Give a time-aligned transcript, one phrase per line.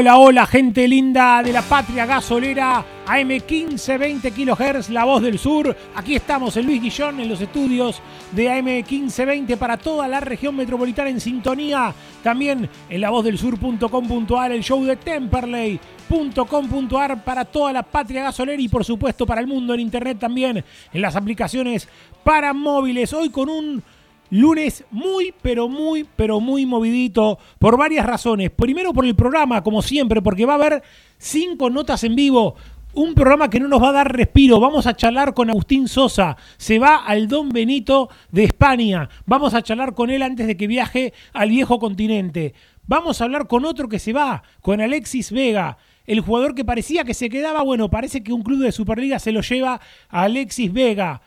[0.00, 5.76] Hola, hola, gente linda de la patria gasolera AM 1520 kHz, la voz del sur.
[5.94, 8.00] Aquí estamos en Luis Guillón en los estudios
[8.32, 11.92] de AM 1520 para toda la región metropolitana en sintonía.
[12.22, 18.62] También en la voz del sur.com.ar, el show de Temperley.com.ar para toda la patria gasolera
[18.62, 21.86] y por supuesto para el mundo en internet también en las aplicaciones
[22.24, 23.12] para móviles.
[23.12, 23.82] Hoy con un
[24.30, 28.50] Lunes muy, pero muy, pero muy movidito por varias razones.
[28.50, 30.82] Primero por el programa, como siempre, porque va a haber
[31.18, 32.54] cinco notas en vivo.
[32.92, 34.58] Un programa que no nos va a dar respiro.
[34.60, 36.36] Vamos a charlar con Agustín Sosa.
[36.56, 39.08] Se va al Don Benito de España.
[39.26, 42.54] Vamos a charlar con él antes de que viaje al viejo continente.
[42.86, 45.78] Vamos a hablar con otro que se va, con Alexis Vega.
[46.06, 49.30] El jugador que parecía que se quedaba, bueno, parece que un club de Superliga se
[49.30, 51.22] lo lleva a Alexis Vega.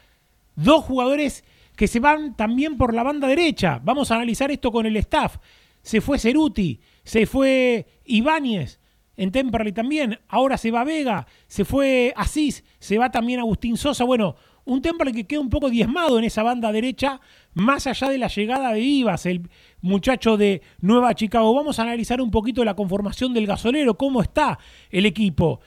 [0.57, 1.45] Dos jugadores
[1.75, 3.79] que se van también por la banda derecha.
[3.83, 5.37] Vamos a analizar esto con el staff.
[5.81, 8.79] Se fue Ceruti, se fue Ibáñez
[9.15, 14.03] en Temperley también, ahora se va Vega, se fue Asís, se va también Agustín Sosa.
[14.03, 14.35] Bueno,
[14.65, 17.19] un Temperley que queda un poco diezmado en esa banda derecha,
[17.53, 19.49] más allá de la llegada de Ibas, el
[19.81, 21.53] muchacho de Nueva Chicago.
[21.53, 24.57] Vamos a analizar un poquito la conformación del gasolero, cómo está
[24.89, 25.59] el equipo.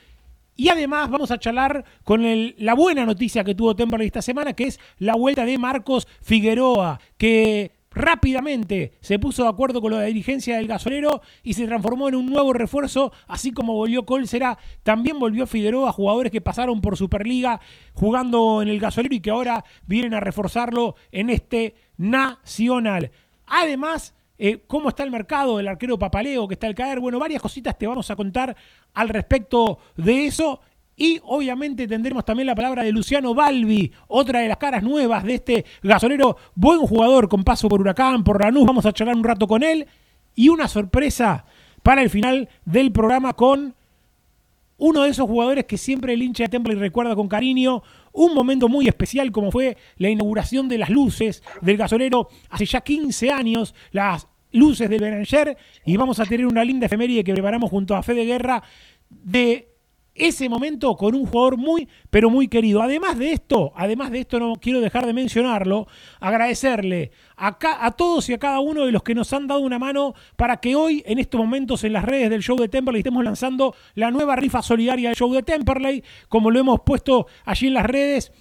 [0.56, 2.22] Y además vamos a charlar con
[2.56, 6.98] la buena noticia que tuvo Temperley esta semana, que es la vuelta de Marcos Figueroa,
[7.18, 12.14] que rápidamente se puso de acuerdo con la dirigencia del gasolero y se transformó en
[12.14, 17.60] un nuevo refuerzo, así como volvió Colsera, también volvió Figueroa, jugadores que pasaron por Superliga
[17.94, 23.10] jugando en el gasolero y que ahora vienen a reforzarlo en este Nacional.
[23.46, 27.00] Además, eh, cómo está el mercado del arquero Papaleo que está al caer.
[27.00, 28.56] Bueno, varias cositas te vamos a contar
[28.94, 30.60] al respecto de eso.
[30.98, 35.34] Y obviamente tendremos también la palabra de Luciano Balbi, otra de las caras nuevas de
[35.34, 38.66] este gasolero, buen jugador con paso por Huracán, por Lanús.
[38.66, 39.86] Vamos a charlar un rato con él.
[40.34, 41.44] Y una sorpresa
[41.82, 43.74] para el final del programa con
[44.78, 47.82] uno de esos jugadores que siempre el hincha de Temple recuerda con cariño,
[48.16, 52.80] un momento muy especial como fue la inauguración de las luces del gasolero hace ya
[52.80, 57.70] 15 años, las luces del Beranger, y vamos a tener una linda efeméride que preparamos
[57.70, 58.62] junto a Fede Guerra
[59.10, 59.75] de
[60.16, 62.82] ese momento con un jugador muy, pero muy querido.
[62.82, 65.86] Además de esto, además de esto, no quiero dejar de mencionarlo,
[66.20, 69.78] agradecerle a, a todos y a cada uno de los que nos han dado una
[69.78, 73.24] mano para que hoy, en estos momentos, en las redes del show de Temperley, estemos
[73.24, 77.74] lanzando la nueva rifa solidaria del show de Temperley, como lo hemos puesto allí en
[77.74, 78.32] las redes.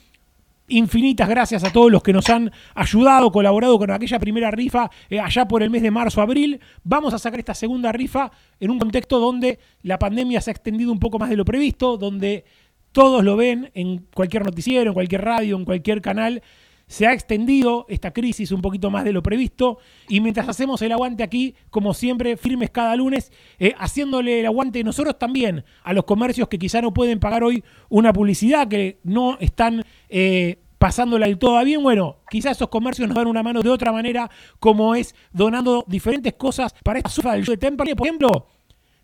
[0.67, 5.19] Infinitas gracias a todos los que nos han ayudado, colaborado con aquella primera rifa eh,
[5.19, 6.59] allá por el mes de marzo, abril.
[6.83, 10.91] Vamos a sacar esta segunda rifa en un contexto donde la pandemia se ha extendido
[10.91, 12.45] un poco más de lo previsto, donde
[12.91, 16.41] todos lo ven en cualquier noticiero, en cualquier radio, en cualquier canal.
[16.88, 20.92] Se ha extendido esta crisis un poquito más de lo previsto y mientras hacemos el
[20.92, 26.06] aguante aquí, como siempre, firmes cada lunes, eh, haciéndole el aguante nosotros también a los
[26.06, 31.36] comercios que quizá no pueden pagar hoy una publicidad, que no están eh, pasándola y
[31.36, 31.82] todo bien.
[31.82, 34.30] Bueno, quizás esos comercios nos dan una mano de otra manera,
[34.60, 37.96] como es donando diferentes cosas para esta sufa del show de Temple.
[37.96, 38.48] Por ejemplo,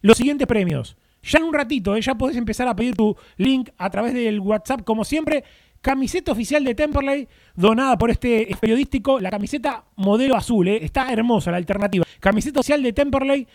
[0.01, 0.95] los siguientes premios.
[1.23, 2.01] Ya en un ratito, ¿eh?
[2.01, 5.43] ya podés empezar a pedir tu link a través del WhatsApp, como siempre.
[5.81, 9.19] Camiseta oficial de Temperley, donada por este periodístico.
[9.19, 10.79] La camiseta modelo azul, ¿eh?
[10.83, 12.05] está hermosa la alternativa.
[12.19, 13.47] Camiseta oficial de Temperley,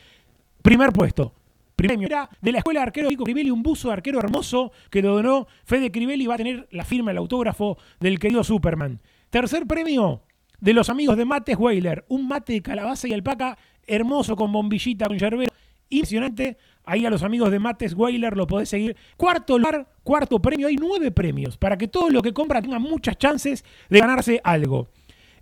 [0.60, 1.32] primer puesto.
[1.76, 2.08] Premio
[2.40, 5.46] de la escuela de arquero Vico Crivelli, un buzo de arquero hermoso que lo donó
[5.64, 8.98] Fede Crivelli va a tener la firma, el autógrafo del querido Superman.
[9.28, 10.22] Tercer premio
[10.58, 15.06] de los amigos de Mates Weiler, un mate de calabaza y alpaca hermoso con bombillita,
[15.06, 15.52] con yerbero,
[15.90, 16.56] impresionante.
[16.86, 18.96] Ahí a los amigos de Mates Weiler lo podés seguir.
[19.16, 23.18] Cuarto lugar, cuarto premio, hay nueve premios para que todos los que compran tengan muchas
[23.18, 24.88] chances de ganarse algo.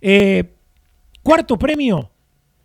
[0.01, 0.55] Eh,
[1.21, 2.11] cuarto premio,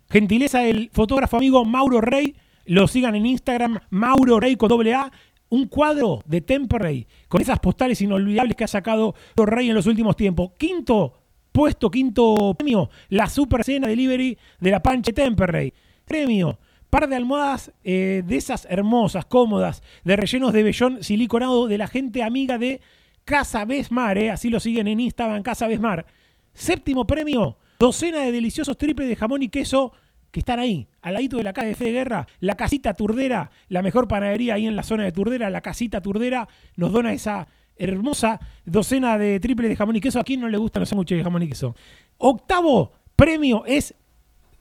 [0.09, 2.35] gentileza del fotógrafo amigo Mauro Rey
[2.65, 5.11] lo sigan en Instagram, Mauro Rey con doble A.
[5.49, 10.15] Un cuadro de Temperley con esas postales inolvidables que ha sacado Rey en los últimos
[10.15, 10.51] tiempos.
[10.57, 15.73] Quinto puesto, quinto premio, la super cena delivery de la Panche Temperley.
[16.05, 16.57] Premio,
[16.91, 21.87] par de almohadas eh, de esas hermosas, cómodas, de rellenos de vellón siliconado de la
[21.87, 22.81] gente amiga de
[23.25, 26.05] Casa Besmar, eh, así lo siguen en Instagram, Casa Besmar.
[26.53, 29.93] Séptimo premio, docena de deliciosos triples de jamón y queso
[30.31, 33.51] que están ahí, al ladito de la casa de Fe de Guerra, la casita Turdera,
[33.69, 37.47] la mejor panadería ahí en la zona de Turdera, la casita Turdera, nos dona esa
[37.77, 40.19] hermosa docena de triple de jamón y queso.
[40.19, 41.75] ¿A quién no le gustan los sándwiches de jamón y queso?
[42.17, 43.93] Octavo premio es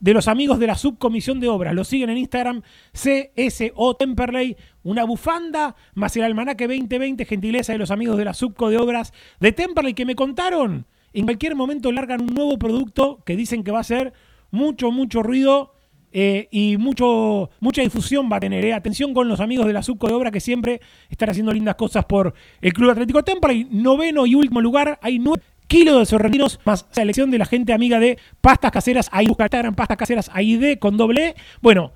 [0.00, 1.74] de los amigos de la subcomisión de obras.
[1.74, 2.62] Lo siguen en Instagram,
[2.92, 8.70] CSO Temperley, una bufanda, más el almanaque 2020, gentileza de los amigos de la subco
[8.70, 10.86] de obras de Temperley, que me contaron.
[11.12, 14.12] En cualquier momento largan un nuevo producto que dicen que va a ser
[14.50, 15.74] mucho, mucho ruido
[16.12, 18.64] eh, y mucho, mucha difusión va a tener.
[18.64, 18.72] Eh.
[18.72, 22.04] Atención con los amigos de la Subco de Obra que siempre están haciendo lindas cosas
[22.04, 23.66] por el Club Atlético Temple.
[23.70, 28.00] Noveno y último lugar, hay nueve kilos de sorrentinos más selección de la gente amiga
[28.00, 31.34] de Pastas Caseras, ahí busca Pastas Caseras AID con doble E.
[31.62, 31.92] Bueno,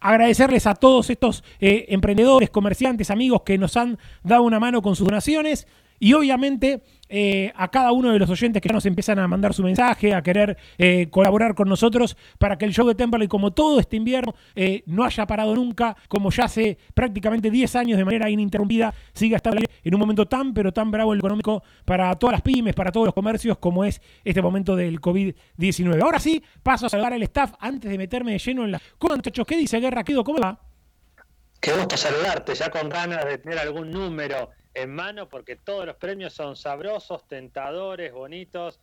[0.00, 4.96] agradecerles a todos estos eh, emprendedores, comerciantes, amigos que nos han dado una mano con
[4.96, 5.68] sus donaciones
[5.98, 9.54] y obviamente eh, a cada uno de los oyentes que ya nos empiezan a mandar
[9.54, 13.52] su mensaje, a querer eh, colaborar con nosotros para que el show de Temperley, como
[13.52, 18.04] todo este invierno, eh, no haya parado nunca, como ya hace prácticamente 10 años de
[18.04, 22.32] manera ininterrumpida, siga estando en un momento tan, pero tan bravo el económico para todas
[22.32, 26.02] las pymes, para todos los comercios, como es este momento del COVID-19.
[26.02, 28.82] Ahora sí, paso a saludar al staff antes de meterme de lleno en la...
[28.98, 29.46] ¿Cómo, muchachos?
[29.46, 30.02] ¿Qué dice Guerra?
[30.04, 30.58] ¿Cómo va?
[31.60, 35.96] Qué gusto saludarte, ya con ganas de tener algún número en mano porque todos los
[35.96, 38.78] premios son sabrosos, tentadores, bonitos.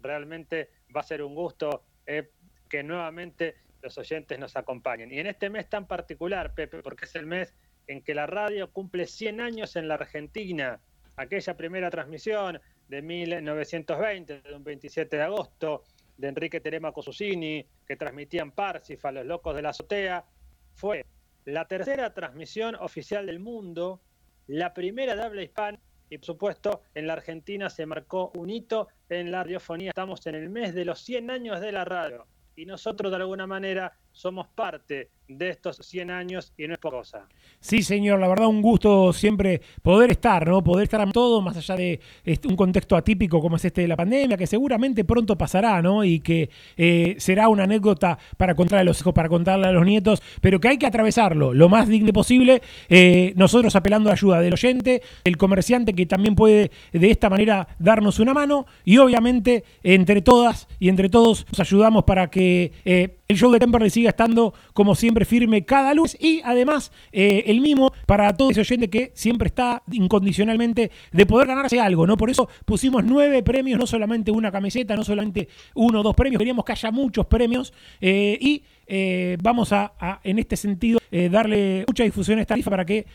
[0.00, 2.30] Realmente va a ser un gusto eh,
[2.68, 5.10] que nuevamente los oyentes nos acompañen.
[5.10, 7.54] Y en este mes tan particular, Pepe, porque es el mes
[7.86, 10.80] en que la radio cumple 100 años en la Argentina,
[11.16, 15.84] aquella primera transmisión de 1920, de un 27 de agosto,
[16.18, 20.26] de Enrique Telemaco Susini, que transmitían Parsifal, Los Locos de la Azotea,
[20.74, 21.06] fue
[21.46, 24.02] la tercera transmisión oficial del mundo
[24.48, 25.78] la primera de habla hispana
[26.10, 29.90] y por supuesto en la Argentina se marcó un hito en la radiofonía.
[29.90, 33.46] Estamos en el mes de los 100 años de la radio y nosotros de alguna
[33.46, 37.28] manera somos parte de estos 100 años y no es poca cosa.
[37.60, 40.64] Sí, señor, la verdad un gusto siempre poder estar, ¿no?
[40.64, 43.88] Poder estar en todo, más allá de este, un contexto atípico como es este de
[43.88, 46.02] la pandemia, que seguramente pronto pasará, ¿no?
[46.02, 49.84] Y que eh, será una anécdota para contarle a los hijos, para contarle a los
[49.84, 52.62] nietos, pero que hay que atravesarlo lo más digno posible.
[52.88, 57.68] Eh, nosotros apelando a ayuda del oyente, el comerciante que también puede de esta manera
[57.78, 63.18] darnos una mano y obviamente entre todas y entre todos nos ayudamos para que eh,
[63.28, 67.60] el show de Temperley siga estando como siempre firme cada lunes y además eh, el
[67.60, 72.16] mismo para todo ese oyente que siempre está incondicionalmente de poder ganarse algo, ¿no?
[72.16, 76.38] Por eso pusimos nueve premios, no solamente una camiseta, no solamente uno o dos premios,
[76.38, 80.98] queríamos que haya muchos premios eh, y eh, vamos a, en este sentido,
[81.30, 83.06] darle mucha difusión a esta tarifa para que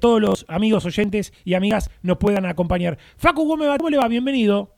[0.00, 2.98] todos los amigos, oyentes y amigas nos puedan acompañar.
[3.16, 4.08] Facu Gómez, ¿cómo le va?
[4.08, 4.74] Bienvenido.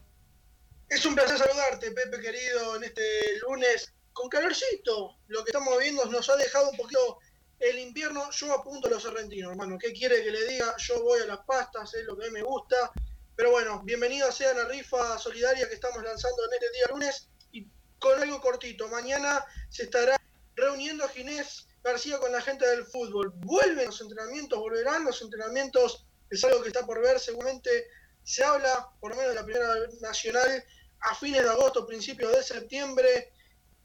[0.92, 3.02] Es un placer saludarte, Pepe querido, en este
[3.48, 5.18] lunes con calorcito.
[5.28, 7.18] Lo que estamos viendo nos ha dejado un poquito
[7.58, 8.30] el invierno.
[8.30, 9.78] Yo apunto a los argentinos, hermano.
[9.78, 10.74] ¿Qué quiere que le diga?
[10.78, 12.92] Yo voy a las pastas, es lo que me gusta.
[13.36, 17.28] Pero bueno, bienvenido sea a la rifa solidaria que estamos lanzando en este día lunes.
[17.52, 17.66] Y
[17.98, 20.16] con algo cortito, mañana se estará
[20.54, 23.32] reuniendo Ginés García con la gente del fútbol.
[23.36, 26.06] Vuelven los entrenamientos, volverán los entrenamientos.
[26.30, 27.88] Es algo que está por ver, seguramente
[28.24, 30.64] se habla, por lo menos de la primera nacional,
[31.00, 33.32] a fines de agosto, principios de septiembre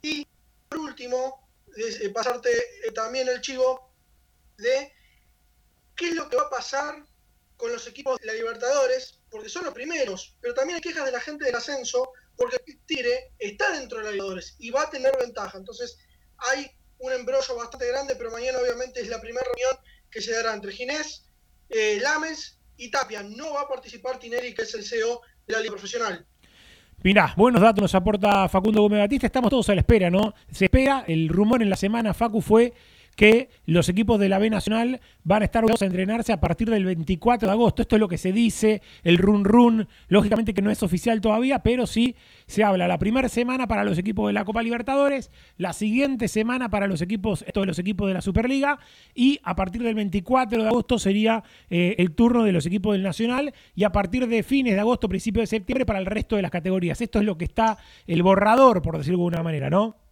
[0.01, 0.27] y
[0.69, 3.91] por último, eh, pasarte eh, también el chivo
[4.57, 4.91] de
[5.95, 7.05] qué es lo que va a pasar
[7.55, 11.11] con los equipos de la Libertadores, porque son los primeros, pero también hay quejas de
[11.11, 15.17] la gente del ascenso, porque Tigre está dentro de la Libertadores y va a tener
[15.17, 15.57] ventaja.
[15.57, 15.97] Entonces
[16.37, 20.53] hay un embrollo bastante grande, pero mañana obviamente es la primera reunión que se dará
[20.53, 21.25] entre Ginés,
[21.69, 23.23] eh, Lames y Tapia.
[23.23, 26.25] No va a participar Tineri, que es el CEO de la Liga Profesional.
[27.03, 29.27] Mirá, buenos datos nos aporta Facundo Gómez Batista.
[29.27, 30.33] Estamos todos a la espera, ¿no?
[30.49, 32.73] Se espera, el rumor en la semana, Facu, fue
[33.17, 36.69] que los equipos de la B Nacional van a estar obligados a entrenarse a partir
[36.69, 37.81] del 24 de agosto.
[37.81, 41.63] Esto es lo que se dice, el run run, lógicamente que no es oficial todavía,
[41.63, 45.73] pero sí se habla la primera semana para los equipos de la Copa Libertadores, la
[45.73, 48.77] siguiente semana para los equipos, esto de los equipos de la Superliga,
[49.15, 53.01] y a partir del 24 de agosto sería eh, el turno de los equipos del
[53.01, 56.43] Nacional, y a partir de fines de agosto, principio de septiembre para el resto de
[56.43, 57.01] las categorías.
[57.01, 60.06] Esto es lo que está el borrador, por decirlo de alguna manera, ¿no?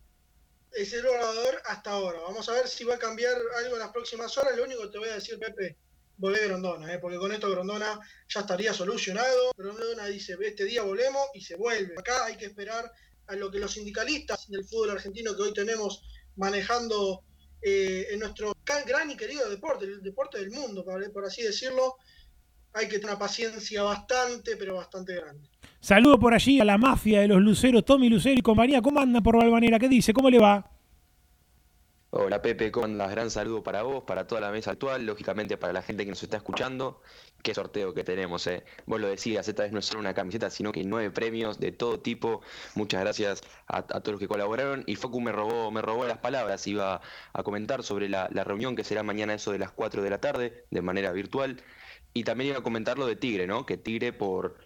[0.75, 2.19] Es el borrador hasta ahora.
[2.19, 4.57] Vamos a ver si va a cambiar algo en las próximas horas.
[4.57, 5.77] Lo único que te voy a decir, Pepe,
[6.17, 6.99] volvé Grondona, ¿eh?
[6.99, 9.51] porque con esto Grondona ya estaría solucionado.
[9.57, 11.95] Grondona dice, este día volvemos y se vuelve.
[11.97, 12.91] Acá hay que esperar
[13.27, 16.03] a lo que los sindicalistas del fútbol argentino que hoy tenemos
[16.35, 17.23] manejando
[17.61, 18.53] eh, en nuestro
[18.85, 21.97] gran y querido deporte, el deporte del mundo, por así decirlo,
[22.75, 25.49] hay que tener una paciencia bastante, pero bastante grande.
[25.79, 28.81] Saludo por allí a la mafia de los luceros, Tommy Lucero y compañía.
[28.81, 29.79] ¿Cómo anda por Valvanera?
[29.79, 30.13] ¿Qué dice?
[30.13, 30.69] ¿Cómo le va?
[32.09, 33.11] Hola Pepe, ¿cómo andas?
[33.11, 36.23] Gran saludo para vos, para toda la mesa actual, lógicamente para la gente que nos
[36.23, 37.01] está escuchando.
[37.43, 38.63] Qué sorteo que tenemos, ¿eh?
[38.85, 41.71] Vos lo decías, esta vez no es solo una camiseta, sino que nueve premios de
[41.71, 42.41] todo tipo.
[42.73, 44.83] Muchas gracias a, todos los que colaboraron.
[44.87, 47.01] Y Focu me robó, me robó las palabras, iba
[47.33, 50.19] a comentar sobre la, la reunión que será mañana eso de las 4 de la
[50.19, 51.61] tarde, de manera virtual.
[52.17, 53.65] Y también iba a comentar lo de Tigre, ¿no?
[53.65, 54.57] Que Tigre por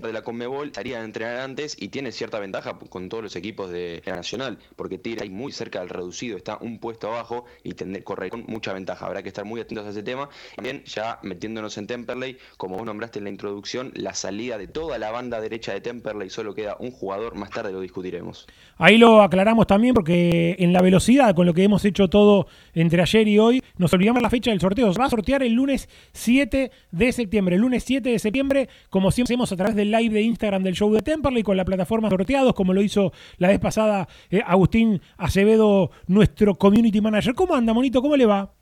[0.00, 3.70] de la Conmebol estaría a entrenar antes y tiene cierta ventaja con todos los equipos
[3.70, 7.74] de la Nacional, porque Tigre ahí muy cerca del reducido, está un puesto abajo y
[8.02, 9.06] corre con mucha ventaja.
[9.06, 10.28] Habrá que estar muy atentos a ese tema.
[10.56, 14.98] También ya metiéndonos en Temperley, como vos nombraste en la introducción, la salida de toda
[14.98, 18.46] la banda derecha de Temperley, solo queda un jugador, más tarde lo discutiremos.
[18.76, 23.02] Ahí lo aclaramos también porque en la velocidad con lo que hemos hecho todo entre
[23.02, 24.92] ayer y hoy, nos olvidamos la fecha del sorteo.
[24.92, 27.56] Se va a sortear el lunes 7 de septiembre.
[27.56, 30.74] El lunes 7 de septiembre, como siempre hacemos a través del live de Instagram del
[30.74, 35.00] show de Temperley con la plataforma sorteados, como lo hizo la vez pasada eh, Agustín
[35.18, 37.34] Acevedo, nuestro community manager.
[37.34, 38.00] ¿Cómo anda, monito?
[38.00, 38.52] ¿Cómo le va?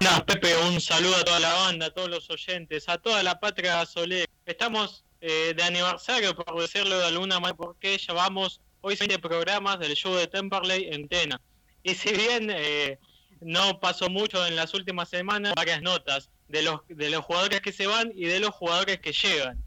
[0.00, 3.40] Nada, Pepe, un saludo a toda la banda, a todos los oyentes, a toda la
[3.40, 4.26] patria Solé.
[4.46, 9.94] Estamos eh, de aniversario, por decirlo de alguna manera, porque llevamos hoy 20 programas del
[9.94, 11.40] show de Temperley en Tena.
[11.82, 12.98] Y si bien eh,
[13.40, 17.72] no pasó mucho en las últimas semanas, varias notas de los, de los jugadores que
[17.72, 19.62] se van y de los jugadores que llegan.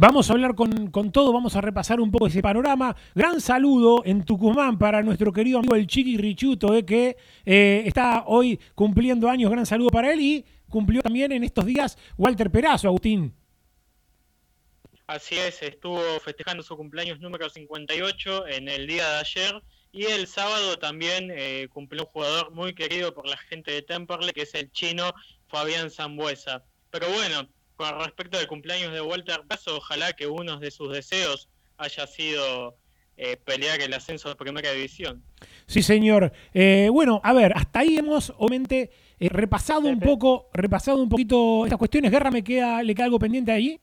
[0.00, 2.94] Vamos a hablar con, todo, vamos a repasar un poco ese panorama.
[3.16, 8.22] Gran saludo en Tucumán para nuestro querido amigo el Chiqui Richuto, eh, que eh, está
[8.26, 9.50] hoy cumpliendo años.
[9.50, 13.34] Gran saludo para él y cumplió también en estos días Walter Perazo, Agustín.
[15.08, 19.62] Así es, estuvo festejando su cumpleaños número 58 en el día de ayer
[19.92, 24.32] y el sábado también eh, cumplió un jugador muy querido por la gente de Temperley,
[24.32, 25.12] que es el chino
[25.48, 26.62] Fabián Zambuesa.
[26.90, 31.48] Pero bueno, con respecto al cumpleaños de Walter Paso, ojalá que uno de sus deseos
[31.78, 32.76] haya sido
[33.16, 35.22] eh, pelear el ascenso de primera división.
[35.66, 36.32] Sí, señor.
[36.54, 41.64] Eh, bueno, a ver, hasta ahí hemos obviamente eh, repasado un poco, repasado un poquito
[41.64, 42.10] estas cuestiones.
[42.10, 43.80] Guerra, me queda, le queda algo pendiente ahí.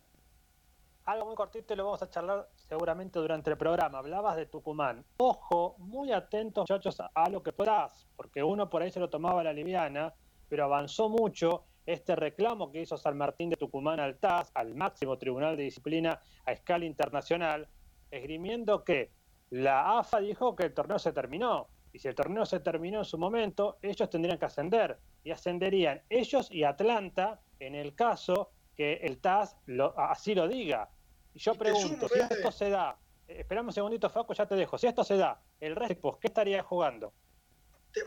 [1.06, 4.00] Algo muy cortito lo vamos a charlar seguramente durante el programa.
[4.00, 5.06] Hablabas de Tucumán.
[5.18, 9.44] Ojo, muy atentos muchachos a lo que puedas, porque uno por ahí se lo tomaba
[9.44, 10.14] la liviana
[10.50, 15.18] pero avanzó mucho este reclamo que hizo San Martín de Tucumán al TAS, al máximo
[15.18, 17.68] tribunal de disciplina a escala internacional,
[18.10, 19.12] esgrimiendo que
[19.52, 21.68] la AFA dijo que el torneo se terminó.
[21.94, 24.98] Y si el torneo se terminó en su momento, ellos tendrían que ascender.
[25.24, 29.56] Y ascenderían ellos y Atlanta en el caso que el TAS
[29.96, 30.90] así lo diga.
[31.36, 34.78] Y yo pregunto, si esto se da, eh, esperamos un segundito, Faco, ya te dejo.
[34.80, 37.14] Si esto se da, el resto, ¿qué estaría jugando?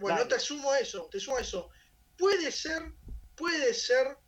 [0.01, 1.71] bueno, te sumo eso, te sumo eso
[2.19, 2.83] puede ser,
[3.35, 4.19] puede ser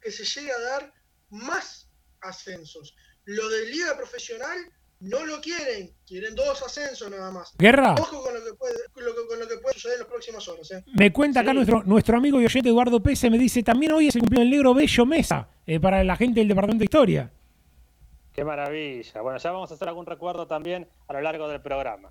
[0.00, 0.94] que se llegue a dar
[1.28, 1.88] más
[2.22, 2.94] ascensos.
[3.24, 4.56] Lo de liga profesional
[5.00, 7.52] no lo quieren, quieren dos ascensos nada más.
[7.58, 7.94] Guerra.
[7.94, 10.70] Ojo con lo que puede, con lo, que puede suceder en las próximas horas.
[10.70, 10.84] ¿eh?
[10.94, 14.14] Me cuenta acá nuestro, nuestro amigo y oyente Eduardo Pese, me dice, también hoy es
[14.14, 17.32] el cumpleaños del negro Bello Mesa, eh, para la gente del Departamento de Historia.
[18.32, 19.20] Qué maravilla.
[19.20, 22.10] Bueno, ya vamos a hacer algún recuerdo también a lo largo del programa.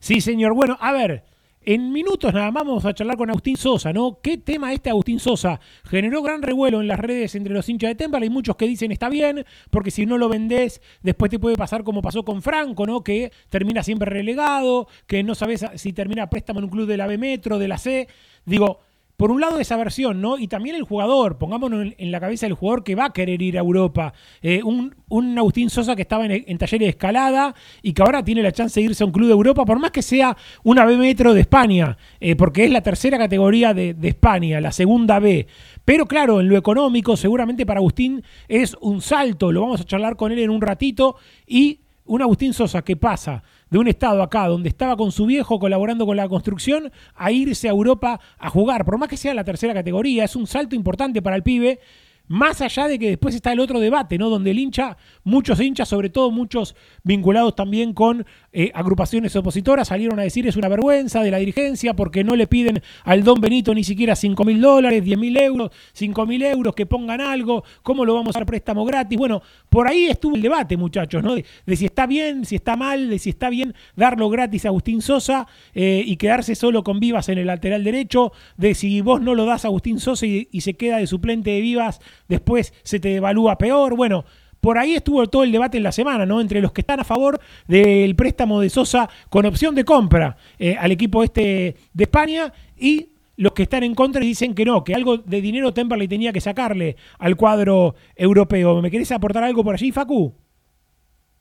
[0.00, 0.54] Sí, señor.
[0.54, 1.24] Bueno, a ver,
[1.64, 4.18] en minutos nada más vamos a charlar con Agustín Sosa, ¿no?
[4.20, 5.60] ¿Qué tema este Agustín Sosa?
[5.84, 8.20] Generó gran revuelo en las redes entre los hinchas de Temple.
[8.24, 11.84] Hay muchos que dicen está bien, porque si no lo vendés, después te puede pasar
[11.84, 13.04] como pasó con Franco, ¿no?
[13.04, 17.06] Que termina siempre relegado, que no sabes si termina préstamo en un club de la
[17.06, 18.08] B Metro, de la C.
[18.44, 18.80] Digo,
[19.16, 20.38] por un lado esa versión, ¿no?
[20.38, 23.56] Y también el jugador, pongámonos en, la cabeza del jugador que va a querer ir
[23.56, 24.12] a Europa.
[24.40, 24.94] Eh, un,
[25.38, 28.86] Agustín Sosa que estaba en, talleres de escalada y que ahora tiene la chance de
[28.86, 31.96] irse a un club de Europa, por más que sea una B metro de España,
[32.20, 35.46] eh, porque es la tercera categoría de, de España, la segunda B.
[35.84, 40.16] Pero claro, en lo económico, seguramente para Agustín es un salto, lo vamos a charlar
[40.16, 41.16] con él en un ratito,
[41.46, 45.58] y un Agustín Sosa que pasa de un estado acá donde estaba con su viejo
[45.58, 49.44] colaborando con la construcción a irse a Europa a jugar, por más que sea la
[49.44, 51.80] tercera categoría, es un salto importante para el pibe
[52.28, 54.28] más allá de que después está el otro debate, ¿no?
[54.28, 60.18] Donde el hincha, muchos hinchas, sobre todo muchos vinculados también con eh, agrupaciones opositoras, salieron
[60.18, 63.74] a decir es una vergüenza de la dirigencia porque no le piden al don Benito
[63.74, 68.04] ni siquiera 5 mil dólares, 10 mil euros, 5 mil euros, que pongan algo, ¿cómo
[68.04, 69.18] lo vamos a dar préstamo gratis?
[69.18, 71.34] Bueno, por ahí estuvo el debate, muchachos, ¿no?
[71.34, 75.02] De, si está bien, si está mal, de si está bien darlo gratis a Agustín
[75.02, 79.34] Sosa eh, y quedarse solo con Vivas en el lateral derecho, de si vos no
[79.34, 83.00] lo das a Agustín Sosa y, y se queda de suplente de Vivas después se
[83.00, 83.96] te devalúa peor.
[83.96, 84.24] Bueno,
[84.62, 86.40] por ahí estuvo todo el debate en la semana, ¿no?
[86.40, 90.76] Entre los que están a favor del préstamo de Sosa con opción de compra eh,
[90.78, 94.84] al equipo este de España y los que están en contra y dicen que no,
[94.84, 98.80] que algo de dinero Temperley tenía que sacarle al cuadro europeo.
[98.80, 100.32] ¿Me querés aportar algo por allí, Facu?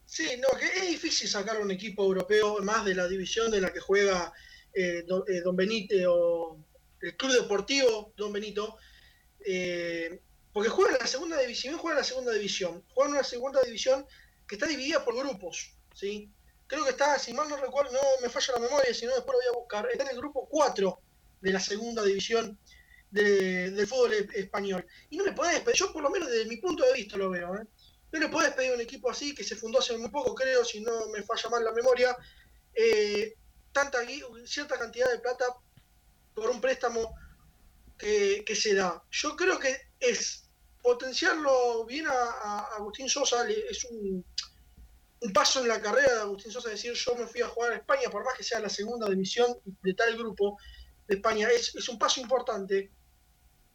[0.04, 3.72] Sí, no, que es difícil sacar un equipo europeo más de la división de la
[3.72, 4.34] que juega
[4.74, 6.58] eh, eh, Don, Benito, o
[7.00, 8.78] el Club Deportivo Don Benito.
[10.53, 13.62] Porque juega en la segunda división, juega en la segunda división, juega en una segunda
[13.62, 14.05] división
[14.48, 16.29] que está dividida por grupos, ¿sí?
[16.67, 19.34] Creo que está, si mal no recuerdo, no me falla la memoria, si no después
[19.34, 21.00] lo voy a buscar, está en el grupo 4
[21.41, 22.60] de la segunda división
[23.10, 24.86] del fútbol e-, español.
[25.10, 27.29] Y no me podés pedir, yo por lo menos desde mi punto de vista lo
[27.29, 27.65] veo, ¿eh?
[28.12, 30.65] No le podés pedir a un equipo así, que se fundó hace muy poco, creo,
[30.65, 32.15] si no me falla mal la memoria,
[32.74, 33.36] eh,
[33.72, 34.00] tanta
[34.46, 35.46] cierta cantidad de plata
[36.34, 37.16] por un préstamo
[37.98, 39.01] que se da.
[39.11, 40.41] Yo creo que es
[40.81, 44.25] potenciarlo bien a, Agustín Sosa, es un,
[45.33, 48.09] paso en la carrera de Agustín Sosa, decir yo me fui a jugar a España,
[48.09, 50.57] por más que sea la segunda división de tal grupo
[51.07, 52.91] de España, es, un paso importante.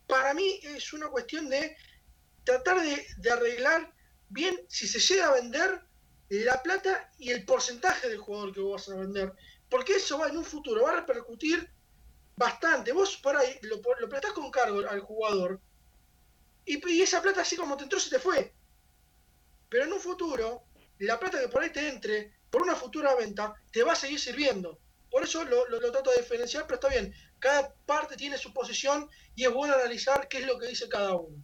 [0.07, 1.77] Para mí es una cuestión de
[2.45, 3.93] tratar de, arreglar
[4.29, 5.83] bien si se llega a vender
[6.29, 9.33] la plata y el porcentaje del jugador que vos vas a vender.
[9.69, 11.69] Porque eso va en un futuro, va a repercutir
[12.37, 12.93] bastante.
[12.93, 15.61] Vos por ahí lo, lo con cargo al jugador
[16.67, 18.53] y, esa plata así como te entró se te fue.
[19.69, 20.65] Pero en un futuro,
[20.99, 24.19] la plata que por ahí te entre, por una futura venta, te va a seguir
[24.19, 24.81] sirviendo.
[25.11, 27.15] Por eso lo, lo, trato de diferenciar, pero está bien.
[27.39, 31.15] Cada parte tiene su posición y es bueno analizar qué es lo que dice cada
[31.15, 31.43] uno.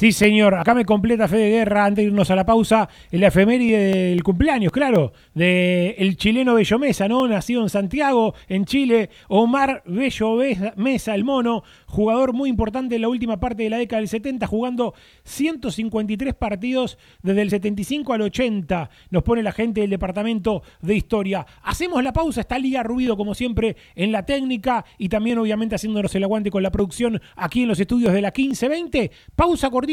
[0.00, 0.54] Sí, señor.
[0.54, 4.72] Acá me completa Fede Guerra, antes de irnos a la pausa, el efeméride del cumpleaños,
[4.72, 7.28] claro, del el chileno Bello Mesa, ¿no?
[7.28, 9.10] Nacido en Santiago, en Chile.
[9.28, 10.38] Omar Bello
[10.76, 14.46] Mesa, el mono, jugador muy importante en la última parte de la década del 70,
[14.46, 18.88] jugando 153 partidos desde el 75 al 80.
[19.10, 21.44] Nos pone la gente del departamento de historia.
[21.62, 26.14] Hacemos la pausa, está Liga Ruido, como siempre, en la técnica y también, obviamente, haciéndonos
[26.14, 29.10] el aguante con la producción aquí en los estudios de la 1520.
[29.36, 29.89] Pausa cortita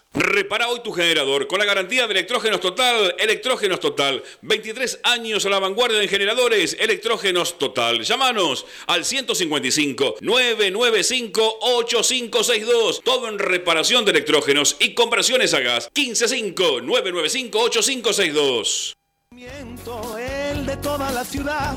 [0.13, 3.15] Repara hoy tu generador con la garantía de Electrógenos Total.
[3.17, 4.21] Electrógenos Total.
[4.41, 6.75] 23 años a la vanguardia en generadores.
[6.79, 8.01] Electrógenos Total.
[8.03, 13.01] Llámanos al 155 995 8562.
[13.05, 15.89] Todo en reparación de electrógenos y conversiones a gas.
[15.95, 18.97] 155 995 8562.
[20.19, 21.75] El de toda la ciudad.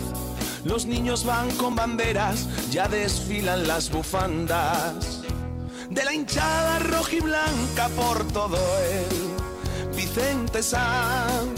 [0.64, 5.23] Los niños van con banderas, ya desfilan las bufandas
[5.94, 8.58] de la hinchada roja y blanca por todo
[8.90, 11.54] el Vicente San.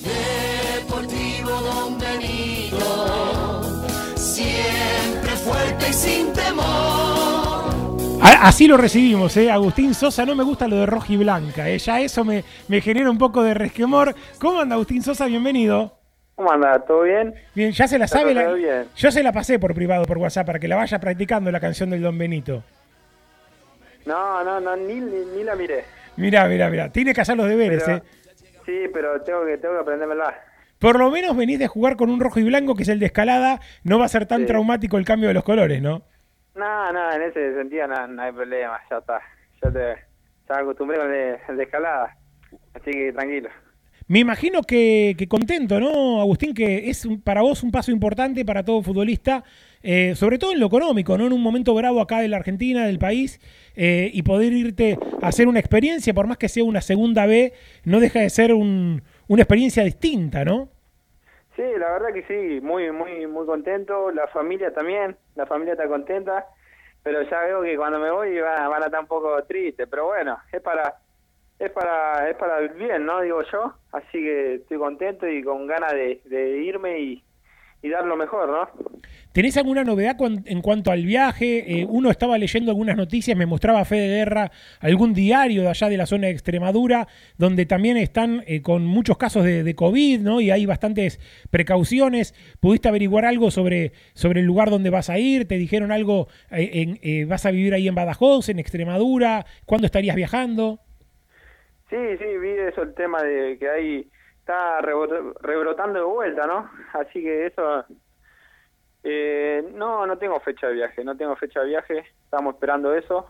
[0.00, 3.82] Deportivo Don Benito,
[4.14, 7.70] siempre fuerte y sin temor.
[8.22, 9.50] Así lo recibimos, ¿eh?
[9.50, 11.78] Agustín Sosa, no me gusta lo de roja y blanca, ¿eh?
[11.78, 14.14] ya eso me, me genera un poco de resquemor.
[14.38, 15.26] ¿Cómo anda Agustín Sosa?
[15.26, 15.98] Bienvenido.
[16.36, 16.78] ¿Cómo anda?
[16.86, 17.34] ¿Todo bien?
[17.54, 18.32] Bien, ya se la sabe.
[18.32, 18.52] La...
[18.52, 18.86] Bien.
[18.96, 21.90] Yo se la pasé por privado, por WhatsApp, para que la vaya practicando la canción
[21.90, 22.62] del Don Benito.
[24.06, 25.84] No, no, no, ni, ni, la miré.
[26.16, 26.90] Mira, mira, mira.
[26.90, 28.02] Tiene que hacer los deberes, pero, ¿eh?
[28.66, 30.34] Sí, pero tengo que, tengo que aprendérmela.
[30.78, 33.06] Por lo menos venís de jugar con un rojo y blanco, que es el de
[33.06, 33.60] escalada.
[33.84, 34.46] No va a ser tan Sí.
[34.46, 36.02] traumático el cambio de los colores, ¿no?
[36.54, 39.20] No, no, en ese sentido no, no hay problema, ya está.
[39.62, 39.94] Ya te
[40.48, 42.16] ya acostumbré con el de, el de escalada,
[42.74, 43.50] así que tranquilo.
[44.08, 46.52] Me imagino que, que contento, ¿no, Agustín?
[46.54, 49.44] Que es un- para vos un paso importante para todo futbolista,
[49.82, 51.26] eh, sobre todo en lo económico, ¿no?
[51.26, 53.40] En un momento bravo acá de la Argentina, del país,
[53.76, 57.52] eh, y poder irte a hacer una experiencia, por más que sea una segunda B,
[57.84, 60.68] no deja de ser un- una experiencia distinta, ¿no?
[61.56, 64.10] Sí, la verdad que sí, muy, muy, muy contento.
[64.12, 66.46] La familia también, la familia está contenta,
[67.02, 69.86] pero ya veo que cuando me voy van, a estar un poco tristes.
[69.90, 70.94] Pero bueno, es para,
[71.58, 73.20] es para, es para el bien, ¿no?
[73.20, 73.74] Digo yo.
[73.92, 77.24] Así que estoy contento y con ganas de irme y,
[77.82, 79.00] y dar lo mejor, ¿no?
[79.32, 81.80] ¿Tenés alguna novedad en cuanto al viaje?
[81.80, 85.96] Eh, uno estaba leyendo algunas noticias, me mostraba Fede Guerra, algún diario de allá de
[85.96, 87.06] la zona de Extremadura,
[87.38, 90.40] donde también están eh, con muchos casos de, de COVID, ¿no?
[90.40, 92.34] Y hay bastantes precauciones.
[92.58, 95.46] ¿Pudiste averiguar algo sobre, sobre el lugar donde vas a ir?
[95.46, 96.26] ¿Te dijeron algo?
[96.50, 99.46] eh, en, ¿Vas a vivir ahí en Badajoz, en Extremadura?
[99.64, 100.80] ¿Cuándo estarías viajando?
[101.88, 106.70] Sí, sí, vi eso, el tema de que ahí está rebrotando de vuelta, ¿no?
[106.92, 107.84] Así que eso...
[109.02, 113.26] Eh, no, no tengo fecha de viaje, no tengo fecha de viaje, estamos esperando eso.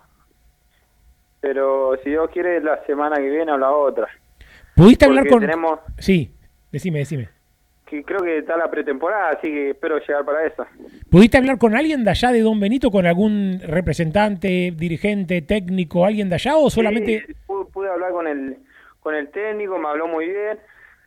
[1.41, 4.09] Pero si Dios quiere, la semana que viene o la otra.
[4.75, 5.41] ¿Pudiste hablar Porque con...?
[5.43, 6.35] tenemos, Sí,
[6.73, 7.29] decime, decime.
[7.87, 10.67] que creo que está la pretemporada, así que espero llegar para eso.
[11.09, 16.29] ¿Pudiste hablar con alguien de allá de Don Benito, con algún representante, dirigente, técnico, alguien
[16.29, 17.25] de allá o solamente...
[17.27, 18.57] Sí, pude, pude hablar con el,
[19.01, 20.59] con el técnico, me habló muy bien.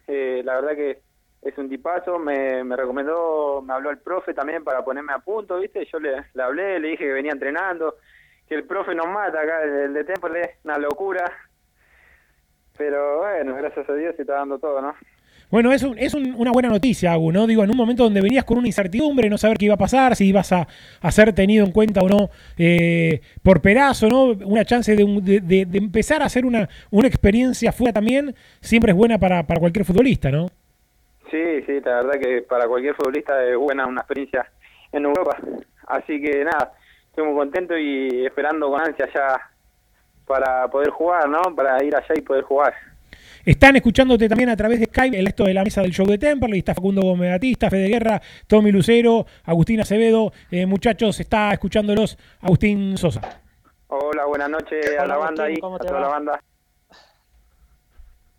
[0.07, 1.01] Eh, la verdad que
[1.41, 2.19] es un tipazo.
[2.19, 5.85] Me, me recomendó, me habló el profe también para ponerme a punto, ¿viste?
[5.85, 7.97] Yo le, le hablé, le dije que venía entrenando,
[8.47, 11.31] que el profe nos mata acá, el, de Temple, una locura.
[12.77, 14.95] Pero bueno, gracias a Dios se está dando todo, ¿no?
[15.53, 17.45] Bueno, es, un- es un- una buena noticia, Agu, ¿no?
[17.45, 20.15] Digo, en un momento donde venías con una incertidumbre, no saber qué iba a pasar,
[20.15, 20.67] si ibas a,
[21.11, 24.23] ser tenido en cuenta o no eh, por Perazo, ¿no?
[24.47, 28.97] Una chance de, un- de empezar a hacer una, una experiencia fuera también, siempre es
[28.97, 30.47] buena para, para cualquier futbolista, ¿no?
[31.29, 34.49] Sí, sí, la verdad que para cualquier futbolista es buena una experiencia
[34.91, 35.37] en Europa.
[35.85, 36.73] Así que nada,
[37.09, 39.39] estoy muy contento y esperando con ansia ya
[40.25, 41.41] para poder jugar, ¿no?
[41.55, 42.73] Para ir allá y poder jugar.
[43.45, 46.17] Están escuchándote también a través de Skype el resto de la mesa del show de
[46.17, 46.60] Temperley.
[46.60, 50.32] Está Facundo Gómez Batista, Fede Guerra, Tommy Lucero, Agustín Acevedo.
[50.49, 53.41] Eh, muchachos, está escuchándolos Agustín Sosa.
[53.88, 56.06] Hola, buenas noches a la banda Agustín, ahí, ¿cómo a te toda va?
[56.06, 56.39] la banda.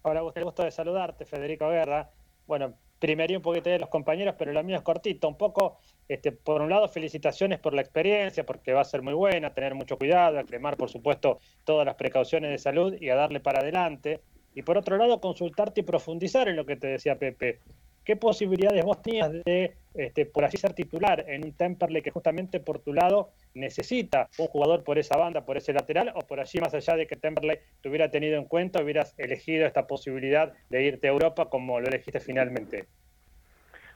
[0.03, 2.11] Hola, Agustín, el gusto de saludarte, Federico Guerra.
[2.47, 5.29] Bueno, primería un poquito de los compañeros, pero la mía es cortita.
[5.29, 9.12] Un poco, este, por un lado, felicitaciones por la experiencia, porque va a ser muy
[9.12, 13.17] buena, tener mucho cuidado, a cremar, por supuesto, todas las precauciones de salud y a
[13.17, 14.23] darle para adelante.
[14.55, 17.59] Y por otro lado, consultarte y profundizar en lo que te decía Pepe.
[18.05, 22.61] ¿Qué posibilidades vos tenías de, este, por así ser titular en un Temperley que justamente
[22.61, 26.61] por tu lado necesita un jugador por esa banda, por ese lateral, o por allí
[26.61, 30.83] más allá de que Temperley te hubiera tenido en cuenta, hubieras elegido esta posibilidad de
[30.83, 32.85] irte a Europa como lo elegiste finalmente?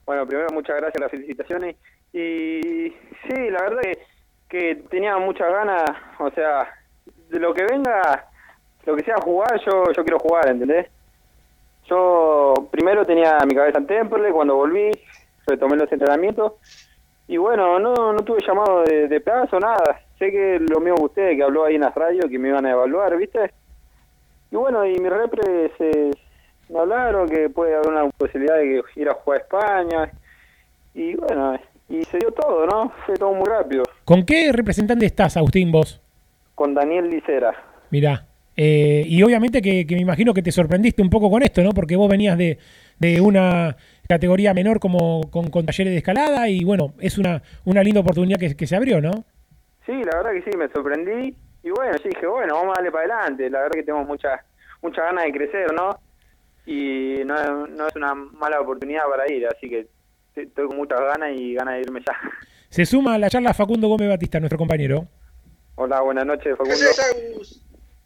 [0.06, 1.76] Bueno, primero muchas gracias, las felicitaciones.
[2.14, 2.90] Y
[3.28, 3.98] sí, la verdad que,
[4.48, 5.84] que tenía muchas ganas,
[6.18, 6.66] o sea,
[7.28, 8.26] de lo que venga,
[8.88, 10.86] lo que sea jugar, yo, yo quiero jugar, ¿entendés?
[11.90, 14.90] Yo primero tenía mi cabeza en Temperley, cuando volví,
[15.46, 16.54] retomé los entrenamientos.
[17.26, 20.00] Y bueno, no, no tuve llamado de, de plazo, nada.
[20.18, 22.64] Sé que lo mismo que usted, que habló ahí en las radios, que me iban
[22.64, 23.52] a evaluar, ¿viste?
[24.50, 26.10] Y bueno, y mi repre se,
[26.70, 30.12] me hablaron que puede haber una posibilidad de que ir a jugar a España.
[30.94, 31.58] Y bueno,
[31.90, 32.90] y se dio todo, ¿no?
[33.04, 33.82] Fue todo muy rápido.
[34.06, 36.00] ¿Con qué representante estás, Agustín, vos?
[36.54, 37.52] Con Daniel Licera.
[37.90, 38.24] Mirá,
[38.60, 41.70] Eh, y obviamente que, que me imagino que te sorprendiste un poco con esto, ¿no?
[41.70, 42.58] Porque vos venías de,
[42.98, 43.76] de una
[44.08, 48.36] categoría menor como con, con talleres de escalada y bueno, es una, una linda oportunidad
[48.36, 49.24] que, que se abrió, ¿no?
[49.86, 51.36] Sí, la verdad que sí, me sorprendí.
[51.62, 53.48] Y bueno, sí, dije, bueno, vamos a darle para adelante.
[53.48, 54.40] La verdad que tenemos muchas
[54.82, 55.96] mucha ganas de crecer, ¿no?
[56.66, 59.86] Y no, no es una mala oportunidad para ir, así que
[60.34, 62.12] estoy con muchas ganas y ganas de irme ya.
[62.70, 65.06] Se suma a la charla Facundo Gómez Batista, nuestro compañero.
[65.76, 66.74] Hola, buenas noches, Facundo.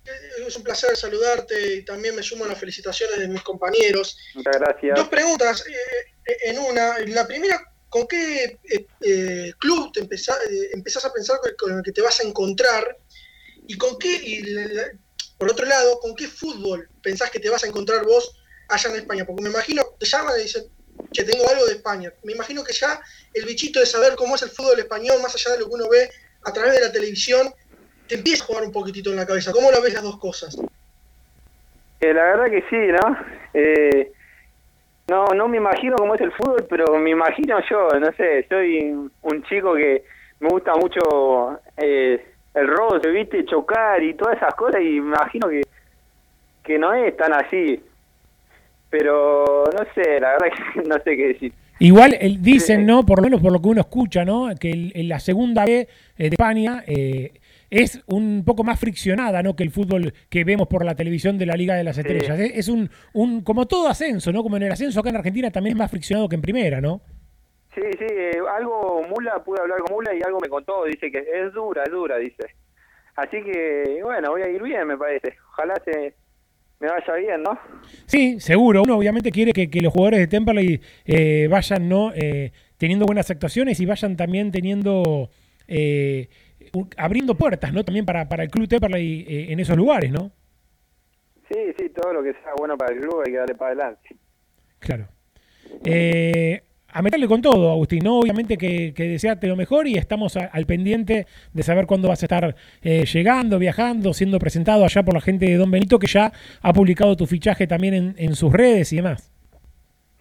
[0.06, 0.48] Agus.
[0.48, 4.16] Es un placer saludarte y también me sumo a las felicitaciones de mis compañeros.
[4.34, 4.96] Muchas gracias.
[4.98, 6.98] Dos preguntas eh, en una.
[7.06, 11.78] La primera, ¿con qué eh, eh, club te empezás, eh, empezás a pensar con- con
[11.78, 12.98] el que te vas a encontrar?
[13.66, 14.90] ¿Y con qué, y la- la-
[15.38, 18.32] por otro lado, con qué fútbol pensás que te vas a encontrar vos
[18.68, 19.24] allá en España?
[19.24, 20.64] Porque me imagino, te llaman y dicen
[21.12, 22.12] que tengo algo de España.
[22.24, 23.00] Me imagino que ya
[23.34, 25.88] el bichito de saber cómo es el fútbol español, más allá de lo que uno
[25.88, 26.10] ve
[26.44, 27.52] a través de la televisión,
[28.08, 29.52] te empieza a jugar un poquitito en la cabeza.
[29.52, 30.56] ¿Cómo lo ves las dos cosas?
[32.00, 33.16] Eh, la verdad que sí, ¿no?
[33.54, 34.12] Eh,
[35.08, 38.90] no, no me imagino cómo es el fútbol, pero me imagino yo, no sé, soy
[39.22, 40.04] un chico que
[40.40, 43.44] me gusta mucho eh, el roce, ¿viste?
[43.44, 45.62] Chocar y todas esas cosas y me imagino que,
[46.64, 47.80] que no es tan así.
[48.90, 51.52] Pero no sé, la verdad que no sé qué decir.
[51.78, 53.04] Igual el- dicen, ¿no?
[53.04, 54.48] Por lo menos por lo que uno escucha, ¿no?
[54.60, 55.88] Que el- en la segunda B eh,
[56.18, 57.32] de España eh,
[57.72, 59.56] es un poco más friccionada, ¿no?
[59.56, 62.38] Que el fútbol que vemos por la televisión de la Liga de las Estrellas.
[62.38, 64.42] Es, es un, un, como todo ascenso, ¿no?
[64.42, 67.00] Como en el ascenso acá en Argentina también es más friccionado que en primera, ¿no?
[67.74, 71.18] Sí, sí, eh, algo Mula, pude hablar con Mula y algo me contó, dice que
[71.18, 72.44] es dura, es dura, dice.
[73.16, 75.34] Así que, bueno, voy a ir bien, me parece.
[75.52, 76.14] Ojalá se
[76.80, 77.58] me vaya bien, ¿no?
[78.06, 78.82] Sí, seguro.
[78.82, 83.30] Uno obviamente quiere que, que los jugadores de Temperley eh, vayan no Eh, teniendo buenas
[83.30, 85.30] actuaciones y vayan también teniendo
[85.68, 86.28] eh,
[86.96, 87.84] abriendo puertas, ¿no?
[87.84, 90.30] También para, para el club Temperley eh, en esos lugares, ¿no?
[91.50, 94.16] Sí, sí, todo lo que sea bueno para el club hay que darle para adelante.
[94.78, 95.06] Claro.
[95.84, 96.62] Eh,
[96.94, 98.18] a meterle con todo, Agustín, ¿no?
[98.20, 102.22] Obviamente que, que desearte lo mejor y estamos a- al pendiente de saber cuándo vas
[102.22, 106.06] a estar eh, llegando, viajando, siendo presentado allá por la gente de Don Benito, que
[106.06, 109.30] ya ha publicado tu fichaje también en, en sus redes y demás.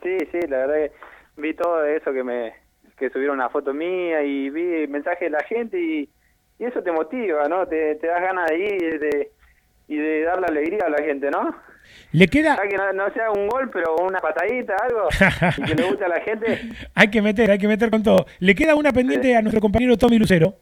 [0.04, 2.54] Sí, sí, la verdad que vi todo eso que me
[2.98, 6.08] que subieron una foto mía y vi mensajes de la gente y,
[6.62, 7.68] y eso te motiva, ¿no?
[7.68, 9.32] Te, te das ganas de ir y de,
[9.88, 11.56] y de darle alegría a la gente, ¿no?
[12.12, 15.08] Le queda, que no, no sea un gol, pero una patadita, algo,
[15.58, 16.62] y que le guste a la gente.
[16.94, 18.28] hay que meter, hay que meter con todo.
[18.38, 20.54] Le queda una pendiente a nuestro compañero Tommy Lucero.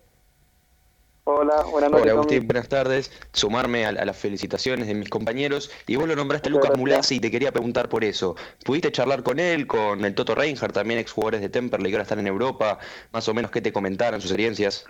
[1.25, 2.03] Hola, buenas noches.
[2.05, 2.13] Hola.
[2.13, 3.11] Agustín, buenas tardes.
[3.33, 5.69] Sumarme a, a las felicitaciones de mis compañeros.
[5.85, 6.79] Y vos lo nombraste Muchas Lucas gracias.
[6.79, 8.37] Mulazzi y te quería preguntar por eso.
[8.63, 12.19] ¿Pudiste charlar con él, con el Toto Reinhardt, también exjugadores de Temperley que ahora están
[12.19, 12.79] en Europa?
[13.11, 14.87] Más o menos qué te comentaron, sus experiencias.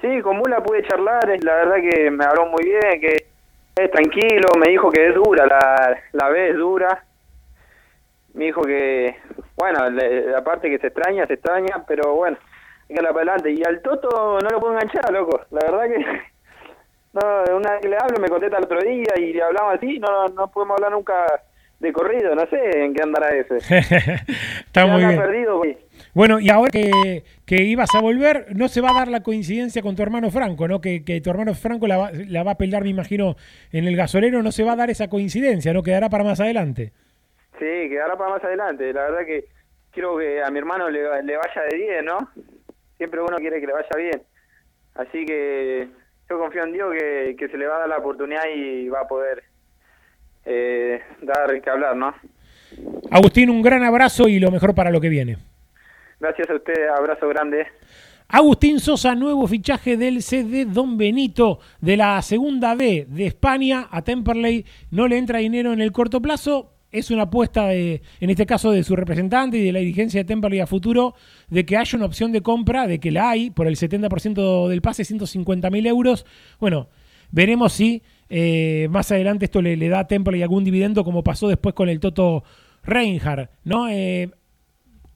[0.00, 3.26] Sí, con Mula pude charlar, la verdad que me habló muy bien, que
[3.76, 7.04] es tranquilo, me dijo que es dura, la, la es dura.
[8.34, 9.16] Me dijo que,
[9.56, 12.36] bueno, le- aparte que se extraña, se extraña, pero bueno,
[12.88, 13.50] hay que para adelante.
[13.52, 16.04] Y al Toto no lo puedo enganchar, loco, la verdad que...
[17.12, 19.98] No, una vez que le hablo me contesta el otro día y le hablamos así,
[19.98, 21.26] no, no podemos hablar nunca
[21.80, 23.56] de corrido, no sé en qué andará ese.
[24.66, 25.16] Está muy bien.
[25.20, 25.76] perdido, güey.
[26.14, 29.82] Bueno, y ahora que, que ibas a volver, no se va a dar la coincidencia
[29.82, 30.80] con tu hermano Franco, ¿no?
[30.80, 33.36] Que, que tu hermano Franco la va, la va a pelear, me imagino,
[33.72, 35.82] en el gasolero, no se va a dar esa coincidencia, ¿no?
[35.82, 36.92] Quedará para más adelante.
[37.58, 38.92] Sí, quedará para más adelante.
[38.92, 39.44] La verdad que
[39.92, 42.18] quiero que a mi hermano le, le vaya de bien, ¿no?
[42.96, 44.22] Siempre uno quiere que le vaya bien.
[44.94, 45.88] Así que
[46.28, 49.00] yo confío en Dios que, que se le va a dar la oportunidad y va
[49.00, 49.44] a poder
[50.44, 52.14] eh, dar que hablar, ¿no?
[53.10, 55.36] Agustín, un gran abrazo y lo mejor para lo que viene.
[56.20, 57.66] Gracias a usted, abrazo grande.
[58.28, 64.02] Agustín Sosa, nuevo fichaje del CD Don Benito de la segunda B de España a
[64.02, 64.66] Temperley.
[64.90, 66.74] No le entra dinero en el corto plazo.
[66.92, 70.26] Es una apuesta, de, en este caso, de su representante y de la dirigencia de
[70.26, 71.14] Temperley a futuro,
[71.48, 74.82] de que haya una opción de compra, de que la hay, por el 70% del
[74.82, 76.26] pase, 150 mil euros.
[76.58, 76.88] Bueno,
[77.30, 81.48] veremos si eh, más adelante esto le, le da a Temperley algún dividendo, como pasó
[81.48, 82.44] después con el Toto
[82.82, 83.88] Reinhardt, ¿no?
[83.88, 84.30] Eh,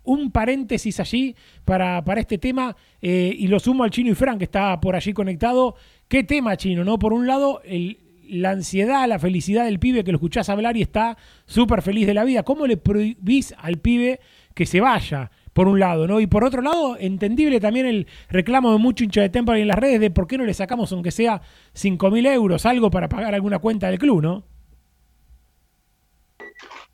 [0.04, 4.38] un paréntesis allí para, para este tema eh, y lo sumo al chino y Frank
[4.38, 5.74] que está por allí conectado.
[6.08, 6.84] ¿Qué tema chino?
[6.84, 10.76] no Por un lado, el, la ansiedad, la felicidad del pibe que lo escuchás hablar
[10.76, 12.42] y está súper feliz de la vida.
[12.42, 14.20] ¿Cómo le prohibís al pibe
[14.54, 15.30] que se vaya?
[15.52, 16.18] Por un lado, ¿no?
[16.20, 19.78] Y por otro lado, entendible también el reclamo de mucho hincha de Temple en las
[19.78, 21.40] redes de por qué no le sacamos, aunque sea
[21.74, 24.53] 5.000 euros, algo para pagar alguna cuenta del club, ¿no?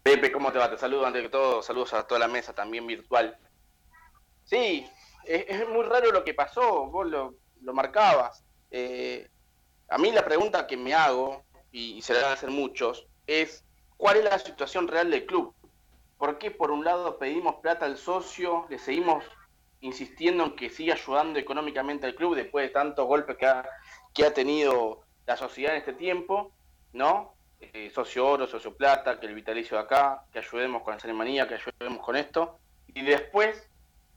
[0.02, 0.70] Pepe, ¿cómo te va?
[0.70, 3.36] Te saludo antes que todo, saludos a toda la mesa también virtual.
[4.44, 4.86] Sí,
[5.24, 8.44] es, muy raro lo que pasó, vos lo, lo marcabas.
[8.70, 9.28] Eh,
[9.88, 13.64] a mí la pregunta que me hago y se le van a hacer muchos, es
[13.96, 15.54] cuál es la situación real del club.
[16.18, 19.24] ¿Por qué por un lado pedimos plata al socio, le seguimos
[19.80, 23.50] insistiendo en que siga ayudando económicamente al club después de tantos golpes que
[24.12, 26.52] que ha tenido la sociedad en este tiempo,
[26.92, 27.34] ¿no?
[27.60, 31.46] Eh, socio oro, socio plata, que el vitalicio de acá, que ayudemos con la ceremonía,
[31.46, 32.58] que ayudemos con esto.
[32.88, 33.68] Y después,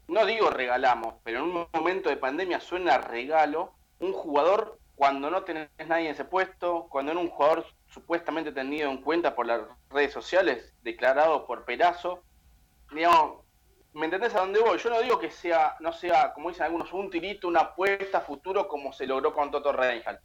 [0.08, 5.44] no digo regalamos, pero en un momento de pandemia suena regalo, un jugador cuando no
[5.44, 9.62] tenés nadie en ese puesto, cuando era un jugador supuestamente tenido en cuenta por las
[9.90, 12.24] redes sociales, declarado por Perazo,
[12.94, 13.44] digamos,
[13.94, 14.78] ¿me entendés a dónde voy?
[14.78, 18.22] Yo no digo que sea, no sea, como dicen algunos, un tirito, una apuesta a
[18.22, 20.22] futuro como se logró con Toto Reinhardt.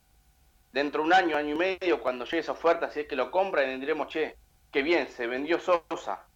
[0.72, 3.30] Dentro de un año, año y medio, cuando llegue esa oferta, si es que lo
[3.30, 4.36] compran, diremos, che,
[4.70, 6.26] qué bien, se vendió Sosa.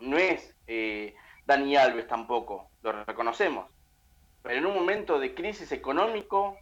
[0.00, 1.14] No es eh,
[1.46, 3.70] Dani Alves tampoco, lo reconocemos.
[4.42, 6.58] Pero en un momento de crisis económico,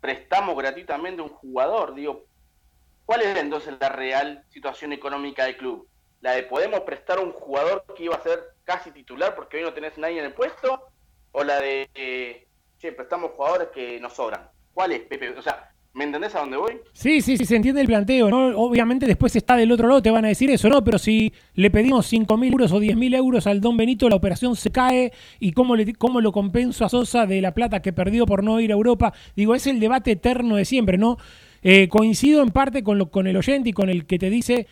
[0.00, 1.94] prestamos gratuitamente un jugador.
[1.94, 2.24] Digo,
[3.04, 5.88] ¿cuál es entonces la real situación económica del club?
[6.20, 9.72] ¿La de podemos prestar un jugador que iba a ser casi titular porque hoy no
[9.72, 10.88] tenés nadie en el puesto?
[11.32, 12.46] ¿O la de, eh,
[12.78, 14.50] che, prestamos jugadores que nos sobran?
[14.74, 15.30] ¿Cuál es, Pepe?
[15.30, 16.74] O sea, ¿Me entendés a dónde voy?
[16.92, 18.28] Sí, sí, sí, se entiende el planteo.
[18.56, 20.84] Obviamente después está del otro lado, te van a decir eso, ¿no?
[20.84, 24.70] Pero si le pedimos 5.000 euros o 10.000 euros al Don Benito, la operación se
[24.70, 28.44] cae y cómo, le, cómo lo compenso a Sosa de la plata que perdió por
[28.44, 29.12] no ir a Europa.
[29.34, 31.16] Digo, es el debate eterno de siempre, ¿no?
[31.62, 34.68] Eh, coincido en parte con, lo, con el oyente y con el que te dice,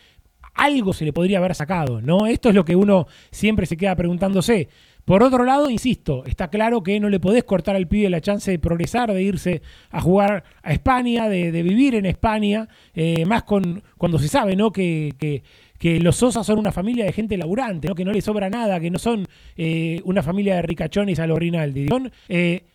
[0.53, 2.27] algo se le podría haber sacado, ¿no?
[2.27, 4.69] Esto es lo que uno siempre se queda preguntándose.
[5.05, 8.51] Por otro lado, insisto, está claro que no le podés cortar al pibe la chance
[8.51, 13.81] de progresar, de irse a jugar a España, de, vivir en España, eh, más con
[13.97, 14.71] cuando se sabe ¿no?
[14.71, 15.43] que,
[15.81, 17.95] los Sosa son una familia de gente laburante, ¿no?
[17.95, 19.25] que no les sobra nada, que no son
[19.57, 21.87] eh, una familia de ricachones a los Rinaldi.
[21.87, 22.65] Son eh,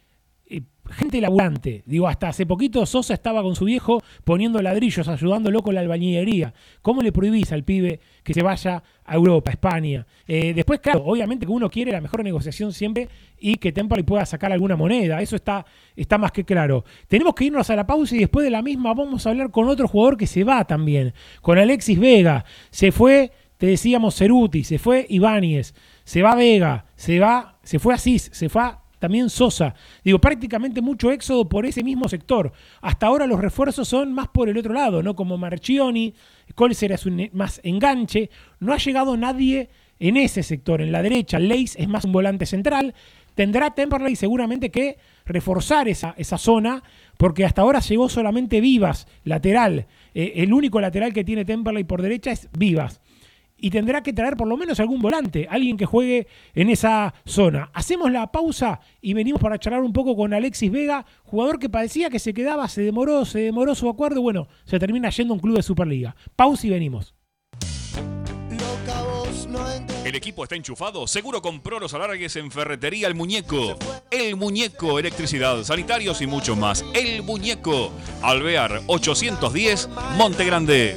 [0.90, 1.82] gente laburante.
[1.86, 6.54] Digo, hasta hace poquito Sosa estaba con su viejo poniendo ladrillos, ayudándolo con la albañilería.
[6.82, 10.06] ¿Cómo le prohibís al pibe que se vaya a Europa, a España?
[10.26, 14.26] Eh, después, claro, obviamente que uno quiere la mejor negociación siempre y que Temperley pueda
[14.26, 15.20] sacar alguna moneda.
[15.20, 15.64] Eso está,
[15.96, 16.84] está más que claro.
[17.08, 19.68] Tenemos que irnos a la pausa y después de la misma vamos a hablar con
[19.68, 22.44] otro jugador que se va también, con Alexis Vega.
[22.70, 27.94] Se fue, te decíamos, Ceruti, se fue Ibáñez, se va Vega, se va, se fue
[27.94, 28.62] Asís, se fue
[29.04, 29.74] también Sosa.
[30.02, 32.52] Digo, prácticamente mucho éxodo por ese mismo sector.
[32.80, 35.14] Hasta ahora los refuerzos son más por el otro lado, ¿no?
[35.14, 36.14] Como Marchioni,
[36.54, 38.30] Colser es un más enganche.
[38.60, 39.68] No ha llegado nadie
[40.00, 40.80] en ese sector.
[40.80, 42.94] En la derecha, Leis es más un volante central.
[43.34, 46.82] Tendrá Temperley seguramente que reforzar esa, esa zona,
[47.18, 49.86] porque hasta ahora llegó solamente Vivas, lateral.
[50.14, 53.02] Eh, el único lateral que tiene Temperley por derecha es Vivas
[53.56, 57.70] y tendrá que traer por lo menos algún volante, alguien que juegue en esa zona.
[57.72, 62.10] Hacemos la pausa y venimos para charlar un poco con Alexis Vega, jugador que parecía
[62.10, 65.40] que se quedaba, se demoró, se demoró su acuerdo, bueno, se termina yendo a un
[65.40, 66.16] club de Superliga.
[66.36, 67.14] Pausa y venimos.
[70.04, 71.06] El equipo está enchufado.
[71.06, 73.76] Seguro compró los alargues en Ferretería El Muñeco.
[74.10, 76.84] El Muñeco, electricidad, sanitarios y mucho más.
[76.94, 77.90] El Muñeco.
[78.22, 80.96] Alvear 810, Monte Grande.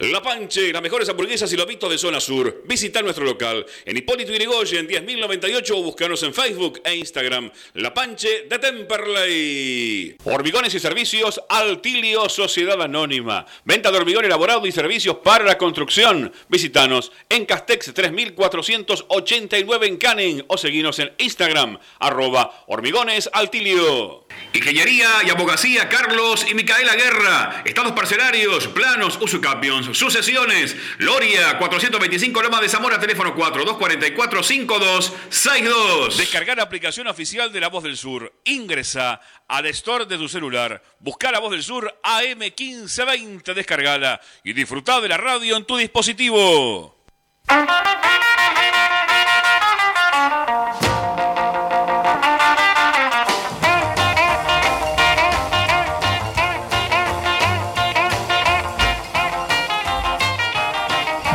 [0.00, 2.62] La Panche, las mejores hamburguesas y lobitos de zona sur.
[2.66, 7.50] Visita nuestro local en Hipólito Yrigoyen 10.098 o búscanos en Facebook e Instagram.
[7.74, 10.16] La Panche de Temperley.
[10.22, 13.44] Hormigones y servicios Altilio Sociedad Anónima.
[13.64, 16.32] Venta de hormigón elaborado y servicios para la construcción.
[16.48, 24.27] Visitanos en Castex 3489 en Canning o seguinos en Instagram arroba hormigones Altilio.
[24.52, 27.62] Ingeniería y abogacía Carlos y Micaela Guerra.
[27.64, 30.76] Estados parcelarios, planos, usucapions, sucesiones.
[30.98, 36.16] Loria 425 Loma de Zamora, teléfono 4244-5262.
[36.16, 38.32] Descargar la aplicación oficial de La Voz del Sur.
[38.44, 40.82] Ingresa al store de tu celular.
[40.98, 43.54] Busca La Voz del Sur AM1520.
[43.54, 46.96] Descargala y disfruta de la radio en tu dispositivo.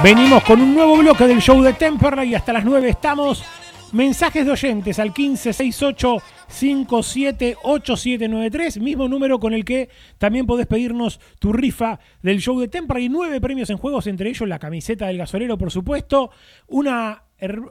[0.04, 3.41] Venimos con un nuevo bloque del show de Temperley y hasta las 9 estamos.
[3.93, 6.18] Mensajes de oyentes al 1568
[6.49, 9.88] 578793, mismo número con el que
[10.18, 13.08] también podés pedirnos tu rifa del show de Temperley.
[13.08, 16.32] Nueve premios en juegos, entre ellos la camiseta del gasolero, por supuesto,
[16.68, 17.24] una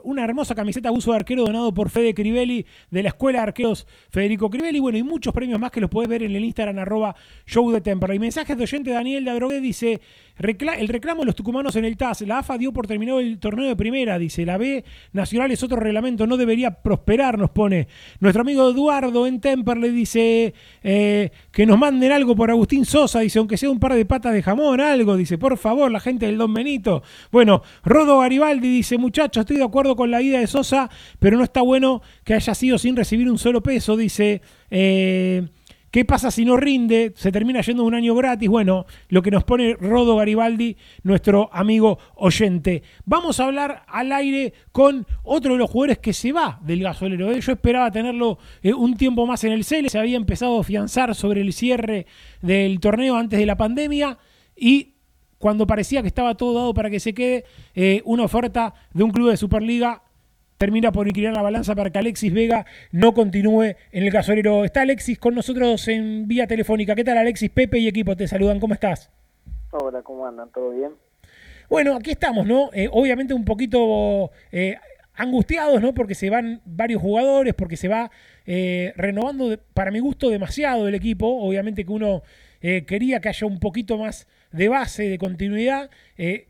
[0.03, 3.87] una hermosa camiseta uso de arquero donado por Fede Crivelli de la Escuela de Arqueros
[4.09, 4.79] Federico Crivelli.
[4.79, 7.15] Bueno, y muchos premios más que los podés ver en el Instagram arroba
[7.45, 8.19] show de Temperley.
[8.19, 10.01] Mensajes de oyente Daniel de dice,
[10.37, 12.21] el reclamo de los tucumanos en el TAS.
[12.21, 14.45] La AFA dio por terminado el torneo de primera, dice.
[14.45, 17.87] La B Nacional es otro reglamento, no debería prosperar, nos pone.
[18.19, 20.53] Nuestro amigo Eduardo en Temperley dice
[20.83, 24.33] eh, que nos manden algo por Agustín Sosa, dice, aunque sea un par de patas
[24.33, 27.03] de jamón, algo, dice, por favor, la gente del Don Benito.
[27.31, 31.43] Bueno, Rodo Garibaldi dice, muchachos, estoy de acuerdo con la ida de Sosa, pero no
[31.43, 33.95] está bueno que haya sido sin recibir un solo peso.
[33.95, 35.47] Dice, eh,
[35.93, 37.13] ¿qué pasa si no rinde?
[37.15, 38.49] Se termina yendo un año gratis.
[38.49, 42.81] Bueno, lo que nos pone Rodo Garibaldi, nuestro amigo oyente.
[43.05, 47.31] Vamos a hablar al aire con otro de los jugadores que se va del gasolero.
[47.31, 47.39] ¿eh?
[47.39, 49.87] Yo esperaba tenerlo eh, un tiempo más en el CL.
[49.87, 52.07] Se había empezado a afianzar sobre el cierre
[52.41, 54.17] del torneo antes de la pandemia
[54.55, 54.95] y
[55.37, 57.43] cuando parecía que estaba todo dado para que se quede,
[57.75, 60.02] eh, una oferta de un club de Superliga
[60.63, 64.63] termina por inclinar la balanza para que Alexis Vega no continúe en el gasolero.
[64.63, 66.95] Está Alexis con nosotros en vía telefónica.
[66.95, 67.49] ¿Qué tal Alexis?
[67.49, 68.61] Pepe y equipo te saludan.
[68.61, 69.11] ¿Cómo estás?
[69.71, 70.49] Hola, ¿cómo andan?
[70.53, 70.91] ¿Todo bien?
[71.69, 72.69] Bueno, aquí estamos, ¿no?
[72.71, 74.77] Eh, obviamente un poquito eh,
[75.15, 75.93] angustiados, ¿no?
[75.93, 78.09] Porque se van varios jugadores, porque se va
[78.45, 81.27] renovando, para mi gusto, demasiado el equipo.
[81.45, 82.23] Obviamente que uno
[82.61, 85.89] quería que haya un poquito más de base, de continuidad.
[86.17, 86.47] Eh,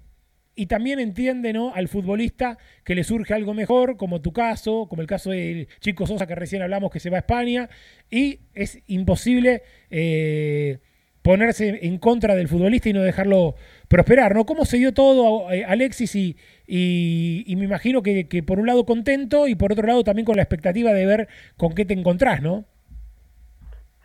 [0.55, 1.73] y también entiende ¿no?
[1.73, 6.05] al futbolista que le surge algo mejor, como tu caso, como el caso del Chico
[6.05, 7.69] Sosa que recién hablamos que se va a España,
[8.09, 10.79] y es imposible eh,
[11.21, 13.55] ponerse en contra del futbolista y no dejarlo
[13.87, 14.35] prosperar.
[14.35, 14.45] ¿no?
[14.45, 16.15] ¿Cómo se dio todo, eh, Alexis?
[16.15, 16.37] Y,
[16.67, 20.35] y, me imagino que, que, por un lado contento y por otro lado también con
[20.35, 21.27] la expectativa de ver
[21.57, 22.65] con qué te encontrás, ¿no?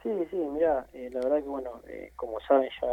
[0.03, 1.83] Sí, sí, mira, la verdad que bueno,
[2.17, 2.89] como saben ya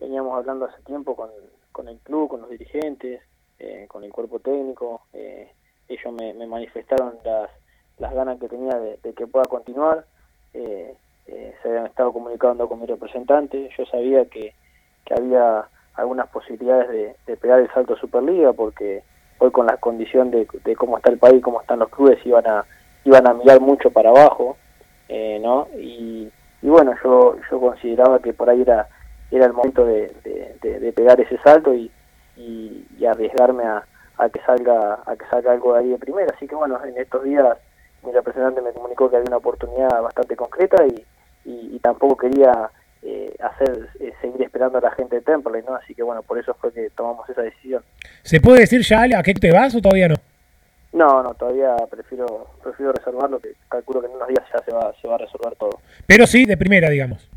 [0.00, 1.30] veníamos hablando hace tiempo con,
[1.72, 3.22] con el club, con los dirigentes,
[3.58, 5.02] eh, con el cuerpo técnico.
[5.12, 5.50] Eh,
[5.88, 7.50] ellos me, manifestaron las,
[7.98, 10.04] las ganas que tenía de, que pueda continuar.
[10.54, 10.94] Eh,
[11.26, 13.70] se habían estado comunicando con mi representante.
[13.76, 14.54] Yo sabía que,
[15.04, 15.64] que había
[15.94, 19.02] algunas posibilidades de, pegar el salto a Superliga porque
[19.38, 22.46] hoy con la condición de, de, cómo está el país, cómo están los clubes, iban
[22.46, 22.64] a
[23.04, 24.56] iban a mirar mucho para abajo,
[25.08, 25.68] ¿no?
[25.76, 26.30] Y,
[26.62, 28.88] y bueno, yo yo consideraba que por ahí era
[29.36, 30.12] era el momento de,
[30.94, 31.90] pegar ese salto y,
[32.36, 33.84] y, arriesgarme a,
[34.32, 37.24] que salga a que salga algo de ahí de primera así que bueno en estos
[37.24, 37.58] días
[38.04, 41.04] mi representante me comunicó que había una oportunidad bastante concreta y,
[41.44, 42.70] y, tampoco quería
[43.02, 46.38] eh, hacer eh, seguir esperando a la gente de Temple no así que bueno por
[46.38, 47.82] eso fue que tomamos esa decisión
[48.22, 50.14] se puede decir ya a qué te vas o todavía no
[50.92, 54.92] No, no, todavía prefiero prefiero reservarlo, que calculo que en unos días ya se va,
[55.00, 55.80] se va a resolver todo.
[56.06, 57.28] Pero sí, de primera, digamos.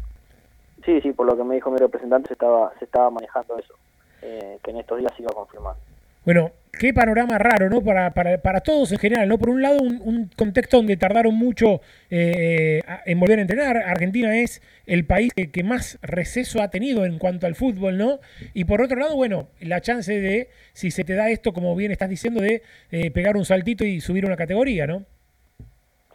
[0.85, 3.73] Sí, sí, por lo que me dijo mi representante se estaba, se estaba manejando eso,
[4.21, 5.75] eh, que en estos días se iba a confirmar.
[6.23, 7.81] Bueno, qué panorama raro, ¿no?
[7.81, 9.37] Para, para, para todos en general, ¿no?
[9.37, 13.77] Por un lado, un, un contexto donde tardaron mucho eh, en volver a entrenar.
[13.77, 18.19] Argentina es el país que, que más receso ha tenido en cuanto al fútbol, ¿no?
[18.53, 21.91] Y por otro lado, bueno, la chance de, si se te da esto, como bien
[21.91, 25.03] estás diciendo, de eh, pegar un saltito y subir una categoría, ¿no?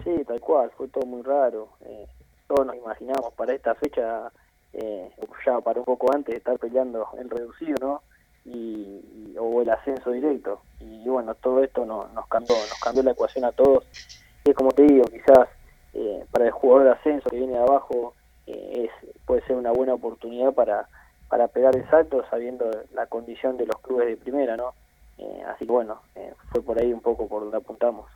[0.02, 1.68] Sí, tal cual, fue todo muy raro.
[1.84, 2.06] Eh,
[2.48, 4.32] todos nos imaginamos para esta fecha,
[4.72, 5.10] eh,
[5.46, 8.02] ya para un poco antes, estar peleando el reducido, ¿no?
[8.44, 10.60] Y, o el ascenso directo.
[10.80, 13.86] Y bueno, todo esto no- nos cambió nos cambió la ecuación a todos.
[14.44, 15.48] Y es como te digo, quizás
[15.92, 18.14] eh, para el jugador de ascenso que viene de abajo
[18.46, 20.88] eh, es, puede ser una buena oportunidad para,
[21.28, 24.74] para pegar el salto sabiendo la condición de los clubes de primera, ¿no?
[25.18, 26.00] Eh, así que bueno,
[26.52, 28.06] fue por ahí un poco por donde apuntamos.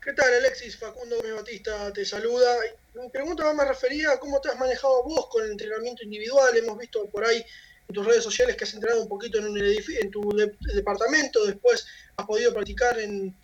[0.00, 0.78] ¿Qué tal, Alexis?
[0.78, 2.56] Facundo Gómez Batista te saluda.
[2.94, 6.56] Mi pregunta va más referida a cómo te has manejado vos con el entrenamiento individual.
[6.56, 7.44] Hemos visto por ahí
[7.88, 11.44] en tus redes sociales que has entrenado un poquito en, un en tu de- departamento,
[11.46, 11.86] después
[12.16, 13.34] has podido practicar en,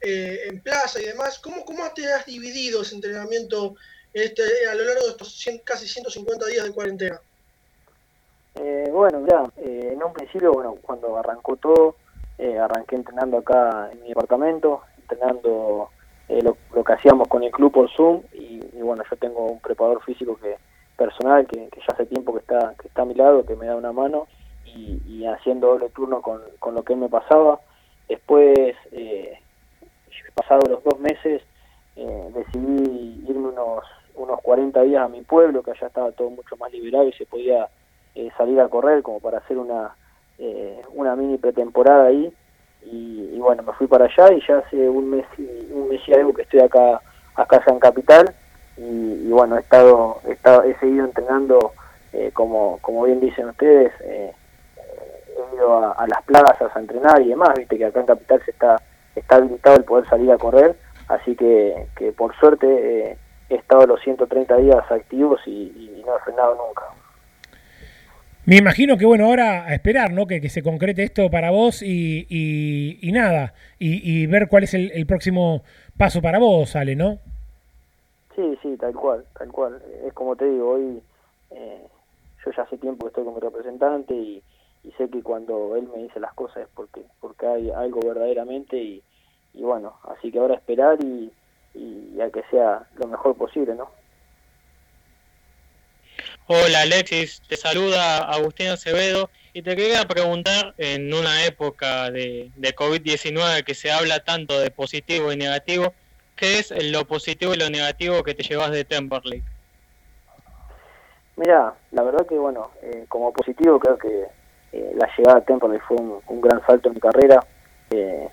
[0.00, 1.38] eh, en plaza y demás.
[1.40, 3.74] ¿Cómo, ¿Cómo te has dividido ese entrenamiento
[4.12, 7.20] este, a lo largo de estos cien- casi 150 días de cuarentena?
[8.54, 11.96] Eh, bueno, ya, en un principio, bueno, cuando arrancó todo,
[12.38, 14.82] eh, arranqué entrenando acá en mi departamento,
[15.12, 15.90] entrenando
[16.28, 20.02] eh, lo, que hacíamos con el club por Zoom y, bueno, yo tengo un preparador
[20.02, 20.56] físico que
[20.96, 23.66] personal que, que ya hace tiempo que está que está a mi lado, que me
[23.66, 24.26] da una mano
[24.64, 27.60] y, haciendo doble turno con, con lo que me pasaba.
[28.08, 29.38] Después, eh,
[30.34, 31.42] pasados los dos meses,
[31.96, 33.84] eh, decidí irme unos,
[34.14, 37.26] unos 40 días a mi pueblo, que allá estaba todo mucho más liberado y se
[37.26, 37.68] podía
[38.14, 39.94] eh, salir a correr como para hacer una,
[40.38, 42.32] eh, una mini pretemporada ahí.
[42.84, 46.00] Y, y bueno, me fui para allá y ya hace un mes y, un mes
[46.06, 47.00] y algo que estoy acá,
[47.34, 48.34] acá ya en Capital.
[48.76, 51.72] Y, bueno, he estado, he estado, he seguido entrenando,
[52.12, 54.32] eh, como, como bien dicen ustedes, eh,
[54.78, 58.42] he ido a, a las plazas a entrenar y demás, viste que acá en Capital
[58.44, 58.80] se está,
[59.14, 60.74] está habilitado el poder salir a correr,
[61.08, 63.18] así que, que por suerte eh,
[63.50, 66.84] he estado los 130 días activos y no he frenado nunca.
[68.44, 70.26] Me imagino que, bueno, ahora a esperar, ¿no?
[70.26, 74.74] Que, que se concrete esto para vos y, y- y nada, y, ver cuál es
[74.74, 75.62] el, el próximo
[75.96, 77.18] paso para vos, Ale, ¿no?
[78.34, 79.80] Sí, sí, tal cual, tal cual.
[80.04, 81.00] Es como te digo, hoy
[81.50, 81.82] eh,
[82.44, 84.42] yo ya hace tiempo que estoy con mi representante y,
[84.98, 89.02] sé que cuando él me dice las cosas es porque porque hay algo verdaderamente y
[89.54, 91.30] bueno, así que ahora esperar y,
[91.74, 93.88] y a que sea lo mejor posible, ¿no?
[96.48, 102.74] Hola Alexis, te saluda Agustín Acevedo y te quería preguntar, en una época de, de
[102.74, 105.92] COVID-19 que se habla tanto de positivo y negativo,
[106.36, 109.42] ¿qué es lo positivo y lo negativo que te llevas de Temperley?
[111.36, 114.24] Mira, la verdad que bueno, eh, como positivo creo que
[114.72, 117.44] eh, la llegada a Temperley fue un, gran salto en mi carrera.
[117.90, 118.28] Eh,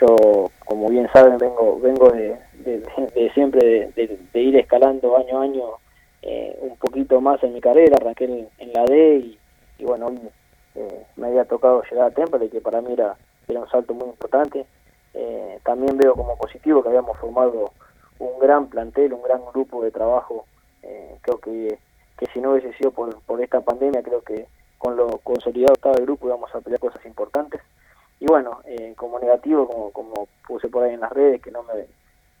[0.00, 2.36] yo, como bien saben, vengo vengo de,
[3.34, 5.64] siempre de, de- de ir escalando año a año
[6.22, 7.96] eh, un poquito más en mi carrera.
[8.00, 9.36] Arranqué en, la D
[9.78, 10.20] y, bueno, hoy
[10.74, 13.16] eh, me había tocado llegar a Temperley, que para mí era,
[13.48, 14.66] era un salto muy importante.
[15.14, 17.72] Eh, también veo como positivo que habíamos formado
[18.18, 20.46] un gran plantel, un gran grupo de trabajo.
[20.82, 21.78] Eh, creo que
[22.22, 24.46] que si no hubiese sido por, por esta pandemia, creo que
[24.78, 27.60] con lo consolidado que estaba el grupo íbamos a pelear cosas importantes.
[28.20, 31.64] Y bueno, eh, como negativo, como, como puse por ahí en las redes, que no
[31.64, 31.86] me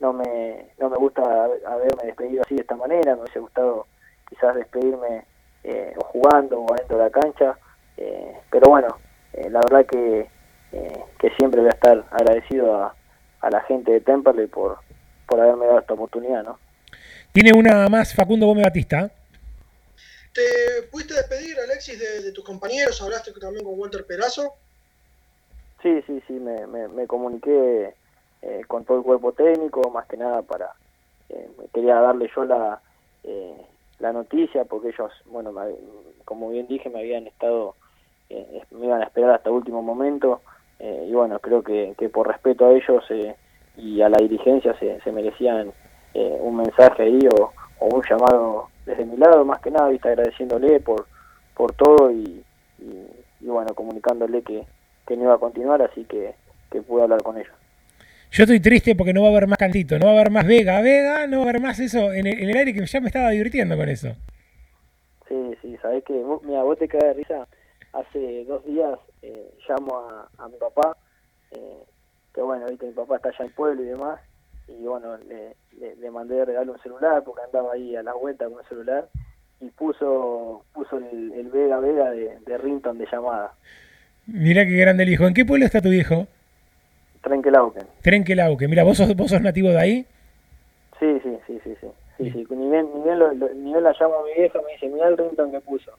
[0.02, 3.86] no me, no me gusta haber- haberme despedido así de esta manera, me hubiese gustado
[4.28, 5.24] quizás despedirme
[5.64, 7.56] eh, o jugando o adentro de la cancha,
[7.96, 8.98] eh, pero bueno,
[9.32, 10.28] eh, la verdad que,
[10.72, 12.94] eh, que siempre voy a estar agradecido a,
[13.40, 14.78] a la gente de Temperley por,
[15.28, 16.58] por haberme dado esta oportunidad, ¿no?
[17.32, 19.08] Tiene una más Facundo Gómez Batista.
[20.34, 23.00] ¿Te pudiste despedir, Alexis, de, de tus compañeros?
[23.00, 24.54] ¿Hablaste también con Walter Perazo?
[25.82, 27.94] Sí, sí, sí, me, me, me comuniqué
[28.42, 30.72] eh, con todo el cuerpo técnico, más que nada para,
[31.28, 32.80] eh, quería darle yo la,
[33.24, 33.56] eh,
[34.00, 35.52] la noticia, porque ellos, bueno,
[36.24, 37.74] como bien dije, me habían estado,
[38.28, 40.40] eh, me iban a esperar hasta último momento,
[40.78, 43.04] eh, y bueno, creo que, que por respeto a ellos
[43.76, 45.72] y a la dirigencia se, se merecían
[46.14, 50.80] un mensaje ahí o, o un llamado desde mi lado, más que nada, viste, agradeciéndole
[50.80, 51.06] por,
[51.54, 52.44] por todo y,
[52.78, 53.06] y,
[53.40, 54.66] y bueno, comunicándole que,
[55.06, 56.34] que no iba a continuar, así que,
[56.70, 57.54] que pude hablar con ellos.
[58.32, 60.46] Yo estoy triste porque no va a haber más cantito, no va a haber más
[60.46, 63.00] Vega, Vega, no va a haber más eso en el, en el aire que ya
[63.00, 64.16] me estaba divirtiendo con eso.
[65.28, 67.46] Sí, sí, sabés que, vos- mira, vos te caes de risa.
[67.92, 70.96] Hace dos días eh, llamo a, a mi papá,
[71.50, 71.82] eh,
[72.34, 74.18] que bueno, viste, mi papá está allá en el pueblo y demás,
[74.66, 78.14] y bueno, le, le, le mandé de regalo un celular porque andaba ahí a la
[78.14, 79.08] vuelta con el celular
[79.60, 83.52] y puso puso el, el Vega Vega de, de Rington de llamada,
[84.26, 85.26] Mirá qué grande el hijo.
[85.26, 86.26] ¿En qué pueblo está tu viejo?
[87.22, 87.86] Trenkelauken.
[88.02, 88.68] Trenquelauque.
[88.68, 90.06] Mira, ¿vos sos, vos sos nativo de ahí.
[90.98, 91.86] Sí, sí, sí, sí, sí.
[92.18, 92.46] sí, sí.
[92.50, 94.88] Ni, bien, ni, bien lo, lo- ni bien la llamo a mi vieja, me dice,
[94.88, 95.90] mira el Rington que puso.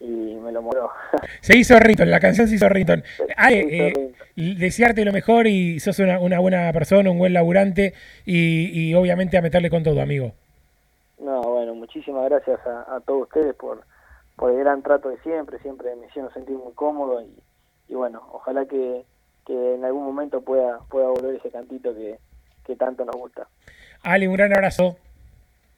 [0.00, 0.90] Y me lo moró.
[1.40, 3.02] Se hizo Rinton, la canción se hizo Rinton.
[3.36, 4.58] Ale, eh, Rington.
[4.58, 7.94] desearte lo mejor y sos una, una buena persona, un buen laburante
[8.26, 10.32] y, y obviamente a meterle con todo, amigo.
[11.18, 13.82] No, bueno, muchísimas gracias a, a todos ustedes por,
[14.36, 17.32] por el gran trato de siempre, siempre me hicieron sentir muy cómodo y,
[17.88, 19.04] y bueno, ojalá que,
[19.46, 22.18] que en algún momento pueda, pueda volver ese cantito que,
[22.64, 23.46] que tanto nos gusta.
[24.02, 24.96] Ale, un gran abrazo.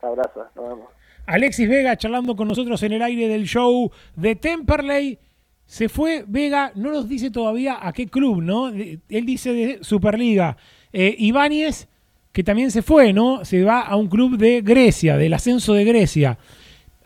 [0.00, 0.88] Abrazos, nos vemos.
[1.26, 5.18] Alexis Vega charlando con nosotros en el aire del show de Temperley.
[5.64, 8.68] Se fue Vega, no nos dice todavía a qué club, ¿no?
[8.68, 10.56] Él dice de Superliga.
[10.92, 11.88] Eh, Ibáñez,
[12.32, 13.44] que también se fue, ¿no?
[13.44, 16.38] Se va a un club de Grecia, del ascenso de Grecia.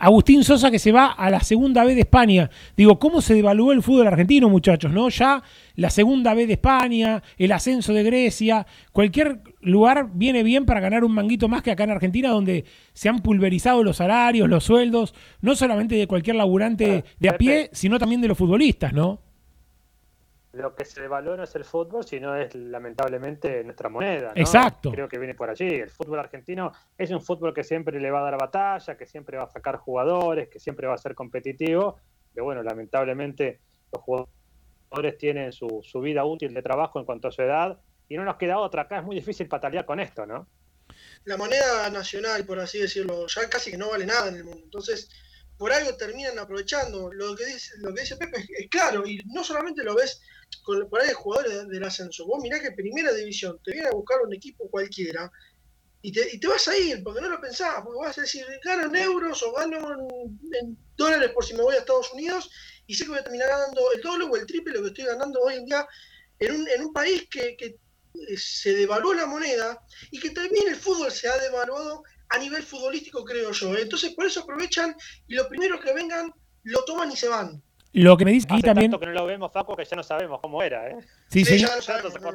[0.00, 2.50] Agustín Sosa que se va a la segunda B de España.
[2.74, 4.90] Digo, ¿cómo se devaluó el fútbol argentino, muchachos?
[4.90, 5.10] ¿No?
[5.10, 5.42] Ya
[5.76, 11.04] la segunda B de España, el ascenso de Grecia, cualquier lugar viene bien para ganar
[11.04, 15.14] un manguito más que acá en Argentina, donde se han pulverizado los salarios, los sueldos,
[15.42, 19.20] no solamente de cualquier laburante de a pie, sino también de los futbolistas, ¿no?
[20.52, 24.32] Lo que se devaluó no es el fútbol, sino es lamentablemente nuestra moneda.
[24.34, 24.40] ¿no?
[24.40, 24.90] Exacto.
[24.90, 25.66] Creo que viene por allí.
[25.66, 29.36] El fútbol argentino es un fútbol que siempre le va a dar batalla, que siempre
[29.36, 31.98] va a sacar jugadores, que siempre va a ser competitivo.
[32.34, 33.60] Pero bueno, lamentablemente
[33.92, 37.78] los jugadores tienen su, su vida útil de trabajo en cuanto a su edad
[38.08, 38.82] y no nos queda otra.
[38.82, 40.48] Acá es muy difícil patalear con esto, ¿no?
[41.24, 44.62] la moneda nacional, por así decirlo, ya casi que no vale nada en el mundo.
[44.64, 45.08] Entonces,
[45.60, 47.12] por algo terminan aprovechando.
[47.12, 50.18] Lo que dice, lo que dice Pepe es, claro, y no solamente lo ves
[50.62, 52.24] con, por ahí de jugadores de- del ascenso.
[52.26, 55.30] Vos mirá que primera división te viene a buscar un equipo cualquiera
[56.00, 58.46] y te, y te vas a ir, porque no lo pensás, porque vas a decir,
[58.64, 59.76] gano en euros o gano
[60.58, 62.50] en, dólares por si me voy a Estados Unidos
[62.86, 65.04] y sé que voy a terminar ganando el doble o el triple lo que estoy
[65.04, 65.86] ganando hoy en día
[66.38, 69.78] en un, en un país que, que eh, se devaluó la moneda
[70.10, 73.74] y que también el fútbol se ha devaluado a nivel futbolístico, creo yo.
[73.74, 73.82] ¿eh?
[73.82, 74.94] Entonces, por eso aprovechan
[75.26, 77.62] y los primeros que vengan lo toman y se van.
[77.92, 79.96] Lo que me dice aquí Hace también, tanto que no lo vemos, Faco, que ya
[79.96, 80.96] no sabemos cómo era, ¿eh?
[81.26, 81.70] Sí, Sí, señor.
[81.76, 82.30] ya sabemos, no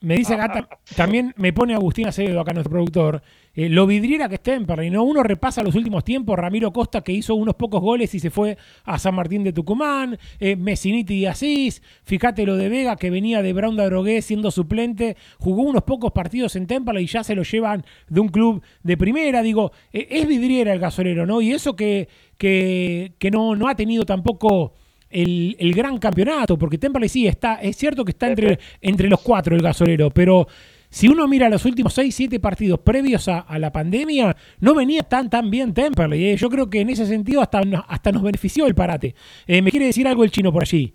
[0.00, 3.22] me dice acá, ta- también me pone Agustín Acevedo, acá nuestro productor,
[3.54, 5.04] eh, lo vidriera que está en Temperley, ¿no?
[5.04, 8.56] Uno repasa los últimos tiempos, Ramiro Costa que hizo unos pocos goles y se fue
[8.84, 13.40] a San Martín de Tucumán, eh, Messiniti y Asís, fíjate lo de Vega que venía
[13.40, 17.36] de Brown de Drogué siendo suplente, jugó unos pocos partidos en Temperley y ya se
[17.36, 21.40] lo llevan de un club de primera, digo, eh, es vidriera el gasolero, ¿no?
[21.40, 24.74] Y eso que, que, que no, no ha tenido tampoco
[25.10, 29.20] el, el gran campeonato, porque Temperley sí está, es cierto que está entre, entre los
[29.20, 30.46] cuatro el gasolero, pero
[30.90, 35.28] si uno mira los últimos 6, 7 partidos previos a, la pandemia, no venía tan
[35.28, 36.30] tan bien Temperley.
[36.30, 36.36] ¿eh?
[36.36, 39.14] Yo creo que en ese sentido hasta, hasta nos benefició el parate.
[39.46, 40.94] Eh, ¿Me quiere decir algo el chino por allí?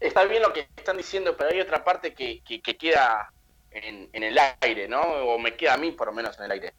[0.00, 3.32] Está bien lo que están diciendo, pero hay otra parte que, que, que queda
[3.70, 5.00] en, en el aire, ¿no?
[5.00, 6.72] O me queda a mí por lo menos en el aire.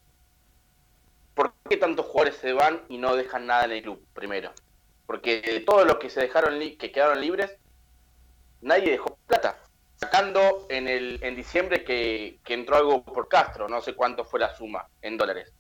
[1.35, 4.51] ¿Por qué tantos jugadores se van y no dejan nada en el club primero?
[5.09, 7.57] Porque de todos los que se dejaron que quedaron libres,
[8.61, 9.57] nadie dejó plata.
[9.95, 14.39] Sacando en el en diciembre que, que entró algo por Castro, no sé cuánto fue
[14.39, 15.51] la suma en dólares.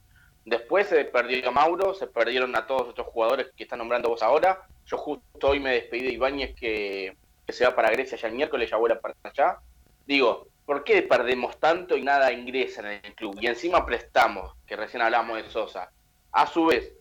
[0.45, 4.67] Después se perdió Mauro, se perdieron a todos estos jugadores que están nombrando vos ahora.
[4.85, 8.35] Yo justo hoy me despedí de Ibáñez que, que se va para Grecia ya el
[8.35, 9.57] miércoles, ya vuela para allá.
[10.05, 13.35] Digo, ¿por qué perdemos tanto y nada ingresa en el club?
[13.41, 15.89] Y encima prestamos, que recién hablamos de Sosa.
[16.31, 16.93] A su vez,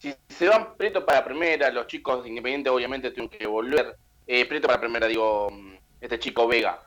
[0.00, 3.96] si se van Preto para primera, los chicos de Independiente obviamente tienen que volver.
[4.26, 6.80] Eh, Preto para primera, digo, mm, este chico Vega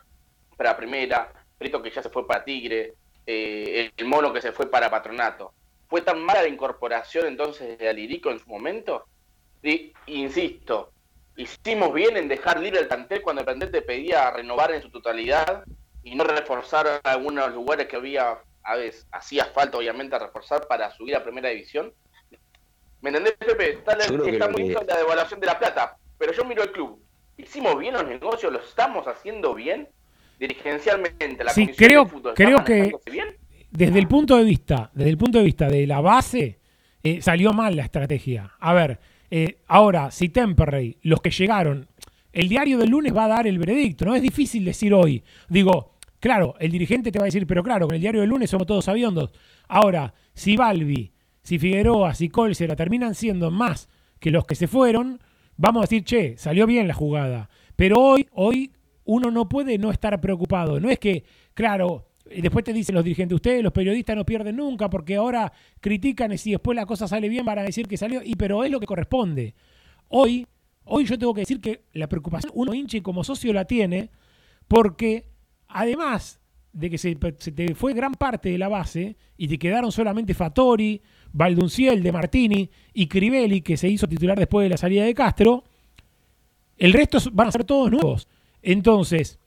[0.57, 2.95] para primera, Preto que ya se fue para Tigre,
[3.25, 5.53] eh, el mono que se fue para Patronato.
[5.87, 9.05] ¿Fue tan mala la incorporación entonces de Alirico en su momento?
[10.07, 10.91] Insisto,
[11.37, 14.89] hicimos bien en dejar libre el plantel cuando el plantel te pedía renovar en su
[14.89, 15.63] totalidad
[16.03, 21.15] y no reforzar algunos lugares que había, a veces, hacía falta obviamente reforzar para subir
[21.15, 21.93] a primera división.
[23.03, 23.73] ¿Me entendés, Pepe?
[23.73, 26.99] Está, la- está muy bien la devaluación de la plata, pero yo miro el club.
[27.37, 28.51] ¿Hicimos bien los negocios?
[28.51, 29.89] ¿Lo estamos haciendo bien?
[30.39, 33.27] Dirigencialmente, la Sí, comisión creo- de fútbol, creo ¿está que- bien?
[33.71, 36.59] Desde el punto de vista, desde el punto de vista de la base,
[37.03, 38.51] eh, salió mal la estrategia.
[38.59, 38.99] A ver,
[39.31, 41.87] eh, ahora, si Temperley, los que llegaron,
[42.31, 44.15] el diario del lunes va a dar el veredicto, ¿no?
[44.15, 45.23] Es difícil decir hoy.
[45.49, 48.49] Digo, claro, el dirigente te va a decir, pero claro, con el diario del lunes
[48.49, 49.31] somos todos aviondos.
[49.67, 51.11] Ahora, si Balbi,
[51.43, 53.89] si Figueroa, si Colsera terminan siendo más
[54.19, 55.19] que los que se fueron,
[55.57, 57.49] vamos a decir, che, salió bien la jugada.
[57.75, 58.71] Pero hoy, hoy
[59.05, 60.79] uno no puede no estar preocupado.
[60.79, 64.55] No es que, claro, y después te dicen los dirigentes, ustedes los periodistas no pierden
[64.55, 67.97] nunca porque ahora critican y si después la cosa sale bien van a decir que
[67.97, 69.53] salió, y pero es lo que corresponde.
[70.07, 70.47] Hoy,
[70.85, 74.11] hoy yo tengo que decir que la preocupación uno hinche como socio la tiene
[74.67, 75.25] porque
[75.67, 76.39] además
[76.71, 80.33] de que se, se te fue gran parte de la base y te quedaron solamente
[80.33, 81.01] Fattori,
[81.33, 85.63] Valdunciel, De Martini y Crivelli, que se hizo titular después de la salida de Castro,
[86.77, 88.27] el resto van a ser todos nuevos.
[88.61, 89.39] Entonces,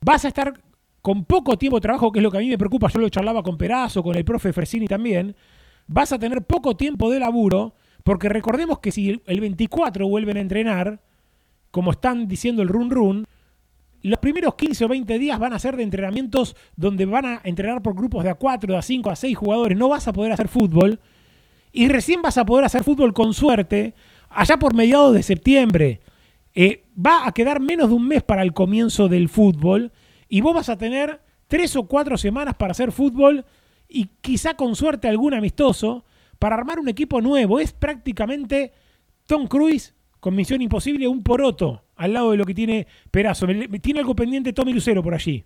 [0.00, 0.60] vas a estar
[1.00, 3.08] con poco tiempo de trabajo, que es lo que a mí me preocupa, yo lo
[3.08, 5.34] charlaba con Perazo, con el profe Fresini también,
[5.86, 7.74] vas a tener poco tiempo de laburo,
[8.04, 11.00] porque recordemos que si el 24 vuelven a entrenar,
[11.70, 13.26] como están diciendo el run run,
[14.02, 17.82] los primeros 15 o 20 días van a ser de entrenamientos donde van a entrenar
[17.82, 19.76] por grupos de a 4, de a 5, a 6 jugadores.
[19.76, 21.00] No vas a poder hacer fútbol.
[21.72, 23.94] Y recién vas a poder hacer fútbol con suerte
[24.30, 26.00] allá por mediados de septiembre.
[26.54, 29.92] Eh, va a quedar menos de un mes para el comienzo del fútbol
[30.28, 33.44] y vos vas a tener tres o cuatro semanas para hacer fútbol
[33.88, 36.04] y quizá con suerte algún amistoso
[36.38, 37.60] para armar un equipo nuevo.
[37.60, 38.72] Es prácticamente
[39.26, 43.46] Tom Cruise con Misión Imposible un poroto al lado de lo que tiene Perazo.
[43.82, 45.44] Tiene algo pendiente Tommy Lucero por allí.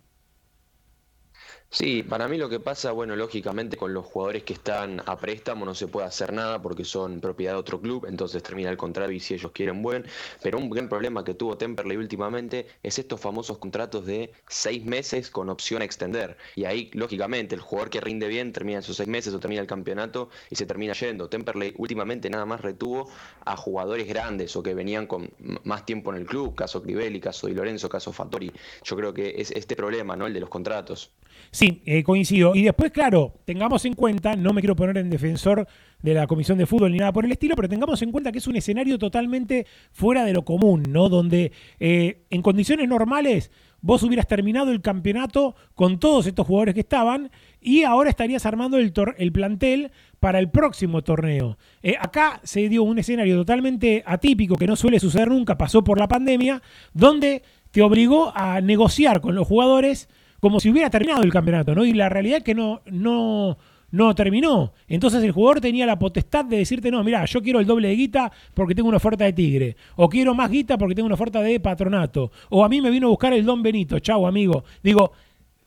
[1.75, 5.65] Sí, para mí lo que pasa, bueno, lógicamente con los jugadores que están a préstamo
[5.65, 9.11] no se puede hacer nada porque son propiedad de otro club, entonces termina el contrato
[9.11, 10.05] y si ellos quieren buen.
[10.43, 15.31] Pero un gran problema que tuvo Temperley últimamente es estos famosos contratos de seis meses
[15.31, 16.37] con opción a extender.
[16.57, 19.67] Y ahí, lógicamente, el jugador que rinde bien termina esos seis meses o termina el
[19.67, 21.31] campeonato y se termina yendo.
[21.31, 23.09] Temperley últimamente nada más retuvo
[23.47, 25.31] a jugadores grandes o que venían con
[25.65, 28.53] más tiempo en el club, caso Crivelli, caso Di Lorenzo, caso Fattori.
[28.85, 30.27] Yo creo que es este problema, ¿no?
[30.27, 31.11] El de los contratos.
[31.55, 32.55] Sí, eh, coincido.
[32.55, 35.69] Y después, claro, tengamos en cuenta, no me quiero poner en defensor
[36.01, 38.39] de la Comisión de Fútbol ni nada por el estilo, pero tengamos en cuenta que
[38.39, 41.11] es un escenario totalmente fuera de lo común, ¿no?
[41.11, 43.51] Donde eh, en condiciones normales
[43.83, 47.31] vos hubieras terminado el campeonato con todos estos jugadores que estaban
[47.61, 51.59] y ahora estarías armando el, el plantel para el próximo torneo.
[51.83, 55.99] Eh, acá se dio un escenario totalmente atípico que no suele suceder nunca, pasó por
[55.99, 56.63] la pandemia,
[56.95, 57.43] donde
[57.73, 60.09] te obligó a negociar con los jugadores
[60.43, 61.85] como si hubiera terminado el campeonato, ¿no?
[61.85, 63.57] Y la realidad es que no, no,
[63.93, 64.73] no terminó.
[64.89, 67.95] Entonces el jugador tenía la potestad de decirte, no, mira, yo quiero el doble de
[67.95, 69.77] guita porque tengo una oferta de Tigre.
[69.95, 72.33] O quiero más guita porque tengo una oferta de patronato.
[72.51, 74.01] O a mí me vino a buscar el Don Benito.
[74.01, 74.65] Chau, amigo.
[74.83, 75.13] Digo,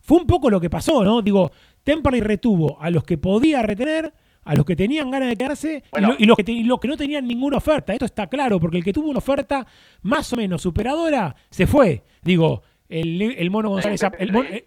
[0.01, 1.21] fue un poco lo que pasó, ¿no?
[1.21, 4.13] Digo, Temperley retuvo a los que podía retener,
[4.43, 5.83] a los que tenían ganas de quedarse
[6.19, 7.93] y, los que y, los que no tenían ninguna oferta.
[7.93, 9.65] Esto está claro, porque el que tuvo una oferta
[10.01, 12.03] más o menos superadora se fue.
[12.21, 14.01] Digo, el, Mono González,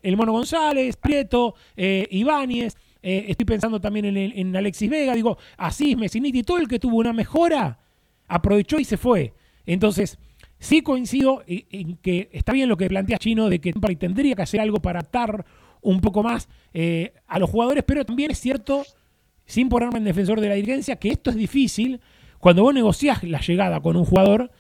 [0.02, 5.96] el, Mono González, Prieto, eh, Ibáñez, eh, estoy pensando también en, Alexis Vega, digo, Asís,
[5.96, 7.78] Messiniti, todo el que tuvo una mejora,
[8.26, 9.34] aprovechó y se fue.
[9.66, 10.18] Entonces,
[10.58, 14.60] sí coincido en, que está bien lo que plantea Chino de que tendría que hacer
[14.60, 15.44] algo para atar
[15.80, 18.84] un poco más eh, a los jugadores, pero también es cierto,
[19.46, 22.00] sin ponerme en defensor de la dirigencia, que esto es difícil
[22.38, 24.50] cuando vos negociás la llegada con un jugador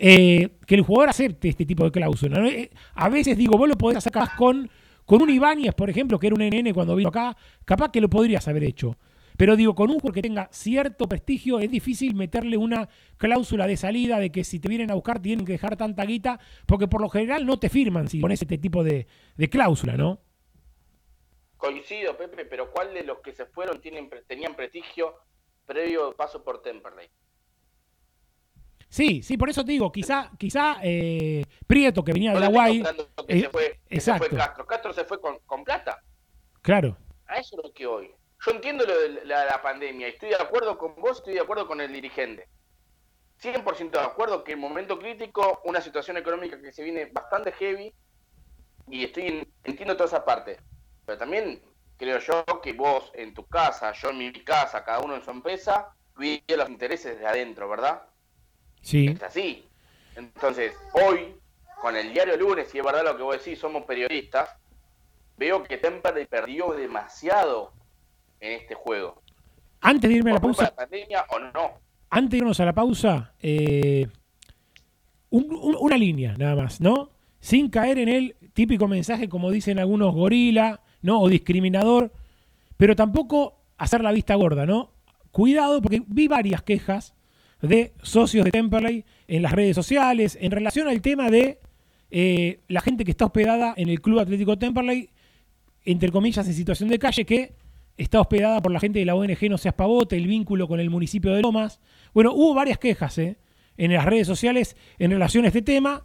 [0.00, 2.46] eh, que el jugador acepte este tipo de cláusula.
[2.46, 4.70] Eh, a veces digo, vos lo podés sacar con,
[5.04, 8.08] con un Ibáñez, por ejemplo, que era un NN cuando vino acá, capaz que lo
[8.08, 8.96] podrías haber hecho.
[9.36, 13.76] Pero digo, con un jugador que tenga cierto prestigio, es difícil meterle una cláusula de
[13.76, 17.00] salida de que si te vienen a buscar tienen que dejar tanta guita, porque por
[17.00, 19.06] lo general no te firman si pones este tipo de,
[19.50, 20.20] cláusula, ¿no?
[21.56, 25.14] Coincido, Pepe, pero ¿cuál de los que se fueron tenían prestigio
[25.66, 27.08] previo paso por Temperley?
[28.88, 32.82] Sí, sí, por eso te digo, quizá, quizá eh, Prieto, que venía de la Guay.
[33.28, 34.36] Eh, se fue, exacto.
[34.36, 34.66] Castro.
[34.66, 36.02] Castro se fue con, con, plata.
[36.62, 36.96] Claro.
[37.26, 38.10] A eso es lo que hoy.
[38.46, 41.66] Yo entiendo lo de la, la pandemia, estoy de acuerdo con vos, estoy de acuerdo
[41.66, 42.48] con el dirigente.
[43.42, 47.92] 100% de acuerdo que en momento crítico, una situación económica que se viene bastante heavy,
[48.88, 50.58] y estoy entiendo toda esa parte.
[51.04, 51.62] Pero también
[51.96, 55.30] creo yo que vos en tu casa, yo en mi casa, cada uno en su
[55.30, 58.02] empresa, cuide los intereses de adentro, ¿verdad?
[58.80, 59.08] Sí.
[59.08, 59.64] Es así.
[60.16, 61.34] Entonces, hoy,
[61.80, 64.50] con el diario lunes, y es verdad lo que vos decís, somos periodistas,
[65.36, 67.72] veo que Temperley perdió demasiado
[68.40, 69.22] en este juego.
[69.80, 70.74] Antes de irme a la pausa.
[70.74, 71.72] pandemia o no?
[72.10, 74.08] Antes de irnos a la pausa, eh,
[75.30, 77.10] una línea nada más, ¿no?
[77.38, 81.20] Sin caer en el típico mensaje, como dicen algunos, gorila, ¿no?
[81.20, 82.12] O discriminador,
[82.76, 84.90] pero tampoco hacer la vista gorda, ¿no?
[85.30, 87.14] Cuidado, porque vi varias quejas
[87.62, 91.58] de socios de Temperley en las redes sociales en relación al tema de
[92.10, 95.10] eh, la gente que está hospedada en el Club Atlético Temperley,
[95.84, 97.54] entre comillas, en situación de calle, que
[97.96, 100.90] está hospedada por la gente de la ONG No Seas Pavote, el vínculo con el
[100.90, 101.80] municipio de Lomas.
[102.14, 103.36] Bueno, hubo varias quejas eh,
[103.76, 106.04] en las redes sociales en relación a este tema.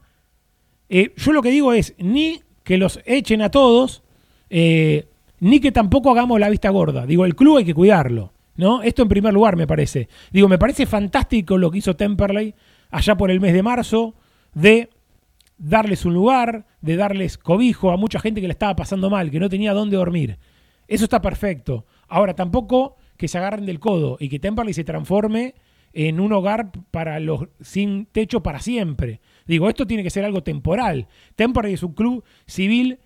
[0.90, 4.04] Eh, yo lo que digo es, ni que los echen a todos,
[4.50, 7.06] ni que tampoco hagamos la vista gorda.
[7.06, 8.82] Digo, el club hay que cuidarlo, ¿no?
[8.82, 10.08] Esto en primer lugar me parece.
[10.32, 12.56] Digo, me parece fantástico lo que hizo Temperley
[12.92, 14.16] allá por el mes de marzo,
[14.54, 14.90] de
[15.58, 19.40] darles un lugar, de darles cobijo a mucha gente que le estaba pasando mal, que
[19.40, 20.38] no tenía dónde dormir.
[20.88, 21.86] Eso está perfecto.
[22.08, 25.56] Ahora, tampoco que se agarren del codo y que Temperley se transforme
[25.94, 29.22] en un hogar para los sin techo para siempre.
[29.46, 31.08] Digo, esto tiene que ser algo temporal.
[31.36, 33.00] Temperley es un club civil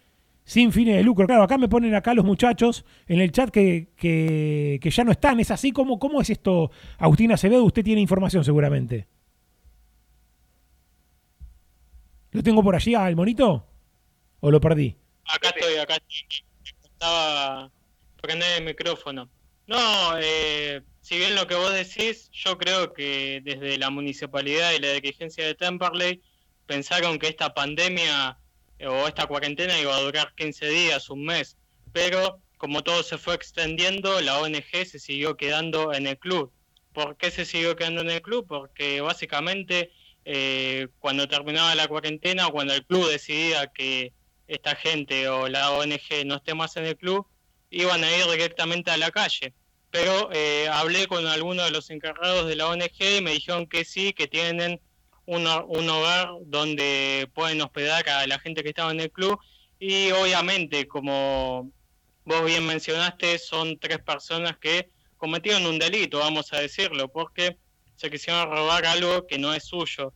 [0.48, 1.28] sin fines de lucro.
[1.28, 5.39] Claro, acá me ponen acá los muchachos en el chat que, que, ya no están.
[5.41, 5.74] ¿Es así?
[5.74, 7.66] ¿Cómo, ¿Cómo es esto, Agustina Acevedo?
[7.66, 9.08] Usted tiene información seguramente.
[12.32, 13.68] ¿Lo tengo por allí al monito?
[14.39, 14.95] ¿O lo perdí?
[15.26, 16.45] Acá estoy, acá estoy.
[16.82, 17.70] Estaba
[18.22, 19.30] prender el micrófono.
[19.68, 24.80] No, eh, si bien lo que vos decís, yo creo que desde la municipalidad y
[24.80, 26.22] la dirigencia de Temperley
[26.66, 28.38] pensaron que esta pandemia
[28.86, 31.57] o esta cuarentena iba a durar 15 días, un mes,
[31.93, 36.51] pero como todo se fue extendiendo, la ONG se siguió quedando en el club.
[36.91, 38.45] ¿Por qué se siguió quedando en el club?
[38.47, 39.91] Porque básicamente
[40.25, 44.13] eh, cuando terminaba la cuarentena, cuando el club decidía que
[44.47, 47.28] esta gente o la ONG no esté más en el club,
[47.69, 49.53] iban a ir directamente a la calle.
[49.91, 53.86] Pero eh, hablé con algunos de los encargados de la ONG y me dijeron que
[53.86, 54.82] sí, que tienen
[55.28, 59.39] un, un hogar donde pueden hospedar a la gente que estaba en el club
[59.80, 61.71] y obviamente, como
[62.25, 67.57] vos bien mencionaste, son tres personas que cometieron un delito, vamos a decirlo, porque
[67.95, 70.13] se quisieron robar algo que no es suyo.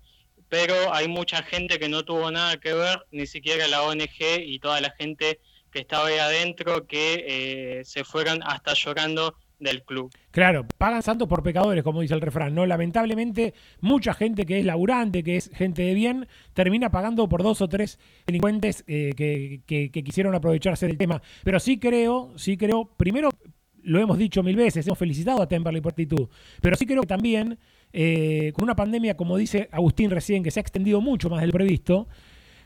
[0.49, 4.59] Pero hay mucha gente que no tuvo nada que ver, ni siquiera la ONG y
[4.59, 5.39] toda la gente
[5.71, 10.11] que estaba ahí adentro, que eh, se fueron hasta llorando del club.
[10.31, 12.65] Claro, pagan santos por pecadores, como dice el refrán, ¿no?
[12.65, 17.61] Lamentablemente, mucha gente que es laburante, que es gente de bien, termina pagando por dos
[17.61, 21.21] o tres delincuentes eh, que, quisieron aprovecharse del tema.
[21.43, 23.29] Pero sí creo, sí creo, primero,
[23.83, 26.27] lo hemos dicho mil veces, hemos felicitado a Temperley por actitud,
[26.59, 27.57] pero sí creo que también,
[27.93, 31.51] eh, con una pandemia, como dice Agustín recién, que se ha extendido mucho más del
[31.51, 32.07] previsto,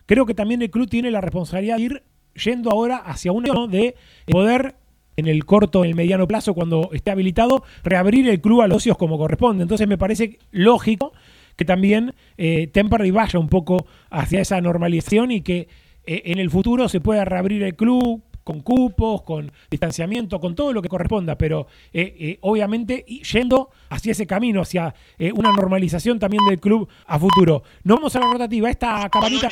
[0.05, 2.03] creo que también el club tiene la responsabilidad de ir
[2.35, 3.95] yendo ahora hacia un de
[4.27, 4.75] poder
[5.15, 8.77] en el corto, en el mediano plazo, cuando esté habilitado, reabrir el club a los
[8.83, 9.63] socios como corresponde.
[9.63, 11.13] Entonces me parece lógico
[11.55, 15.67] que también eh, Temperley vaya un poco hacia esa normalización y que
[16.05, 20.71] eh, en el futuro se pueda reabrir el club con cupos, con distanciamiento, con todo
[20.71, 26.19] lo que corresponda, pero eh, eh, obviamente yendo hacia ese camino, hacia eh, una normalización
[26.19, 27.63] también del club a futuro.
[27.83, 29.49] No vamos a la rotativa, esta campanita...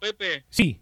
[0.00, 0.44] Pepe?
[0.48, 0.80] Sí.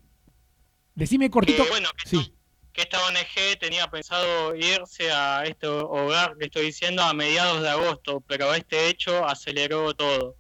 [0.95, 1.65] Decime cortito.
[1.69, 2.33] Bueno, sí.
[2.77, 7.71] Que esta ONG tenía pensado irse a este hogar que estoy diciendo a mediados de
[7.71, 10.37] agosto, pero este hecho aceleró todo.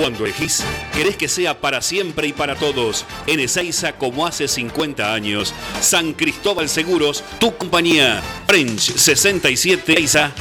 [0.00, 0.62] Cuando elegís,
[0.94, 3.04] querés que sea para siempre y para todos.
[3.26, 5.52] En Ezeiza, como hace 50 años.
[5.80, 8.22] San Cristóbal Seguros, tu compañía.
[8.46, 10.32] French 67 Ezeiza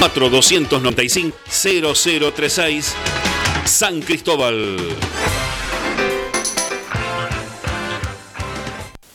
[0.00, 2.94] 4295 0036
[3.64, 4.76] San Cristóbal.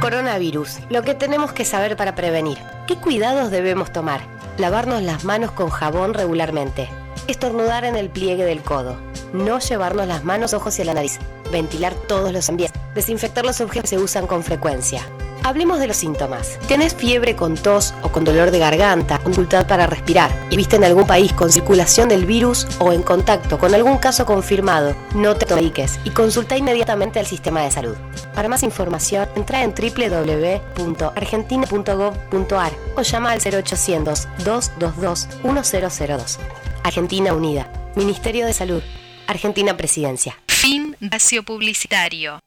[0.00, 2.58] Coronavirus, lo que tenemos que saber para prevenir.
[2.86, 4.20] ¿Qué cuidados debemos tomar?
[4.58, 6.88] Lavarnos las manos con jabón regularmente.
[7.28, 8.96] Estornudar en el pliegue del codo.
[9.32, 11.18] No llevarnos las manos, ojos y la nariz.
[11.50, 12.80] Ventilar todos los ambientes.
[12.94, 15.02] Desinfectar los objetos que se usan con frecuencia.
[15.44, 16.58] Hablemos de los síntomas.
[16.68, 20.84] ¿Tenés fiebre con tos o con dolor de garganta, dificultad para respirar y viste en
[20.84, 24.94] algún país con circulación del virus o en contacto con algún caso confirmado?
[25.14, 27.96] No te tomiques y consulta inmediatamente al sistema de salud.
[28.34, 36.38] Para más información, entra en www.argentina.gov.ar o llama al 0800 222 1002.
[36.84, 37.68] Argentina Unida.
[37.96, 38.82] Ministerio de Salud.
[39.26, 40.38] Argentina Presidencia.
[40.46, 42.38] Fin vacío publicitario.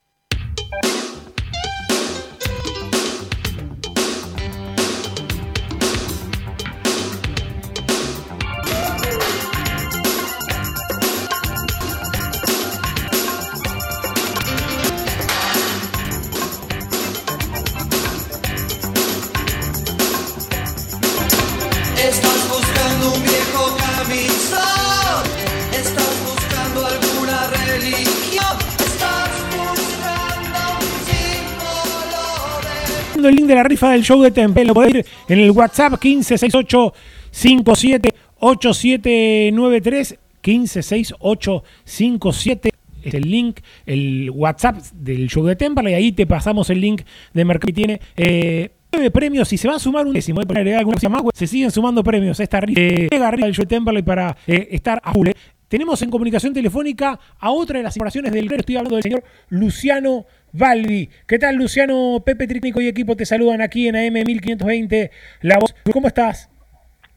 [33.28, 35.94] El link de la rifa del show de Tempe lo podés ir en el WhatsApp
[35.94, 36.94] 1568
[37.32, 46.70] 578793 156857 es el link, el WhatsApp del show de Temple y ahí te pasamos
[46.70, 47.04] el link
[47.34, 50.38] de Mercado y tiene eh, nueve premios y se va a sumar un décimo.
[50.38, 53.64] Voy a poner alguna cosa más, se siguen sumando premios esta rifa eh, del show
[53.64, 55.30] de Temple para eh, estar a full.
[55.68, 58.60] Tenemos en comunicación telefónica a otra de las incorporaciones del Guerrero.
[58.62, 61.10] Estoy hablando del señor Luciano Balbi.
[61.28, 62.22] ¿Qué tal, Luciano?
[62.26, 65.12] Pepe Técnico y equipo te saludan aquí en AM 1520.
[65.42, 65.76] La voz.
[65.92, 66.50] ¿Cómo estás?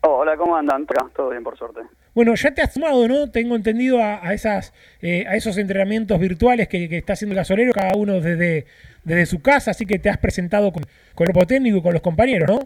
[0.01, 0.87] Hola, ¿cómo andan?
[1.15, 1.81] Todo bien, por suerte.
[2.15, 3.31] Bueno, ya te has sumado, ¿no?
[3.31, 4.73] Tengo entendido a, a esas,
[5.03, 8.67] eh, a esos entrenamientos virtuales que, que está haciendo el gasolero, cada uno desde,
[9.05, 10.83] desde su casa, así que te has presentado con,
[11.15, 12.59] con el grupo técnico y con los compañeros, ¿no?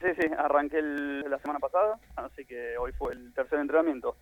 [0.00, 4.16] Sí, sí, arranqué el- la semana pasada, así que hoy fue el tercer entrenamiento.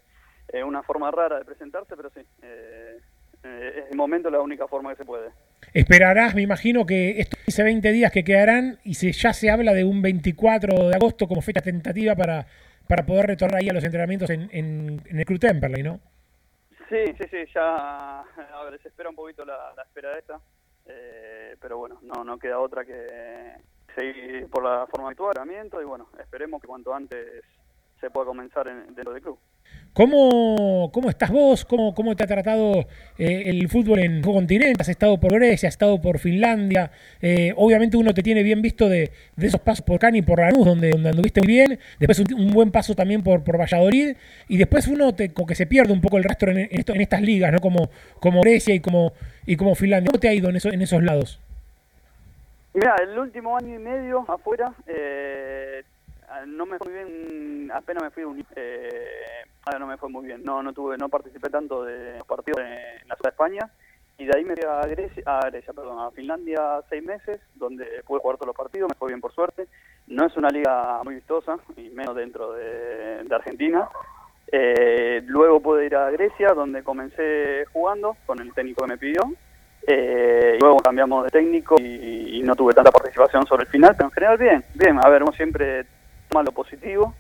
[0.53, 2.99] Eh, una forma rara de presentarse, pero sí, eh,
[3.44, 5.30] eh, es de momento la única forma que se puede.
[5.74, 9.74] Esperarás, me imagino, que estos 15, 20 días que quedarán y se, ya se habla
[9.74, 12.46] de un 24 de agosto como fecha tentativa para,
[12.88, 16.01] para poder retornar ahí a los entrenamientos en, en, en el Club Temperley, ¿no?
[16.88, 20.40] Sí, sí, sí, ya, a ver, se espera un poquito la, la espera esa,
[20.86, 22.96] eh, pero bueno, no, no queda otra que
[23.94, 25.36] seguir por la forma habitual,
[25.82, 27.44] y bueno, esperemos que cuanto antes
[28.01, 29.38] se pueda comenzar en, dentro del club.
[29.92, 31.64] ¿Cómo, cómo estás vos?
[31.64, 32.86] ¿Cómo, ¿Cómo te ha tratado
[33.18, 34.80] eh, el fútbol en tu continente?
[34.82, 35.68] ¿Has estado por Grecia?
[35.68, 36.92] ¿Has estado por Finlandia?
[37.20, 40.38] Eh, obviamente uno te tiene bien visto de, de esos pasos por Cani y por
[40.38, 41.78] Lanús, donde, donde anduviste muy bien.
[41.99, 44.16] Después un, un buen paso también por, por Valladolid.
[44.46, 46.94] Y después uno te, como que se pierde un poco el rastro en, en esto-
[46.94, 47.59] en estas ligas, ¿no?
[47.59, 47.90] Como,
[48.20, 49.12] como Grecia y como,
[49.46, 50.11] y como Finlandia.
[50.11, 51.40] ¿Cómo te ha ido en, eso- en esos lados?
[52.74, 55.82] Mira, el último año y medio afuera, eh,
[56.47, 59.45] no me fue muy bien, apenas me fui de un, eh,
[59.78, 63.09] no me fue muy bien, no no tuve, no participé tanto de los partidos en
[63.09, 63.70] la ciudad de España
[64.18, 67.86] y de ahí me fui a Grecia, a Grecia, perdón, a Finlandia seis meses, donde
[68.05, 69.68] pude jugar todos los partidos, me fue bien por suerte.
[70.09, 73.89] No es una liga muy vistosa y menos dentro de, Argentina.
[74.51, 79.22] Eh, luego pude ir a Grecia, donde comencé jugando con el técnico que me pidió.
[79.86, 84.09] Eh, luego cambiamos de técnico y, y no tuve tanta participación sobre el final, pero
[84.09, 84.99] en general bien, bien.
[85.01, 85.86] A ver, uno siempre
[86.31, 87.14] lo positivo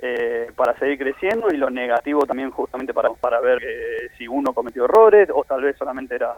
[0.00, 4.52] eh, para seguir creciendo y lo negativo también justamente para, para ver que si uno
[4.52, 6.34] cometió errores o tal vez solamente era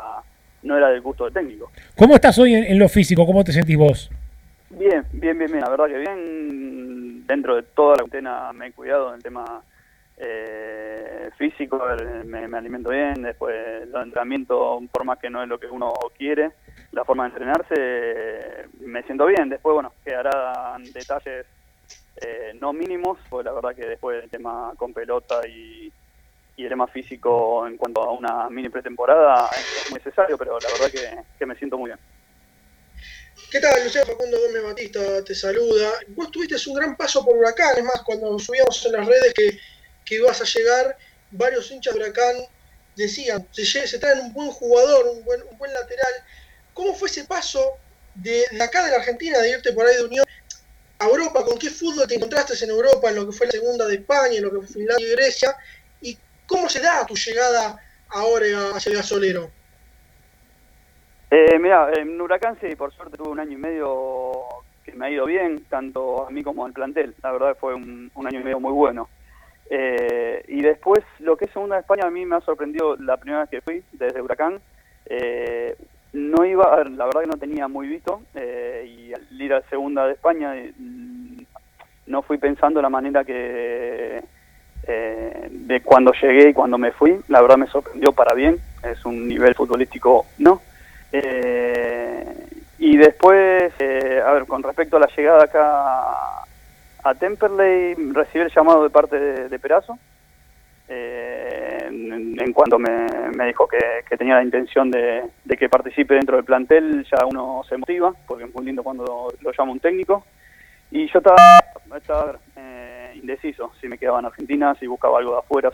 [0.63, 1.71] no era del gusto del técnico.
[1.97, 3.25] ¿Cómo estás hoy en, en lo físico?
[3.25, 4.11] ¿Cómo te sentís vos?
[4.71, 5.61] Bien, bien, bien, bien.
[5.61, 7.27] La verdad que bien.
[7.27, 9.63] Dentro de toda la cuarentena me he cuidado en el tema
[10.19, 11.81] eh, físico,
[12.27, 13.23] me, me alimento bien.
[13.23, 16.51] Después el entrenamiento, por más que no es lo que uno quiere,
[16.93, 19.49] la forma de entrenarse, eh, me siento bien.
[19.49, 21.47] Después, bueno, quedarán detalles
[22.17, 25.93] eh, no mínimos, porque la verdad que después el tema con pelota y,
[26.57, 31.25] el tema físico en cuanto a una mini pretemporada es muy necesario, pero la verdad
[31.39, 31.99] que, me siento muy bien.
[33.51, 35.25] ¿Qué tal, Luciano Facundo Gómez Batista?
[35.25, 35.91] Te saluda.
[36.09, 39.59] Vos tuviste un gran paso por Huracán, es más, cuando subíamos en las redes que,
[40.05, 40.99] que ibas a llegar,
[41.31, 42.37] varios hinchas de Huracán
[42.95, 46.13] decían, se, se traen un buen jugador, un buen, un buen lateral.
[46.75, 47.79] ¿Cómo fue ese paso
[48.15, 50.27] de, de acá de la Argentina, de irte por ahí de Unión
[51.01, 51.45] a Europa?
[51.45, 54.37] ¿Con qué fútbol te encontraste en Europa, en lo que fue la segunda de España,
[54.37, 55.57] en lo que fue Finlandia y Grecia?
[56.03, 57.81] ¿Y cómo se da tu llegada
[58.11, 59.51] ahora hacia gasolero?
[61.31, 64.43] Eh, mira, en Huracán sí, por suerte tuve un año y medio
[64.85, 67.15] que me ha ido bien, tanto a mí como al plantel.
[67.23, 69.09] La verdad fue un, un año y medio muy bueno.
[69.71, 73.17] Eh, y después, lo que es segunda de España, a mí me ha sorprendido la
[73.17, 74.61] primera vez que fui, desde Huracán.
[75.07, 75.77] Eh,
[76.13, 79.55] no iba, a ver, la verdad que no tenía muy visto, eh, y al ir
[79.55, 80.73] a segunda de España, eh,
[82.07, 84.23] no fui pensando la manera que
[84.87, 89.05] eh, de cuando llegué y cuando me fui, la verdad me sorprendió para bien, es
[89.05, 90.61] un nivel futbolístico no.
[91.13, 92.25] Eh,
[92.79, 96.45] y después, eh, a ver, con respecto a la llegada acá
[97.03, 99.99] a Temperley, recibí el llamado de parte de, de Perazo,
[100.93, 103.79] eh, en, cuanto me, me dijo que,
[104.17, 105.23] tenía la intención de,
[105.57, 109.29] que participe dentro del plantel, ya uno se motiva, porque es muy lindo cuando lo,
[109.41, 110.25] lo llama un técnico.
[110.91, 111.37] Y yo estaba,
[111.97, 115.71] estaba eh, indeciso si me quedaba en Argentina, si buscaba algo de afuera.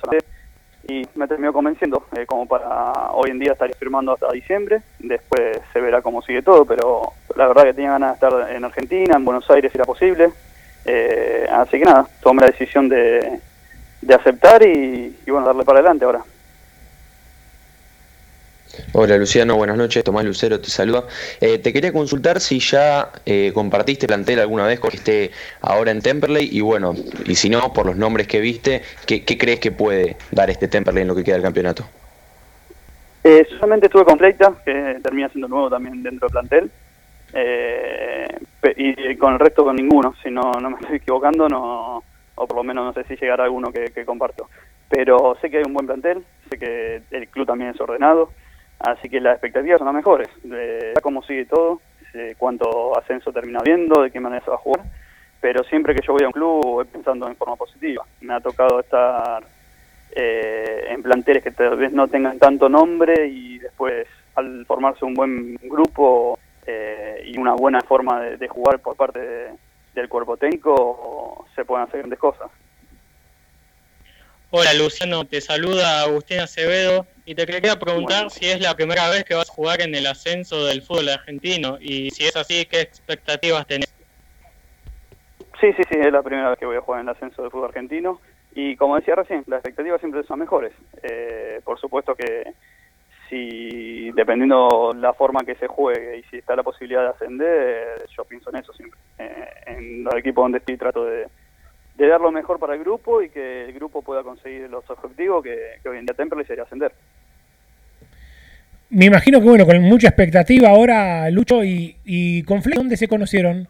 [0.89, 4.83] Y me terminó convenciendo, eh, como para hoy en día estaría firmando hasta diciembre.
[4.99, 8.65] Después se verá cómo sigue todo, pero la verdad que tenía ganas de estar en
[8.65, 10.29] Argentina, en Buenos Aires si era posible.
[10.85, 13.41] Eh, así que nada, tomé la decisión de,
[14.07, 16.23] de aceptar y, y bueno, darle para adelante ahora.
[18.93, 20.05] Hola Luciano, buenas noches.
[20.05, 21.05] Tomás Lucero te saluda.
[21.41, 25.31] Eh, te quería consultar si ya eh, compartiste plantel alguna vez con que esté
[25.61, 26.95] ahora en Temperley y bueno,
[27.25, 30.69] y si no, por los nombres que viste, ¿qué, qué crees que puede dar este
[30.69, 31.85] Temperley en lo que queda del campeonato?
[33.25, 36.71] Eh, solamente estuve con Fleita, que termina siendo nuevo también dentro del plantel.
[37.33, 38.29] Eh,
[38.61, 42.05] pe- y con el resto con ninguno, si no, no me estoy equivocando, no,
[42.37, 44.49] o por lo menos no sé si llegará alguno que, comparto.
[44.89, 48.31] Pero sé que hay un buen plantel, sé que el club también es ordenado,
[48.79, 50.29] así que las expectativas son las mejores.
[50.45, 51.81] De cómo sigue todo,
[52.15, 54.83] de cuánto ascenso termina viendo, de qué manera se va a jugar.
[55.41, 58.05] Pero siempre que yo voy a un club voy pensando en forma positiva.
[58.21, 59.43] Me ha tocado estar
[60.13, 65.15] eh, en planteles que tal vez no tengan tanto nombre y después al formarse un
[65.15, 69.51] buen grupo eh, y una buena forma de, de jugar por parte de-
[70.01, 72.51] del cuerpo técnico se pueden hacer grandes cosas.
[74.51, 79.25] Hola Luciano, te saluda Agustín Acevedo y te quería preguntar si es la primera vez
[79.25, 82.81] que vas a jugar en el ascenso del fútbol argentino y si es así, ¿qué
[82.81, 83.93] expectativas tenés?
[85.61, 87.51] Sí, sí, sí, es la primera vez que voy a jugar en el ascenso del
[87.51, 88.21] fútbol argentino
[88.55, 90.73] y como decía recién, las expectativas siempre son mejores.
[91.03, 92.55] Eh, por supuesto que
[93.29, 98.25] si dependiendo la forma que se juegue y si está la posibilidad de ascender, yo
[98.25, 98.99] pienso en eso siempre.
[99.19, 101.27] Eh, en los equipos donde estoy trato de,
[101.97, 105.43] de dar lo mejor para el grupo y que el grupo pueda conseguir los objetivos
[105.43, 106.93] que, que hoy en día Temperley sería ascender.
[108.89, 113.09] Me imagino que, bueno, con mucha expectativa ahora, Lucho, y, y con Fleck, ¿dónde se
[113.09, 113.69] conocieron?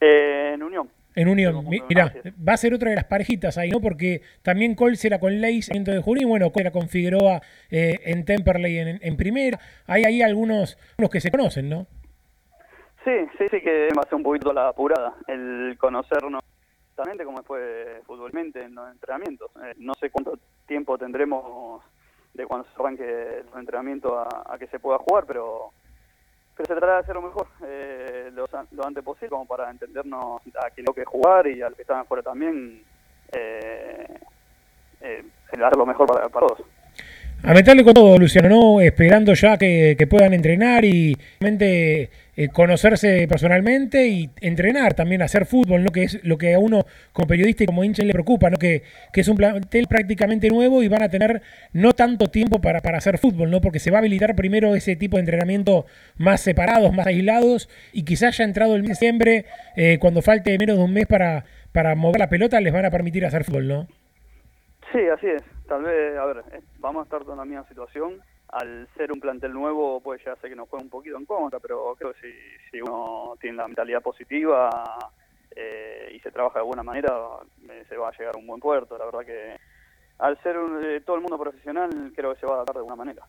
[0.00, 0.88] Eh, en Unión.
[1.14, 1.68] En Unión.
[1.68, 2.12] Mi- Mirá,
[2.48, 3.80] va a ser otra de las parejitas ahí, ¿no?
[3.80, 7.40] Porque también Colts era con Leis en de Junín, bueno, Colts era con Figueroa
[7.70, 9.58] eh, en Temperley en, en primera.
[9.86, 11.86] Hay ahí algunos los que se conocen, ¿no?
[13.04, 16.42] Sí, sí, sí que va a ser un poquito la apurada, el conocernos
[16.90, 19.50] exactamente cómo fue futbolmente en los entrenamientos.
[19.64, 21.82] Eh, no sé cuánto tiempo tendremos
[22.34, 25.72] de cuando se arranque los entrenamientos a, a que se pueda jugar, pero,
[26.60, 30.42] pero se trata de hacer lo mejor eh, lo, lo antes posible como para entendernos
[30.62, 32.82] a quien tengo que jugar y a los que están afuera también
[33.32, 34.20] eh,
[35.00, 35.24] eh,
[35.58, 36.58] dar lo mejor para todos.
[37.42, 38.80] A meterle con todo, Luciano, ¿no?
[38.82, 45.82] Esperando ya que, puedan entrenar y realmente eh, conocerse personalmente y entrenar también, hacer fútbol,
[45.82, 45.90] ¿no?
[45.90, 46.84] Que es lo que a uno
[47.14, 48.58] como periodista y como hincha le preocupa, ¿no?
[48.58, 48.82] Que,
[49.14, 51.40] que es un plantel prácticamente nuevo y van a tener
[51.72, 53.62] no tanto tiempo para, para hacer fútbol, ¿no?
[53.62, 55.86] Porque se va a habilitar primero ese tipo de entrenamiento
[56.18, 59.44] más separados, más aislados y quizás ya entrado el mes de diciembre,
[59.76, 62.90] eh, cuando falte menos de un mes para, para mover la pelota, les van a
[62.90, 63.88] permitir hacer fútbol, ¿no?
[64.92, 65.42] Sí, así es.
[65.70, 68.20] Tal vez, a ver, eh, vamos a estar en la misma situación.
[68.48, 71.60] Al ser un plantel nuevo, pues ya sé que nos juega un poquito en contra,
[71.60, 72.32] pero creo que si,
[72.72, 74.68] si uno tiene la mentalidad positiva
[75.54, 77.16] eh, y se trabaja de buena manera,
[77.68, 78.98] eh, se va a llegar a un buen puerto.
[78.98, 79.56] La verdad que
[80.18, 82.96] al ser un- todo el mundo profesional, creo que se va a adaptar de buena
[82.96, 83.22] manera.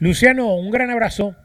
[0.00, 1.36] Luciano, un gran abrazo.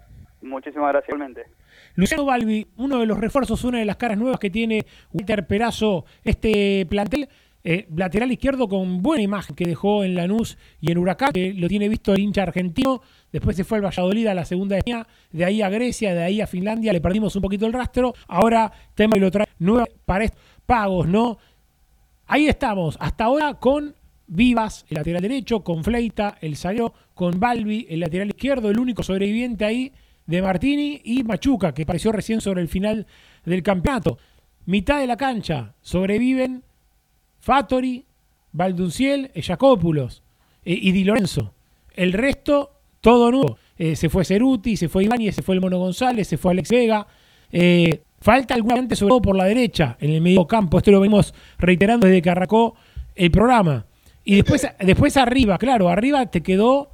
[0.41, 1.45] Muchísimas gracias, igualmente.
[1.93, 4.83] Luciano Balbi, uno de los refuerzos, una de las caras nuevas que tiene
[5.13, 7.29] Walter Perazo, este plantel,
[7.69, 11.67] eh, lateral izquierdo con buena imagen que dejó en Lanús y en Huracán, que lo
[11.67, 15.43] tiene visto el hincha argentino, después se fue al Valladolid a la segunda España, de
[15.43, 19.17] ahí a Grecia, de ahí a Finlandia, le perdimos un poquito el rastro, ahora tema
[19.17, 20.31] y lo trae nueva para
[20.65, 21.39] pagos, ¿no?
[22.27, 23.93] Ahí estamos, hasta ahora con
[24.27, 29.03] Vivas, el lateral derecho, con Fleita, el salió, con Balbi, el lateral izquierdo, el único
[29.03, 29.91] sobreviviente ahí
[30.25, 33.07] de Martini y Machuca, que apareció recién sobre el final
[33.43, 34.19] del campeonato.
[34.65, 36.63] Mitad de la cancha sobreviven
[37.47, 38.03] Fattori,
[38.51, 40.21] Valdunciel, Jacópulos
[40.65, 41.53] eh, y Di Lorenzo.
[41.93, 43.57] El resto, todo nuevo.
[43.77, 46.69] Eh, se fue Ceruti, se fue Ibáñez, se fue el Mono González, se fue Alex
[46.69, 47.07] Vega.
[47.49, 50.77] Eh, falta alguna gente, sobre todo por la derecha, en el medio campo.
[50.77, 52.75] Esto lo venimos reiterando desde que arrancó
[53.15, 53.85] el programa.
[54.25, 56.91] Y después, después arriba, claro, arriba te quedó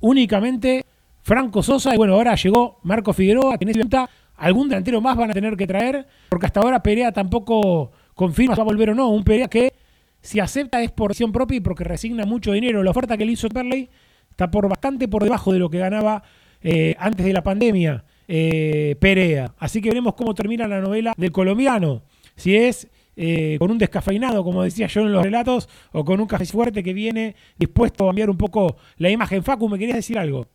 [0.00, 0.86] únicamente
[1.20, 4.08] Franco Sosa y bueno, ahora llegó Marco Figueroa, que necesita
[4.38, 8.60] algún delantero más van a tener que traer, porque hasta ahora Perea tampoco confirma si
[8.60, 9.10] va a volver o no.
[9.10, 9.74] Un Perea que
[10.22, 12.82] si acepta es por acción propia y porque resigna mucho dinero.
[12.82, 13.88] La oferta que le hizo Perley
[14.30, 16.22] está por bastante por debajo de lo que ganaba
[16.62, 19.54] eh, antes de la pandemia eh, Perea.
[19.58, 22.02] Así que veremos cómo termina la novela del colombiano.
[22.36, 26.26] Si es eh, con un descafeinado, como decía yo en los relatos, o con un
[26.26, 29.42] café fuerte que viene dispuesto a cambiar un poco la imagen.
[29.42, 30.48] Facu, ¿me querías decir algo?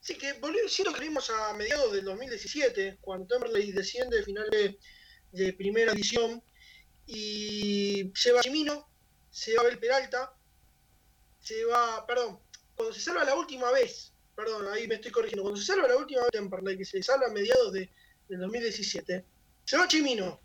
[0.00, 4.44] Sí, que volvió, lo que vimos a mediados del 2017, cuando Temperley desciende de final
[5.32, 6.42] de, primera edición
[7.06, 8.88] y se va Chimino,
[9.30, 10.34] se va Abel Peralta,
[11.40, 12.40] se va, perdón,
[12.74, 15.96] cuando se salva la última vez, perdón, ahí me estoy corrigiendo, cuando se salva la
[15.96, 17.90] última vez Temperley, que se salva a mediados de,
[18.28, 19.24] del 2017,
[19.64, 20.40] se va Chimino,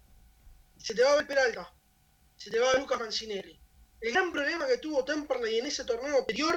[0.78, 1.74] se te va Abel Peralta,
[2.36, 3.60] se te va Lucas Mancinelli.
[4.02, 6.56] El gran problema que tuvo Temperley en ese torneo anterior,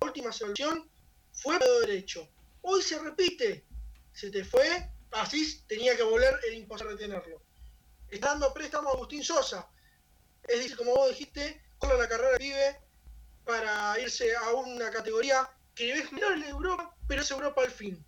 [0.00, 0.90] la última selección,
[1.32, 2.28] fue el derecho.
[2.60, 3.64] Hoy se repite.
[4.12, 7.42] Se te fue, así tenía que volver el impostor retenerlo.
[8.12, 9.66] Está dando préstamo a Agustín Sosa.
[10.42, 12.78] Es decir, como vos dijiste, con la carrera vive
[13.42, 18.04] para irse a una categoría que es menor en Europa, pero es Europa al fin.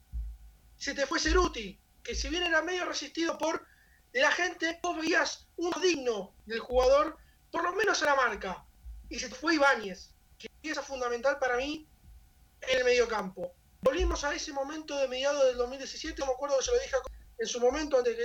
[0.76, 3.66] Se te fue Ceruti, que si bien era medio resistido por
[4.12, 7.16] la gente, vos veías uno digno del jugador,
[7.50, 8.62] por lo menos a la marca.
[9.08, 11.88] Y se te fue Ibáñez, que pieza fundamental para mí
[12.60, 13.54] en el medio campo.
[13.80, 16.96] Volvimos a ese momento de mediados del 2017, me acuerdo que se lo dije
[17.38, 18.16] en su momento antes,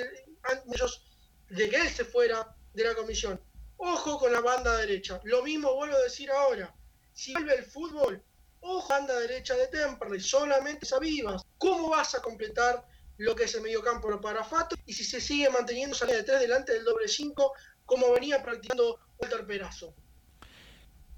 [1.49, 3.39] de que él se fuera de la comisión.
[3.77, 5.19] Ojo con la banda derecha.
[5.23, 6.73] Lo mismo vuelvo a decir ahora.
[7.13, 8.21] Si vuelve el fútbol,
[8.61, 12.85] ojo banda derecha de Temperley, solamente sabías cómo vas a completar
[13.17, 16.39] lo que es el mediocampo para Fato y si se sigue manteniendo salida de tres
[16.39, 17.51] delante del doble 5
[17.85, 19.93] como venía practicando Walter Perazo.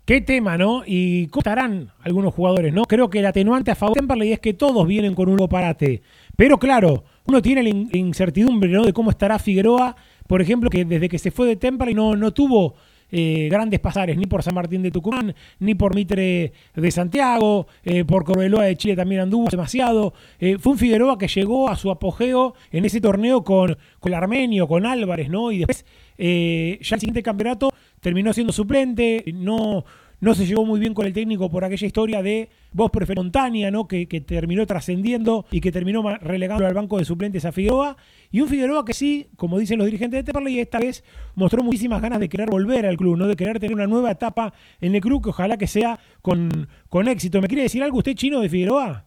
[0.06, 0.84] Qué tema, ¿no?
[0.86, 2.86] Y cómo estarán algunos jugadores, ¿no?
[2.86, 6.02] Creo que el atenuante a favor de Temperley es que todos vienen con un parate.
[6.36, 8.84] Pero claro, uno tiene la incertidumbre, ¿no?
[8.84, 9.96] De cómo estará Figueroa,
[10.32, 12.76] por ejemplo, que desde que se fue de Temperley no, no tuvo
[13.12, 18.06] eh, grandes pasares, ni por San Martín de Tucumán, ni por Mitre de Santiago, eh,
[18.06, 20.14] por Corbeloa de Chile también anduvo demasiado.
[20.40, 24.18] Eh, fue un Figueroa que llegó a su apogeo en ese torneo con, con el
[24.18, 25.52] Armenio, con Álvarez, ¿no?
[25.52, 25.84] Y después,
[26.18, 29.84] ya el siguiente campeonato terminó siendo suplente, no,
[30.22, 33.88] no se llevó muy bien con el técnico por aquella historia de voz Montaña, ¿no?
[33.88, 37.98] Que, terminó trascendiendo y que terminó relegando al banco de suplentes a Figueroa.
[38.30, 41.04] Y un Figueroa que sí, como dicen los dirigentes de Temperley, esta vez
[41.34, 43.28] mostró muchísimas ganas de querer volver al club, ¿no?
[43.28, 47.08] De querer tener una nueva etapa en el club que ojalá que sea con, con
[47.08, 47.42] éxito.
[47.42, 49.06] ¿Me quiere decir algo usted chino de Figueroa?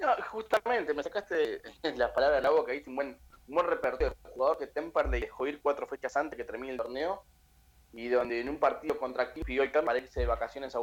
[0.00, 1.62] No, justamente, me sacaste
[1.96, 3.16] las palabras de la boca, hice un buen
[3.48, 4.14] un buen repertorio.
[4.34, 7.24] jugador que Temperley dejó ir cuatro fechas antes que termine el torneo
[7.92, 10.80] y donde en un partido contra Cliff el para irse de vacaciones a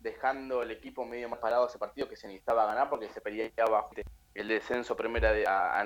[0.00, 3.88] dejando el equipo medio más parado ese partido que se necesitaba ganar porque se peleaba
[4.34, 5.84] el descenso primera de, a,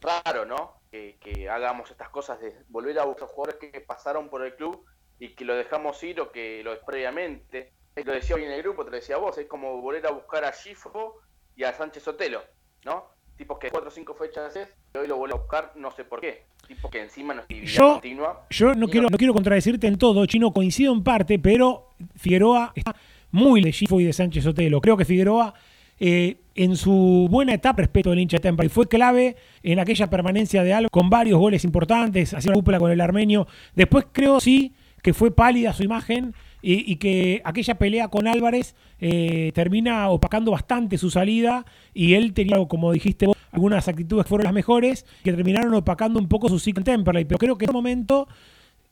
[0.00, 0.80] Raro, ¿no?
[0.90, 4.84] Que, hagamos estas cosas de volver a buscar jugadores que pasaron por el club
[5.18, 7.72] y que lo dejamos ir o que lo previamente.
[7.96, 10.44] Lo decía hoy en el grupo, te lo decía vos, es como volver a buscar
[10.44, 11.20] a Gifo
[11.56, 12.42] y a Sánchez Sotelo,
[12.84, 13.13] ¿no?
[13.36, 16.04] Tipos que cuatro o cinco fechas es, y hoy lo vuelvo a buscar, no sé
[16.04, 16.44] por qué.
[16.68, 18.46] Tipo que encima no es yo, continua.
[18.50, 19.18] Yo no quiero, no...
[19.18, 22.94] quiero contradecirte en todo, Chino, coincido en parte, pero Figueroa está
[23.32, 24.80] muy de Gifo y de Sánchez Sotelo.
[24.80, 25.52] Creo que Figueroa,
[25.98, 30.62] eh, en su buena etapa respecto del hincha Tempa, y fue clave en aquella permanencia
[30.62, 33.48] de algo, con varios goles importantes, haciendo una cúpula con el armenio.
[33.74, 36.34] Después creo sí que fue pálida su imagen
[36.66, 42.56] y, que aquella pelea con Álvarez eh, termina opacando bastante su salida y él tenía,
[42.66, 46.58] como dijiste vos, algunas actitudes que fueron las mejores que terminaron opacando un poco su
[46.58, 48.26] ciclo en Temperley, pero creo que en ese momento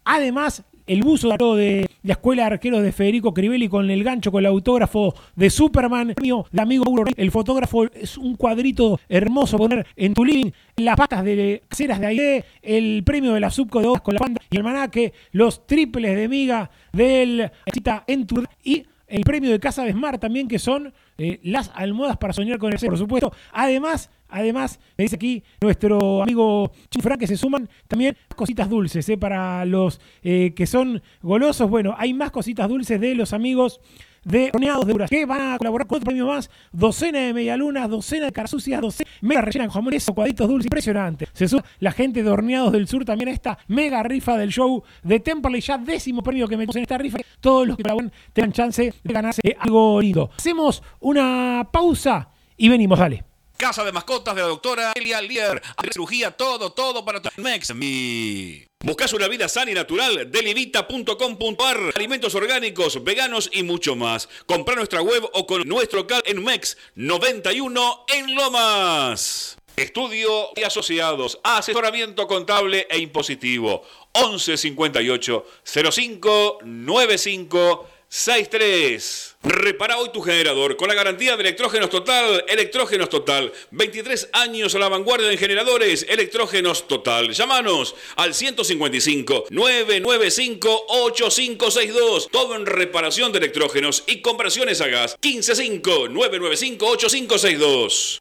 [0.05, 4.41] Además, el buzo de la Escuela de Arqueros de Federico Crivelli con el gancho, con
[4.41, 6.85] el autógrafo de Superman, mío, de amigo.
[7.17, 12.07] El fotógrafo es un cuadrito hermoso poner en tu living, las patas de ceras de
[12.07, 16.17] aire, el premio de la Subco de con la banda y el manaque, los triples
[16.17, 20.59] de miga del cita en tu y el premio de Casa de Smart también, que
[20.59, 23.33] son eh, las almohadas para soñar con el ser, por supuesto.
[23.53, 29.17] Además, además, me dice aquí nuestro amigo Chifran que se suman también cositas dulces eh,
[29.17, 31.69] para los eh, que son golosos.
[31.69, 33.81] Bueno, hay más cositas dulces de los amigos
[34.25, 37.89] de Horneados de Uras, que van a colaborar con otro premio más, docena de medialunas,
[37.89, 41.27] docena de carasucias, docena mega rellena en jamón, eso, cuadritos dulces, impresionante.
[41.33, 44.83] Se suma la gente de Horneados del Sur también a esta mega rifa del show
[45.03, 47.19] de Temperley, ya décimo premio que metemos en esta rifa.
[47.41, 50.31] Todos los que colaboren tengan chance de ganarse algo lindo.
[50.37, 53.30] Hacemos una pausa y venimos, dale.
[53.61, 55.61] Casa de mascotas de la doctora Elia Lier.
[55.93, 57.75] Cirugía, todo, todo para tu Mex.
[57.75, 58.65] Mi.
[58.83, 64.31] Buscas una vida sana y natural, delivita.com.ar, alimentos orgánicos, veganos y mucho más.
[64.47, 69.59] Compra nuestra web o con nuestro cal en MEX 91 en Lomas.
[69.77, 73.83] Estudio y asociados, asesoramiento contable e impositivo.
[74.13, 79.30] 11 58 05 95 63.
[79.43, 82.45] Repara hoy tu generador con la garantía de Electrógenos Total.
[82.47, 83.51] Electrógenos Total.
[83.71, 86.05] 23 años a la vanguardia en generadores.
[86.11, 87.33] Electrógenos Total.
[87.33, 92.29] Llámanos al 155 995 8562.
[92.31, 95.17] Todo en reparación de electrógenos y conversiones a gas.
[95.23, 98.21] 155 995 8562.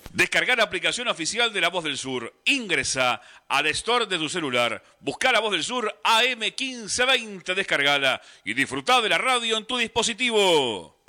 [0.13, 2.33] Descargar la aplicación oficial de La Voz del Sur.
[2.43, 4.83] Ingresa al store de tu celular.
[4.99, 11.00] Busca La Voz del Sur AM1520, descargala y disfruta de la radio en tu dispositivo.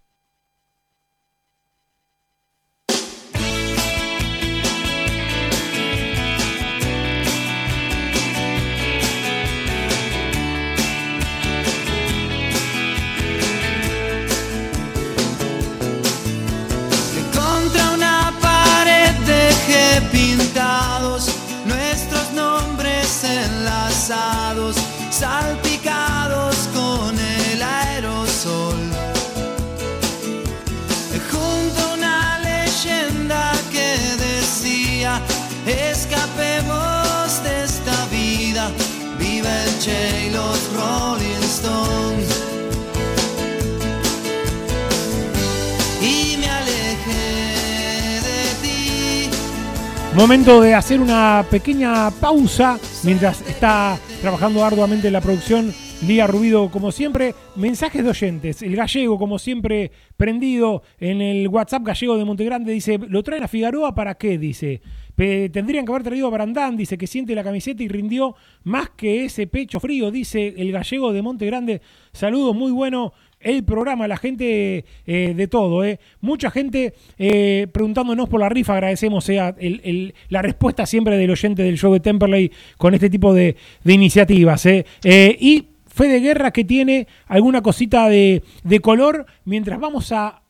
[50.14, 55.72] Momento de hacer una pequeña pausa mientras está trabajando arduamente en la producción.
[56.06, 58.60] Lía Rubido, como siempre, mensajes de oyentes.
[58.60, 63.48] El gallego, como siempre, prendido en el WhatsApp gallego de Montegrande, dice: ¿Lo traen a
[63.48, 64.36] Figueroa para qué?
[64.36, 64.82] Dice:
[65.16, 68.34] Tendrían que haber traído a Brandán, dice que siente la camiseta y rindió
[68.64, 71.80] más que ese pecho frío, dice el gallego de Montegrande.
[72.12, 73.12] Saludos, muy bueno
[73.42, 75.98] el programa, la gente eh, de todo, eh.
[76.20, 79.54] mucha gente eh, preguntándonos por la rifa, agradecemos sea
[80.28, 84.66] la respuesta siempre del oyente del show de Temperley con este tipo de, iniciativas.
[84.66, 90.42] y Fede Guerra que tiene alguna cosita de, de color, mientras vamos a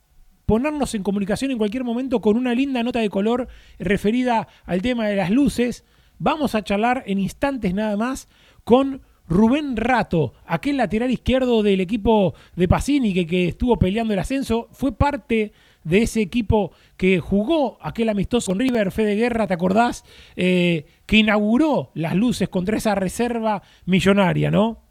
[0.47, 3.48] ponernos en comunicación en cualquier momento con una linda nota de color
[3.78, 5.85] referida al tema de las luces.
[6.19, 8.28] Vamos a charlar en instantes nada más
[8.64, 9.02] con
[9.32, 14.92] Rubén Rato, aquel lateral izquierdo del equipo de Pacini que, estuvo peleando el ascenso, fue
[14.92, 15.52] parte
[15.84, 20.04] de ese equipo que jugó aquel amistoso con River, Fede Guerra, ¿te acordás?
[20.36, 24.82] Eh, que inauguró las luces contra esa reserva millonaria, ¿no?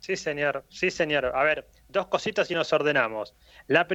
[0.00, 1.26] Sí, señor, sí, señor.
[1.34, 3.34] A ver, dos cositas y nos ordenamos.
[3.68, 3.86] La,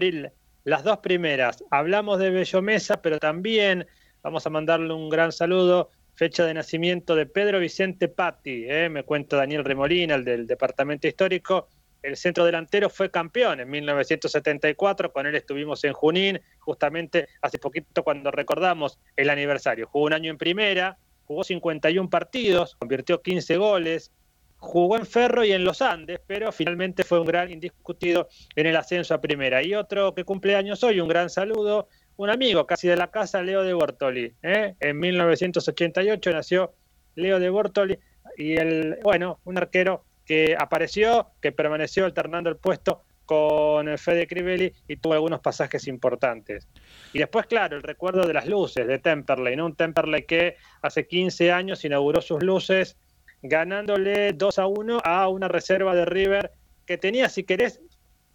[0.63, 3.85] las dos primeras, hablamos de Bello Mesa, pero también
[4.23, 5.89] vamos a mandarle un gran saludo
[6.21, 8.89] fecha de nacimiento de Pedro Vicente Patti, ¿eh?
[8.89, 11.67] me cuenta Daniel Remolina, el del Departamento Histórico.
[12.03, 18.03] El centro delantero fue campeón en 1974, con él estuvimos en Junín, justamente hace poquito
[18.03, 19.87] cuando recordamos el aniversario.
[19.87, 24.11] Jugó un año en primera, jugó 51 partidos, convirtió 15 goles,
[24.57, 28.75] jugó en Ferro y en los Andes, pero finalmente fue un gran indiscutido en el
[28.75, 29.63] ascenso a primera.
[29.63, 33.41] Y otro que cumple años hoy, un gran saludo, un amigo casi de la casa,
[33.41, 34.33] Leo de Bortoli.
[34.43, 34.75] ¿eh?
[34.79, 36.73] En 1988 nació
[37.15, 37.97] Leo de Bortoli
[38.37, 44.73] y el, bueno, un arquero que apareció, que permaneció alternando el puesto con Fede Crivelli
[44.87, 46.67] y tuvo algunos pasajes importantes.
[47.13, 49.67] Y después, claro, el recuerdo de las luces de Temperley, ¿no?
[49.67, 52.97] Un Temperley que hace 15 años inauguró sus luces
[53.41, 56.51] ganándole 2 a 1 a una reserva de River
[56.85, 57.81] que tenía, si querés,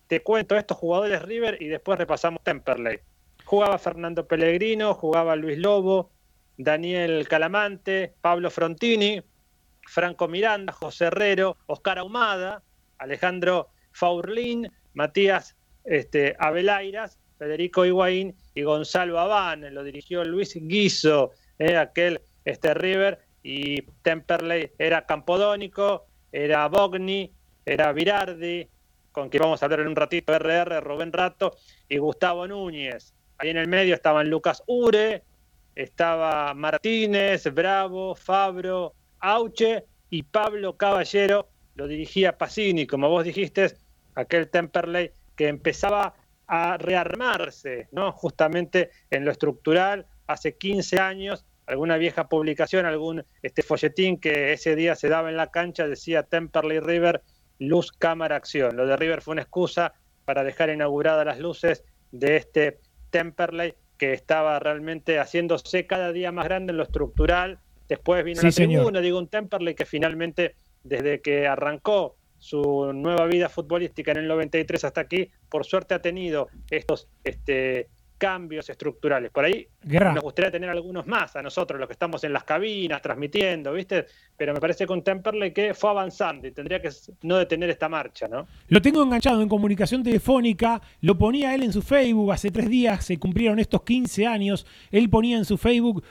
[0.06, 3.00] te cuento estos jugadores River y después repasamos Temperley.
[3.46, 6.10] Jugaba Fernando Pellegrino, jugaba Luis Lobo,
[6.58, 9.22] Daniel Calamante, Pablo Frontini,
[9.86, 12.64] Franco Miranda, José Herrero, Oscar Ahumada,
[12.98, 15.54] Alejandro Faurlín, Matías
[15.84, 16.36] este,
[17.38, 19.72] Federico Higuaín y Gonzalo Abán.
[19.72, 27.32] Lo dirigió Luis Guiso, eh, aquel este River, y Temperley era Campodónico, era Bogni,
[27.64, 28.66] era Virardi,
[29.12, 31.56] con quien vamos a hablar en un ratito, RR, Rubén Rato,
[31.88, 33.15] y Gustavo Núñez.
[33.38, 35.22] Ahí en el medio estaban Lucas Ure,
[35.74, 41.48] estaba Martínez, Bravo, Fabro, Auche y Pablo Caballero.
[41.74, 43.74] Lo dirigía Pacini, como vos dijiste,
[44.14, 46.14] aquel Temperley que empezaba
[46.46, 48.12] a rearmarse, ¿no?
[48.12, 54.76] Justamente en lo estructural, hace 15 años, alguna vieja publicación, algún este folletín que ese
[54.76, 57.22] día se daba en la cancha decía Temperley River,
[57.58, 58.76] luz, cámara, acción.
[58.76, 59.92] Lo de River fue una excusa
[60.24, 62.78] para dejar inauguradas las luces de este
[63.16, 67.60] Temperley, que estaba realmente haciéndose cada día más grande en lo estructural.
[67.88, 73.48] Después vino la tribuna, digo, un Temperley que finalmente, desde que arrancó su nueva vida
[73.48, 77.88] futbolística en el 93 hasta aquí, por suerte ha tenido estos este,
[78.18, 79.30] cambios estructurales.
[79.30, 83.02] Por ahí nos gustaría tener algunos más a nosotros, los que estamos en las cabinas,
[83.02, 84.06] transmitiendo, ¿viste?
[84.36, 86.90] Pero me parece con Temperley que fue avanzando y tendría que
[87.22, 88.46] no detener esta marcha, ¿no?
[88.68, 93.04] Lo tengo enganchado en comunicación telefónica, lo ponía él en su Facebook, hace tres días
[93.04, 96.04] se cumplieron estos 15 años, él ponía en su Facebook,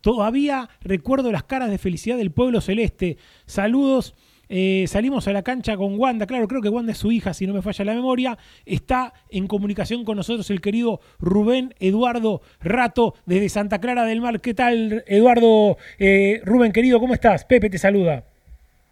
[0.00, 4.14] todavía recuerdo las caras de felicidad del pueblo celeste, saludos
[4.48, 7.46] eh, salimos a la cancha con Wanda, claro, creo que Wanda es su hija, si
[7.46, 8.38] no me falla la memoria.
[8.64, 14.40] Está en comunicación con nosotros el querido Rubén Eduardo Rato desde Santa Clara del Mar.
[14.40, 15.76] ¿Qué tal, Eduardo?
[15.98, 17.44] Eh, Rubén, querido, ¿cómo estás?
[17.44, 18.24] Pepe te saluda.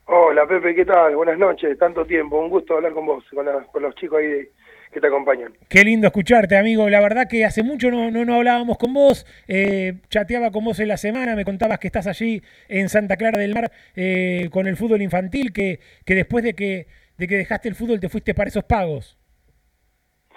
[0.07, 1.17] Hola, Pepe, ¿qué tal?
[1.17, 4.51] Buenas noches, tanto tiempo, un gusto hablar con vos, con, con los chicos ahí de,
[4.95, 5.53] que te acompañan.
[5.69, 6.89] Qué lindo escucharte, amigo.
[6.89, 9.27] La verdad que hace mucho no, no, hablábamos con vos.
[9.49, 13.39] Eh, chateaba con vos en la semana, me contabas que estás allí en Santa Clara
[13.39, 16.87] del Mar eh, con el fútbol infantil, que, que después de que,
[17.19, 19.19] de que dejaste el fútbol te fuiste para esos pagos.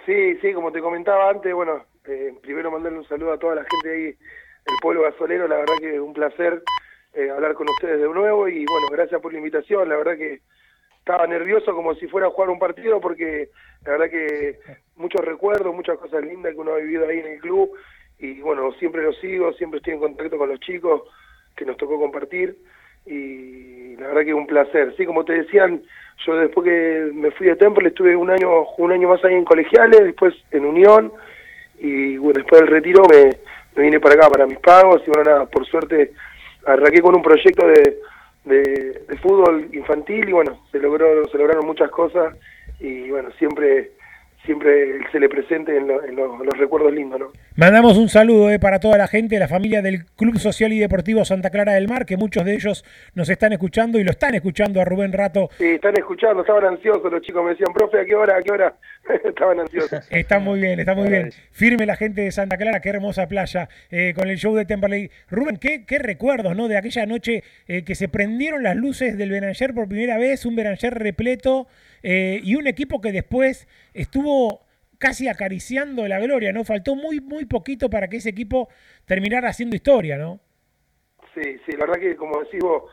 [0.04, 3.64] Sí, sí, como te comentaba antes, bueno, eh, primero mandarle un saludo a toda la
[3.70, 5.46] gente ahí del pueblo gasolero.
[5.46, 6.62] La verdad que es un placer
[7.34, 9.88] hablar con ustedes de nuevo y bueno, gracias por la invitación.
[9.88, 10.40] La verdad que
[11.08, 13.48] estaba nervioso como si fuera a jugar un partido porque
[13.86, 14.58] la verdad que
[14.96, 17.70] muchos recuerdos, muchas cosas lindas que uno ha vivido ahí en el club
[18.18, 21.04] y bueno, siempre lo sigo, siempre estoy en contacto con los chicos
[21.56, 22.58] que nos tocó compartir
[23.06, 24.94] y la verdad que un placer.
[24.98, 25.82] Sí, como te decían,
[26.26, 29.46] yo después que me fui de Temple estuve un año un año más ahí en
[29.46, 31.10] colegiales, después en Unión
[31.78, 33.30] y bueno, después del retiro me,
[33.76, 36.12] me vine para acá para mis pagos y bueno, nada, por suerte
[36.66, 37.96] arranqué con un proyecto de,
[38.48, 42.34] de, de fútbol infantil y bueno, se logró, se lograron muchas cosas
[42.80, 43.92] y bueno, siempre
[44.48, 47.26] siempre se le presente en, lo- en lo- en los recuerdos lindos, ¿no?
[47.54, 51.24] Mandamos un saludo eh, para toda la gente, la familia del Club Social y Deportivo
[51.24, 52.84] Santa Clara del Mar, que muchos de ellos
[53.14, 55.50] nos están escuchando y lo están escuchando a Rubén Rato.
[55.58, 58.36] Sí, están escuchando, estaban ansiosos los chicos, me decían, profe, ¿a qué hora?
[58.38, 58.74] ¿A qué hora?
[59.24, 60.06] estaban ansiosos.
[60.10, 61.30] Está muy bien, está muy bien.
[61.52, 65.10] Firme la gente de Santa Clara, qué hermosa playa, eh, con el show de Temperley.
[65.30, 66.68] Rubén, qué, qué recuerdos, ¿no?
[66.68, 70.56] De aquella noche eh, que se prendieron las luces del Beranger por primera vez, un
[70.56, 71.66] Beranger repleto
[72.02, 74.60] eh, y un equipo que después estuvo
[74.98, 76.64] casi acariciando la gloria, ¿no?
[76.64, 78.68] Faltó muy, muy poquito para que ese equipo
[79.06, 80.40] terminara haciendo historia, ¿no?
[81.34, 82.84] Sí, sí, la verdad que como decís vos,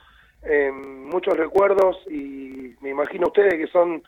[0.44, 4.04] eh, muchos recuerdos y me imagino ustedes que son,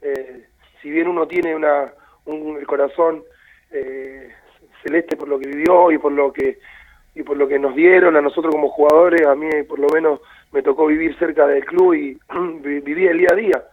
[0.00, 0.46] eh,
[0.80, 1.92] si bien uno tiene una,
[2.26, 3.24] un el corazón
[3.72, 4.30] eh,
[4.84, 6.58] celeste por lo que vivió y por lo que
[7.14, 10.20] y por lo que nos dieron a nosotros como jugadores, a mí por lo menos
[10.52, 12.18] me tocó vivir cerca del club y
[12.62, 13.64] vi- viví el día a día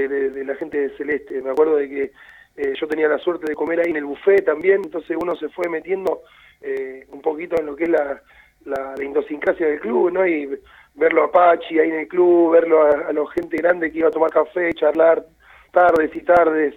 [0.00, 1.40] de, de- la gente de Celeste.
[1.42, 2.12] Me acuerdo de que
[2.56, 5.48] eh, yo tenía la suerte de comer ahí en el buffet también, entonces uno se
[5.50, 6.22] fue metiendo
[6.60, 8.22] eh, un poquito en lo que es la,
[8.64, 10.26] la, la idiosincrasia del club, ¿no?
[10.26, 10.58] Y
[10.94, 14.08] verlo a Pachi ahí en el club, verlo a, a la gente grande que iba
[14.08, 15.24] a tomar café, charlar
[15.72, 16.74] tardes y tardes.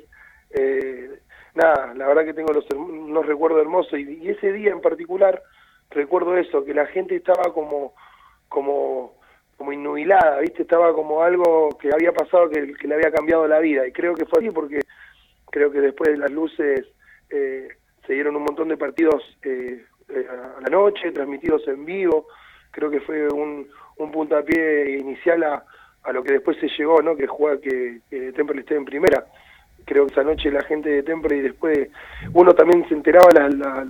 [0.51, 1.19] Eh,
[1.55, 5.41] nada, la verdad que tengo los, unos recuerdos hermosos y, y ese día en particular
[5.91, 7.93] recuerdo eso, que la gente estaba como,
[8.47, 9.18] como,
[9.59, 10.61] como innubilada, ¿viste?
[10.61, 14.25] Estaba como algo que había pasado que, le había cambiado la vida y creo que
[14.25, 14.79] fue así porque
[15.51, 16.85] creo que después de las luces
[17.29, 17.67] eh,
[18.07, 20.27] se dieron un montón de partidos eh, eh,
[20.57, 22.27] a la noche, transmitidos en vivo,
[22.71, 23.67] creo que fue un,
[23.97, 25.65] un puntapié inicial a,
[26.03, 27.17] a lo que después se llegó, ¿no?
[27.17, 29.25] Que juega que, que Temple esté en primera.
[29.85, 31.89] Creo que esa noche la gente de Temple y después
[32.33, 33.83] uno también se enteraba la, la,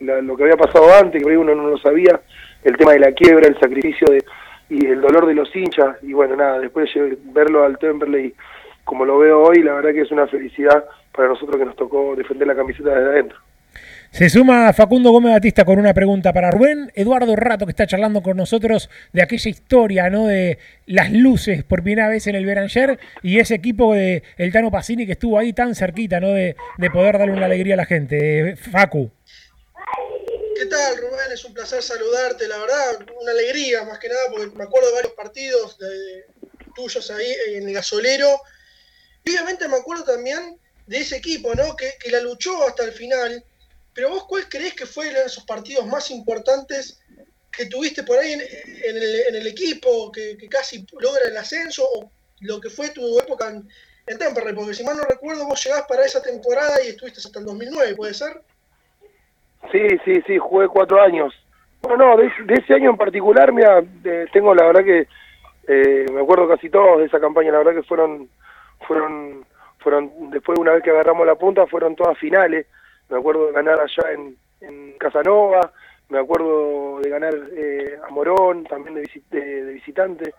[0.00, 2.18] la- lo que había pasado antes, que uno no lo sabía,
[2.64, 4.24] el tema de la quiebra, el sacrificio de,
[4.70, 8.32] y el dolor de los hinchas, y bueno, nada, después lle- verlo al Temperley
[8.84, 12.16] como lo veo hoy, la verdad que es una felicidad para nosotros que nos tocó
[12.16, 13.38] defender la camiseta desde adentro.
[14.10, 16.90] Se suma Facundo Gómez Batista con una pregunta para Rubén.
[16.96, 20.26] Eduardo Rato, que está charlando con nosotros de aquella historia, ¿no?
[20.26, 24.72] De las luces por primera vez en el Beranger y ese equipo de el Tano
[24.72, 26.30] Pacini que estuvo ahí tan cerquita, ¿no?
[26.30, 28.50] De, de poder darle una alegría a la gente.
[28.50, 29.12] Eh, Facu.
[30.60, 31.32] ¿Qué tal, Rubén?
[31.32, 34.94] Es un placer saludarte, la verdad, una alegría más que nada, porque me acuerdo de
[34.94, 36.26] varios partidos de-
[36.74, 38.42] tuyos ahí en el gasolero.
[39.24, 41.74] Y obviamente me acuerdo también de ese equipo, ¿no?
[41.76, 43.42] Que, que la luchó hasta el final.
[43.94, 46.98] Pero vos, ¿cuál creés que fue de esos partidos más importantes
[47.50, 51.88] que tuviste por ahí en, el, en el equipo, que, que casi logra el ascenso,
[51.90, 53.66] o lo que fue tu época en,
[54.06, 54.54] en Temperley?
[54.54, 57.94] Porque si mal no recuerdo, vos llegás para esa temporada y estuviste hasta el 2009,
[57.96, 58.42] ¿puede ser?
[59.72, 61.34] Sí, sí, sí, jugué cuatro años.
[61.88, 63.82] No, no, de, ese- año en particular, mira,
[64.32, 65.06] tengo la verdad que
[65.68, 68.28] eh, me acuerdo casi todos de esa campaña, la verdad que fueron,
[68.86, 69.44] fueron,
[69.78, 72.66] fueron, después una vez que agarramos la punta, fueron todas finales.
[73.08, 74.36] Me acuerdo de ganar allá en,
[74.98, 75.72] Casanova,
[76.10, 80.34] me acuerdo de ganar eh, a Morón, también de, visi- de, de visitante,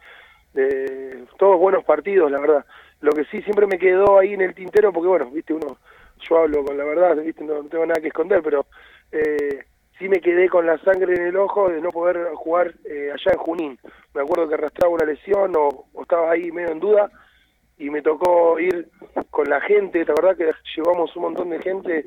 [0.54, 2.66] de todos buenos partidos, la verdad.
[3.02, 5.78] Lo que sí siempre me quedó ahí en el tintero, porque bueno, viste, uno,
[6.30, 8.66] yo hablo con la verdad, viste, no tengo nada que esconder, pero
[9.12, 9.66] eh,
[9.98, 13.34] sí me quedé con la sangre en el ojo de no poder jugar eh, allá
[13.34, 13.80] en Junín.
[14.14, 17.10] Me acuerdo que arrastraba una lesión o, o estaba ahí medio en duda
[17.78, 18.90] y me tocó ir
[19.32, 22.06] con la gente, la verdad que llevamos un montón de gente,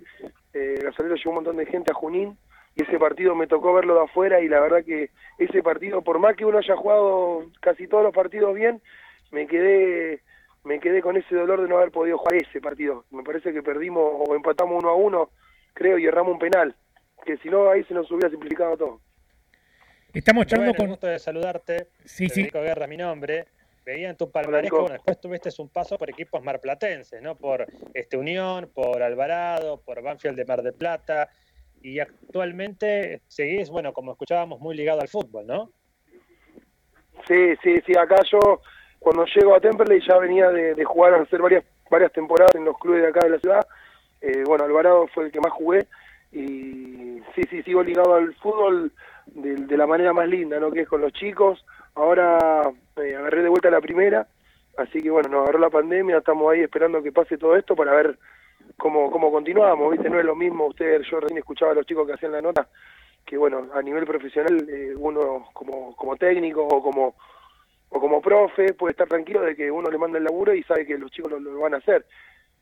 [0.53, 2.39] eh, Gasolero llevó un montón de gente a Junín
[2.77, 6.21] y ese partido me tocó verlo de afuera y la verdad que ese partido, por
[6.21, 8.81] más que uno haya jugado casi todos los partidos bien,
[9.33, 10.23] me quedé
[10.63, 13.05] me quedé con ese dolor de no haber podido jugar ese partido.
[13.11, 15.31] Me parece que perdimos o empatamos uno a uno,
[15.75, 16.75] creo, y erramos un penal,
[17.25, 19.01] que si no ahí se nos hubiera simplificado todo.
[20.13, 20.89] Estamos charlando Bueno, el con.
[20.91, 21.89] gusto de saludarte.
[22.05, 22.35] Sí, sí.
[22.43, 23.47] Federico Guerra, mi nombre.
[23.85, 27.37] Veía en tu palmarés que bueno, después tuviste un paso por equipos marplatenses, ¿no?
[27.37, 31.29] Por este Unión, por Alvarado, por Banfield de Mar del Plata.
[31.83, 35.71] Y actualmente seguís, bueno, como escuchábamos, muy ligado al fútbol, ¿no?
[37.29, 38.63] Sí, sí, sí, acá yo
[38.99, 42.79] cuando llego a Temperley ya venía de, de jugar, hacer varias varias temporadas en los
[42.79, 43.67] clubes de acá de la ciudad.
[44.21, 45.87] Eh, bueno, Alvarado fue el que más jugué
[46.33, 46.84] y
[47.35, 48.93] sí, sí, sigo ligado al fútbol
[49.27, 50.71] de, de la manera más linda, ¿no?
[50.71, 51.65] Que es con los chicos.
[51.95, 54.27] Ahora eh, agarré de vuelta la primera,
[54.77, 57.95] así que bueno, nos agarró la pandemia, estamos ahí esperando que pase todo esto para
[57.95, 58.19] ver
[58.77, 60.11] cómo, cómo continuamos, ¿viste?
[60.11, 62.69] No es lo mismo, usted, yo recién escuchaba a los chicos que hacían la nota,
[63.25, 67.15] que bueno, a nivel profesional, eh, uno como, como técnico o como
[67.91, 70.85] o como profe puede estar tranquilo de que uno le manda el laburo y sabe
[70.85, 72.05] que los chicos lo, lo van a hacer.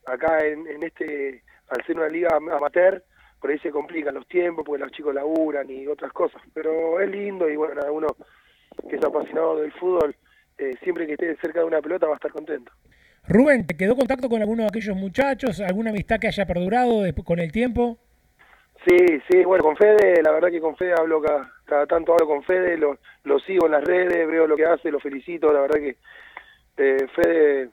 [0.04, 3.02] Acá en, en este, al ser una liga am- amateur,
[3.42, 6.40] por ahí se complican los tiempos porque los chicos laburan y otras cosas.
[6.54, 8.06] Pero es lindo y bueno, uno
[8.88, 10.14] que es apasionado del fútbol,
[10.58, 12.70] eh, siempre que esté cerca de una pelota va a estar contento.
[13.26, 15.60] Rubén, ¿te quedó contacto con alguno de aquellos muchachos?
[15.60, 17.98] ¿Alguna amistad que haya perdurado con el tiempo?
[18.86, 18.96] Sí,
[19.28, 22.44] sí, bueno, con Fede, la verdad que con Fede hablo cada, cada tanto hablo con
[22.44, 25.80] Fede, lo, lo sigo en las redes, veo lo que hace, lo felicito, la verdad
[25.80, 25.96] que
[26.76, 27.70] eh, Fede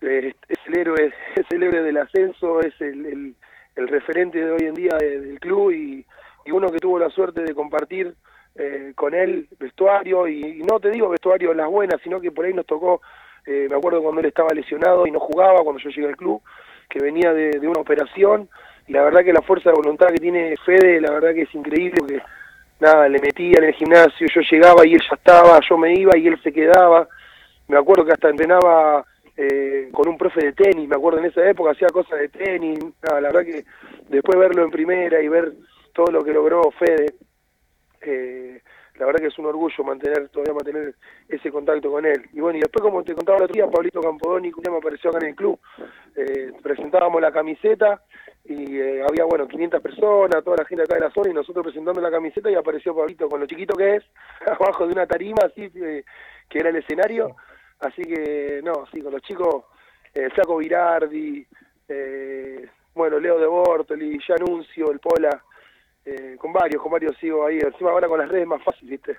[0.00, 3.34] eh, es el héroe, es el héroe del ascenso, es el, el,
[3.76, 6.04] el referente de hoy en día de- del club y,
[6.50, 8.14] uno que tuvo la suerte de compartir
[8.56, 12.44] eh, con él vestuario y, no te digo vestuario en las buenas, sino que por
[12.44, 13.00] ahí nos tocó,
[13.46, 16.42] eh, me acuerdo cuando él estaba lesionado y no jugaba, cuando yo llegué al club,
[16.90, 18.48] que venía de, de una operación
[18.88, 21.54] y la verdad que la fuerza de voluntad que tiene Fede, la verdad que es
[21.54, 22.20] increíble porque
[22.80, 26.16] nada, le metía en el gimnasio, yo llegaba y él ya estaba, yo me iba
[26.18, 27.08] y él se quedaba,
[27.68, 29.04] me acuerdo que hasta entrenaba
[29.36, 32.78] eh, con un profe de tenis, me acuerdo en esa época hacía cosas de tenis,
[33.02, 33.64] nada, la verdad que
[34.08, 35.52] después verlo en primera y ver
[35.94, 37.14] todo lo que logró Fede,
[38.02, 38.60] eh,
[38.98, 40.94] la verdad que es un orgullo mantener, todavía mantener
[41.28, 42.28] ese contacto con él.
[42.32, 45.18] Y bueno, y después como te contaba el otro día, Pablito día me apareció acá
[45.22, 45.58] en el club,
[46.14, 48.02] eh, presentábamos la camiseta
[48.44, 51.64] y eh, había, bueno, 500 personas, toda la gente acá de la zona y nosotros
[51.64, 54.04] presentando la camiseta y apareció Pablito con lo chiquito que es,
[54.46, 56.04] abajo de una tarima así, eh,
[56.48, 57.36] que era el escenario.
[57.82, 59.64] Así que, no, sí, con los chicos,
[60.14, 61.44] eh, Flaco Virardi,
[61.88, 62.64] eh,
[62.94, 65.42] bueno, Leo de Bortoli, ya Anuncio, el Pola,
[66.04, 67.58] eh, con varios, con varios sigo ahí.
[67.58, 69.16] Encima ahora con las redes es más fácil, ¿viste?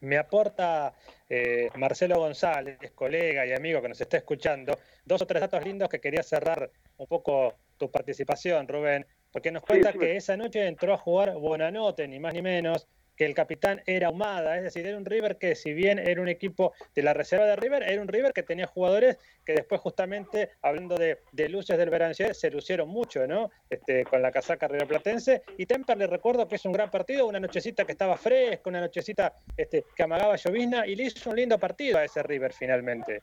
[0.00, 0.94] Me aporta
[1.28, 5.88] eh, Marcelo González, colega y amigo que nos está escuchando, dos o tres datos lindos
[5.88, 10.66] que quería cerrar un poco tu participación, Rubén, porque nos cuenta sí, que esa noche
[10.66, 14.86] entró a jugar Bonanote, ni más ni menos, que el capitán era Humada, es decir,
[14.86, 18.00] era un River que si bien era un equipo de la reserva de River, era
[18.00, 22.50] un River que tenía jugadores que después justamente, hablando de, de luces del Verancier, se
[22.50, 23.50] lucieron mucho, ¿no?
[23.70, 25.42] Este, con la casaca riverplatense.
[25.56, 28.80] Y Temper le recuerdo que es un gran partido, una nochecita que estaba fresca, una
[28.80, 33.22] nochecita este, que amagaba llovizna y le hizo un lindo partido a ese River finalmente.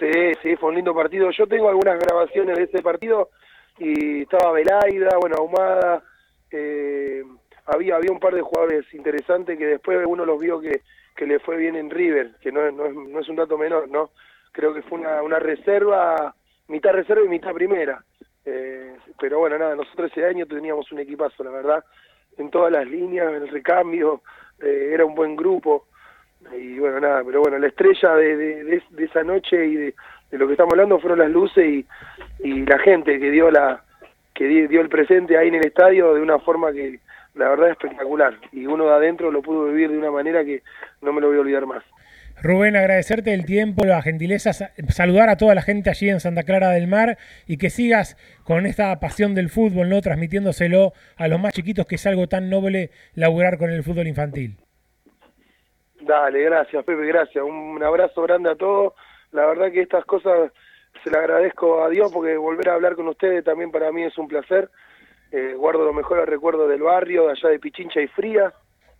[0.00, 0.10] Sí,
[0.42, 1.30] sí, fue un lindo partido.
[1.30, 3.30] Yo tengo algunas grabaciones de ese partido
[3.78, 6.02] y estaba Velaida, bueno, Ahumada,
[6.50, 7.22] eh,
[7.66, 10.82] había, había un par de jugadores interesantes que después uno los vio que,
[11.16, 13.88] que le fue bien en River, que no, no, es, no es un dato menor,
[13.88, 14.10] ¿no?
[14.52, 16.34] Creo que fue una, una reserva,
[16.68, 18.04] mitad reserva y mitad primera.
[18.44, 21.84] Eh, pero bueno, nada, nosotros ese año teníamos un equipazo, la verdad,
[22.36, 24.22] en todas las líneas, en el recambio,
[24.60, 25.86] eh, era un buen grupo.
[26.56, 29.94] Y bueno, nada, pero bueno, la estrella de, de, de- esa noche y de,
[30.32, 31.86] lo que estamos hablando fueron las luces y,
[32.40, 33.82] y la gente que dio la
[34.34, 36.98] que di- dio el presente ahí en el estadio de una forma que
[37.34, 40.62] la verdad es espectacular y uno de adentro lo pudo vivir de una manera que
[41.02, 41.82] no me lo voy a olvidar más.
[42.42, 46.42] Rubén, agradecerte el tiempo, la gentileza, sa- saludar a toda la gente allí en Santa
[46.42, 47.16] Clara del Mar
[47.46, 50.00] y que sigas con esta pasión del fútbol, ¿no?
[50.00, 54.56] Transmitiéndoselo a los más chiquitos, que es algo tan noble laburar con el fútbol infantil.
[56.00, 57.42] Dale, gracias Pepe, gracias.
[57.44, 58.92] Un abrazo grande a todos.
[59.32, 60.50] La verdad que estas cosas
[61.02, 64.16] se le agradezco a Dios porque volver a hablar con ustedes también para mí es
[64.18, 64.70] un placer.
[65.36, 68.52] Eh, guardo los mejores recuerdos del barrio, de allá de Pichincha y Fría,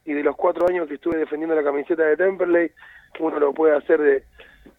[0.04, 2.72] y de los cuatro años que estuve defendiendo la camiseta de Temperley.
[3.20, 4.24] Uno lo puede hacer de,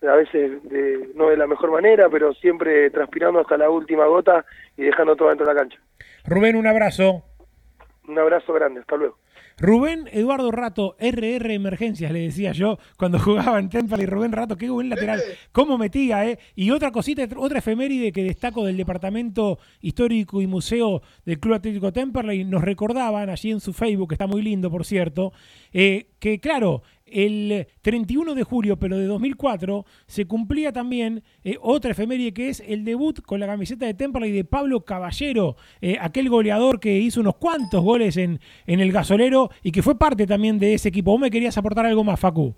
[0.02, 4.06] de a veces de, no de la mejor manera, pero siempre transpirando hasta la última
[4.06, 4.44] gota
[4.76, 5.80] y dejando todo dentro de la cancha.
[6.26, 7.24] Rubén, un abrazo.
[8.06, 9.18] Un abrazo grande, hasta luego.
[9.58, 14.58] Rubén Eduardo Rato, RR Emergencias, le decía yo cuando jugaba en Temple y Rubén Rato,
[14.58, 15.22] qué buen lateral,
[15.52, 16.40] cómo metía, ¿eh?
[16.56, 21.94] Y otra cosita, otra efeméride que destaco del Departamento Histórico y Museo del Club Atlético
[21.94, 25.32] Temperley, nos recordaban allí en su Facebook, que está muy lindo, por cierto,
[25.72, 31.92] eh, que claro, el 31 de julio, pero de 2004, se cumplía también eh, otra
[31.92, 36.30] efeméride que es el debut con la camiseta de Temperley de Pablo Caballero, eh, aquel
[36.30, 40.60] goleador que hizo unos cuantos goles en, en el gasolero y que fue parte también
[40.60, 41.12] de ese equipo.
[41.12, 42.54] ¿Vos me querías aportar algo más, Facu?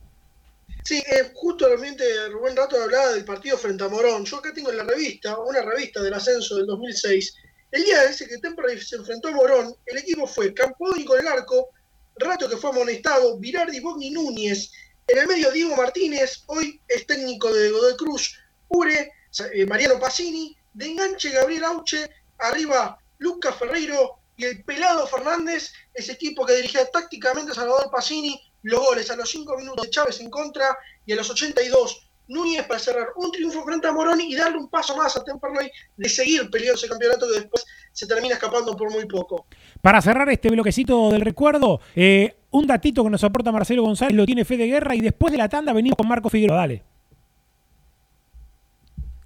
[0.83, 4.23] Sí, eh, justo realmente Rubén Rato hablaba del partido frente a Morón.
[4.23, 7.35] Yo acá tengo en la revista, una revista del ascenso del 2006.
[7.71, 11.27] El día ese que Temperley se enfrentó a Morón, el equipo fue Campodoni con el
[11.27, 11.71] arco,
[12.19, 14.71] Rato que fue amonestado, Virardi, Bogni Núñez,
[15.07, 18.37] en el medio Diego Martínez, hoy es técnico de Godoy Cruz,
[18.69, 19.11] Ure,
[19.53, 26.13] eh, Mariano Pacini, de enganche Gabriel Auche, arriba Lucas Ferreiro y el pelado Fernández, ese
[26.13, 30.19] equipo que dirigía tácticamente a Salvador Pacini, los goles a los 5 minutos de Chávez
[30.19, 34.35] en contra y a los 82 Núñez para cerrar un triunfo frente a Morón y
[34.35, 38.33] darle un paso más a Temperley de seguir peleando ese campeonato que después se termina
[38.33, 39.47] escapando por muy poco.
[39.81, 44.25] Para cerrar este bloquecito del recuerdo, eh, un datito que nos aporta Marcelo González lo
[44.25, 46.57] tiene Fede Guerra y después de la tanda venimos con Marco Figueroa.
[46.57, 46.83] Dale.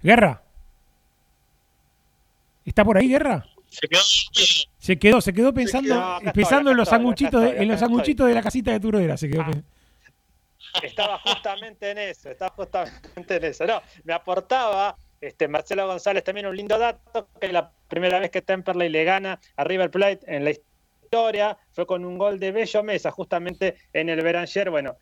[0.02, 0.42] Guerra.
[2.64, 3.44] ¿Está por ahí, Guerra?
[3.68, 4.00] Se quedó.
[4.78, 8.26] Se quedó, se quedó pensando, quedó, pensando en los estoy, sanguchitos, de- en los sanguchitos
[8.28, 9.44] de la casita de Turodera, se quedó.
[9.44, 9.66] pensando.
[10.82, 13.66] Estaba justamente en eso, estaba justamente en eso.
[13.66, 18.30] No, me aportaba este Marcelo González también un lindo dato, que es la primera vez
[18.30, 22.52] que Temperley le gana a River Plate en la historia fue con un gol de
[22.52, 24.70] Bello Mesa, justamente en el Beranger.
[24.70, 24.96] Bueno,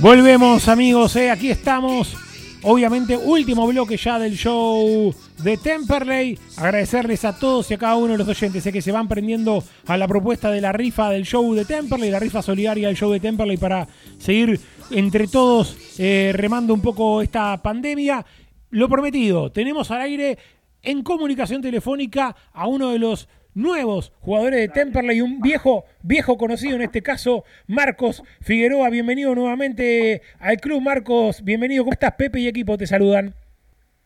[0.00, 2.16] Volvemos amigos, eh, aquí estamos.
[2.62, 6.38] Obviamente, último bloque ya del show de Temperley.
[6.56, 9.62] Agradecerles a todos y a cada uno de los oyentes eh, que se van prendiendo
[9.86, 13.12] a la propuesta de la rifa del show de Temperley, la rifa solidaria del show
[13.12, 13.86] de Temperley para
[14.18, 14.58] seguir
[14.90, 18.24] entre todos eh, remando un poco esta pandemia.
[18.70, 20.38] Lo prometido, tenemos al aire
[20.82, 26.76] en comunicación telefónica a uno de los nuevos jugadores de Temperley, un viejo, viejo conocido
[26.76, 28.90] en este caso, Marcos Figueroa.
[28.90, 31.42] Bienvenido nuevamente al club, Marcos.
[31.42, 31.84] Bienvenido.
[31.84, 32.78] ¿Cómo estás, Pepe y equipo?
[32.78, 33.34] Te saludan.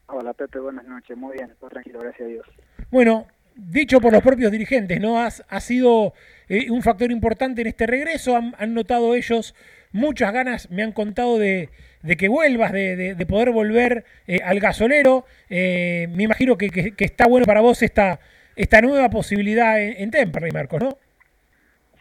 [0.06, 0.58] Hola, Pepe.
[0.58, 1.16] Buenas noches.
[1.16, 1.52] Muy bien.
[1.58, 2.46] Todo tranquilo, gracias a Dios.
[2.90, 5.20] Bueno, dicho por los propios dirigentes, ¿no?
[5.20, 6.14] Has, ha sido
[6.48, 8.36] eh, un factor importante en este regreso.
[8.36, 9.54] Han, han, notado ellos
[9.92, 11.70] muchas ganas, me han contado de,
[12.02, 15.24] de que vuelvas, de, de, de poder volver eh, al gasolero.
[15.48, 18.20] Eh, me imagino que, que, que, está bueno para vos esta,
[18.56, 20.98] esta nueva posibilidad en, en Temperley, Marcos, ¿no?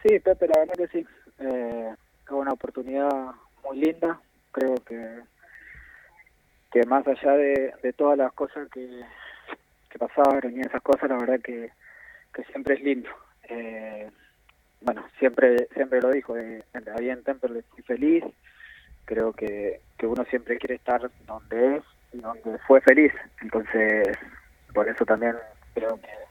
[0.02, 1.06] Sí, Pepe, la verdad que sí.
[1.38, 1.94] Eh,
[2.24, 3.10] es una oportunidad
[3.64, 4.20] muy linda.
[4.52, 5.20] Creo que,
[6.70, 8.86] que más allá de, todas las cosas que,
[9.88, 11.70] que pasaron y esas cosas, la verdad que,
[12.34, 13.08] que siempre es lindo.
[13.48, 14.10] Eh,
[14.82, 18.24] bueno, siempre siempre lo dijo, eh, en Temperley estoy feliz.
[19.06, 21.82] Creo que, que uno siempre quiere estar donde es
[22.12, 23.12] y donde fue feliz.
[23.40, 24.16] Entonces,
[24.72, 25.34] por eso también
[25.74, 26.23] creo que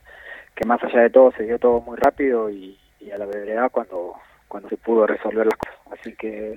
[0.56, 2.80] que más allá de todo se dio todo muy rápido y,
[3.14, 4.16] a la brevedad cuando
[4.48, 5.76] cuando se pudo resolver las cosas.
[5.92, 6.56] Así que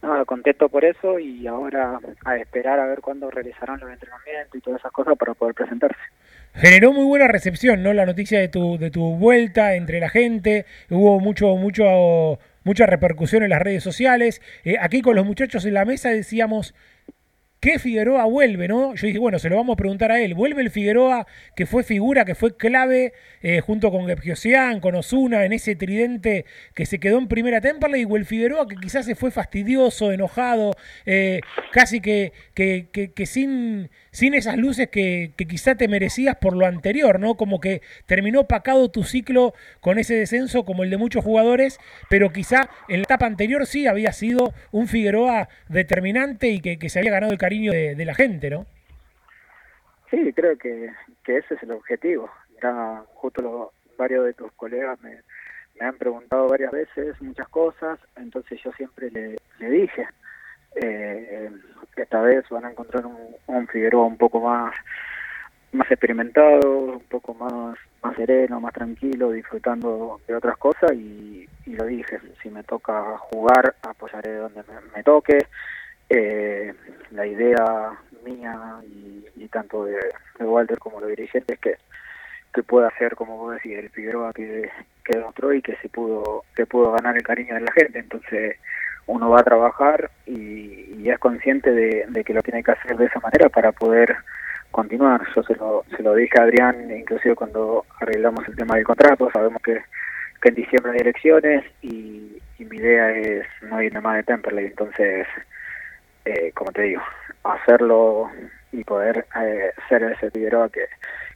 [0.00, 4.60] nada, contento por eso y ahora a esperar a ver cuándo realizarán los entrenamientos y
[4.60, 6.00] todas esas cosas para poder presentarse.
[6.54, 7.92] Generó muy buena recepción, ¿no?
[7.92, 13.42] La noticia de tu de tu vuelta entre la gente, hubo mucho mucho mucha repercusión
[13.42, 14.40] en las redes sociales.
[14.64, 16.74] Eh, aquí con los muchachos en la mesa decíamos
[17.60, 18.94] que Figueroa vuelve, ¿no?
[18.94, 20.34] Yo dije, bueno, se lo vamos a preguntar a él.
[20.34, 21.26] ¿Vuelve el Figueroa
[21.56, 23.12] que fue figura, que fue clave
[23.42, 26.44] eh, junto con Gebgiosian, con Osuna, en ese tridente
[26.74, 28.06] que se quedó en primera Temperley?
[28.08, 31.40] ¿O el Figueroa que quizás se fue fastidioso, enojado, eh,
[31.72, 36.54] casi que, que, que, que, sin, sin esas luces que, que quizá te merecías por
[36.54, 37.36] lo anterior, ¿no?
[37.36, 42.32] Como que terminó pacado tu ciclo con ese descenso como el de muchos jugadores, pero
[42.32, 47.00] quizá en la etapa anterior sí había sido un Figueroa determinante y que, que se
[47.00, 48.66] había ganado el cariño de, la gente, ¿no?
[50.10, 50.90] Sí, creo que,
[51.24, 52.28] que ese es el objetivo.
[52.62, 55.16] Ya justo los, varios de tus colegas me,
[55.80, 59.36] han preguntado varias veces muchas cosas, entonces yo siempre le,
[59.70, 60.06] dije,
[60.76, 61.50] eh,
[61.96, 63.16] esta vez van a encontrar un,
[63.46, 64.74] un Figueroa un poco más
[65.72, 71.84] más experimentado, un poco más más sereno, más tranquilo, disfrutando de otras cosas y, lo
[71.84, 74.62] dije, si me toca jugar, apoyaré donde
[74.94, 75.38] me toque,
[76.10, 76.74] eh,
[77.10, 78.80] la idea mía
[79.36, 79.98] y, tanto de,
[80.40, 81.76] Walter como los dirigentes es que,
[82.52, 84.70] que pueda ser, como vos decís, el Figueroa que,
[85.04, 87.98] que demostró y que se pudo, que pudo ganar el cariño de la gente.
[87.98, 88.56] Entonces
[89.06, 93.18] uno va a trabajar y, es consciente de, que lo tiene que hacer de esa
[93.20, 94.14] manera para poder
[94.70, 95.22] continuar.
[95.34, 99.30] Yo se lo, se lo dije a Adrián, inclusive cuando arreglamos el tema del contrato,
[99.32, 99.80] sabemos que,
[100.42, 104.66] que en diciembre hay elecciones y, y mi idea es no irme más de Temperley,
[104.66, 105.26] entonces
[106.28, 107.02] eh, como te digo,
[107.44, 108.30] hacerlo
[108.72, 110.86] y poder eh, ser ese Figueroa que,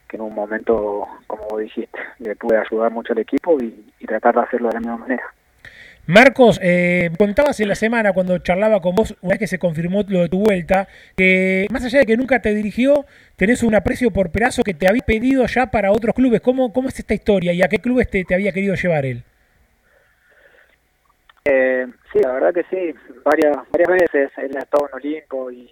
[0.09, 4.07] que en un momento, como vos dijiste, le pude ayudar mucho al equipo y, y
[4.07, 5.25] tratar de hacerlo de la misma manera.
[6.05, 10.03] Marcos, eh, contabas en la semana cuando charlaba con vos, una vez que se confirmó
[10.09, 13.07] lo de tu vuelta, que más allá de que nunca te dirigió,
[13.37, 16.41] tenés un aprecio por Perazo que te había pedido ya para otros clubes.
[16.41, 19.23] ¿Cómo, cómo es esta historia y a qué clubes te, te había querido llevar él?
[21.45, 22.95] Eh, sí, la verdad que sí,
[23.25, 25.71] varias varias veces él ha estado en Olimpo y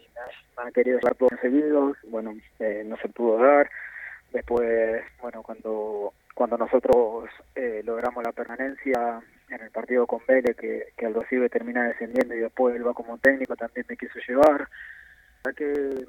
[0.56, 3.70] me ha querido dar por seguidos, bueno, eh, no se pudo dar.
[4.32, 10.86] Después, bueno, cuando cuando nosotros eh, logramos la permanencia en el partido con Vélez, que,
[10.96, 14.68] que Recibe termina descendiendo y después él va como técnico, también me quiso llevar.
[15.44, 16.06] La que,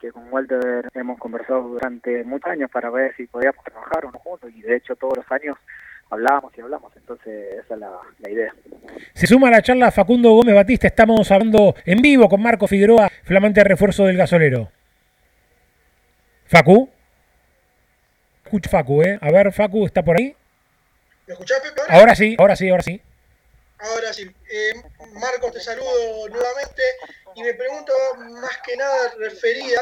[0.00, 4.18] que con Walter hemos conversado durante muchos años para ver si podíamos trabajar o no
[4.18, 5.58] juntos y de hecho todos los años
[6.10, 7.90] hablábamos y hablamos, entonces esa es la,
[8.20, 8.54] la, idea.
[9.14, 13.10] Se suma a la charla Facundo Gómez Batista, estamos hablando en vivo con Marco Figueroa,
[13.24, 14.70] flamante refuerzo del gasolero.
[16.46, 16.88] Facu.
[18.44, 19.18] Escucha Facu, ¿eh?
[19.20, 20.36] A ver, Facu, ¿está por ahí?
[21.26, 21.80] ¿Me escuchás, Pepe?
[21.82, 22.00] Ahora?
[22.00, 23.02] ahora sí, ahora sí, ahora sí.
[23.78, 24.22] Ahora sí.
[24.22, 24.72] Eh,
[25.14, 26.82] Marcos, te saludo nuevamente
[27.34, 27.92] y me pregunto
[28.40, 29.80] más que nada referida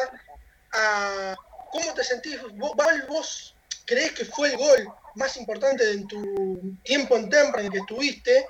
[0.72, 1.34] a
[1.70, 2.72] cómo te sentís, vos,
[3.08, 8.46] vos crees que fue el gol más importante en tu tiempo en Temperley que estuviste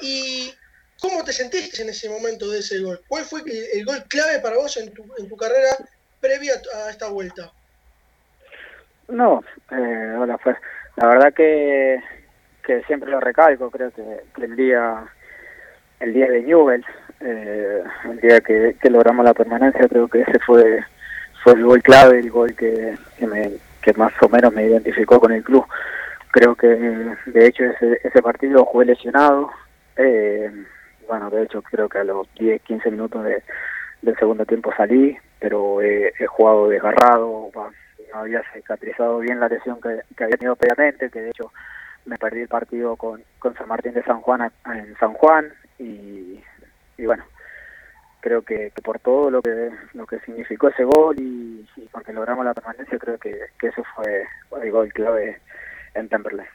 [0.00, 0.52] y
[1.00, 3.00] cómo te sentiste en ese momento de ese gol.
[3.08, 3.42] ¿Cuál fue
[3.74, 5.76] el gol clave para vos en tu, en tu carrera
[6.20, 7.50] previa a esta vuelta?
[9.08, 10.54] No, eh, hola, fue
[10.96, 12.00] la verdad que,
[12.64, 15.04] que siempre lo recalco, creo que, el día
[16.00, 16.84] el día de Newell,
[17.22, 20.80] Eh, el día que, que logramos la permanencia creo que ese fue
[21.42, 23.52] fue el gol clave, el gol que, que, me,
[23.82, 25.66] que más o menos me identificó con el club.
[26.30, 29.50] Creo que de hecho ese, ese partido jugué lesionado.
[29.96, 30.50] Eh,
[31.08, 33.42] bueno, de hecho creo que a los 10, 15 minutos de,
[34.02, 37.70] del segundo tiempo salí, pero he, jugado desgarrado, no
[38.18, 41.52] había cicatrizado bien la lesión que, que había tenido previamente, que de hecho
[42.06, 46.40] me perdí el partido con, con San Martín de San Juan en San Juan y,
[46.96, 47.24] y bueno,
[48.20, 52.12] creo que, que por todo lo que lo que significó ese gol y, y porque
[52.12, 54.24] logramos la permanencia, creo que, que ese fue
[54.62, 55.38] el gol clave
[55.94, 56.46] en Temperley.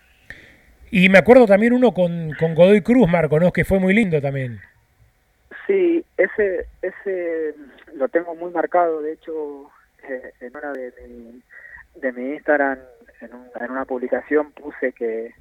[0.92, 3.52] Y me acuerdo también uno con, con Godoy Cruz, Marco, ¿no?
[3.52, 4.60] Que fue muy lindo también.
[5.68, 7.56] Sí, ese, ese
[7.96, 9.70] lo tengo muy marcado, de hecho,
[10.08, 11.42] eh, en una de mi,
[12.00, 12.78] de mi Instagram,
[13.22, 15.34] en, un- en una publicación puse que,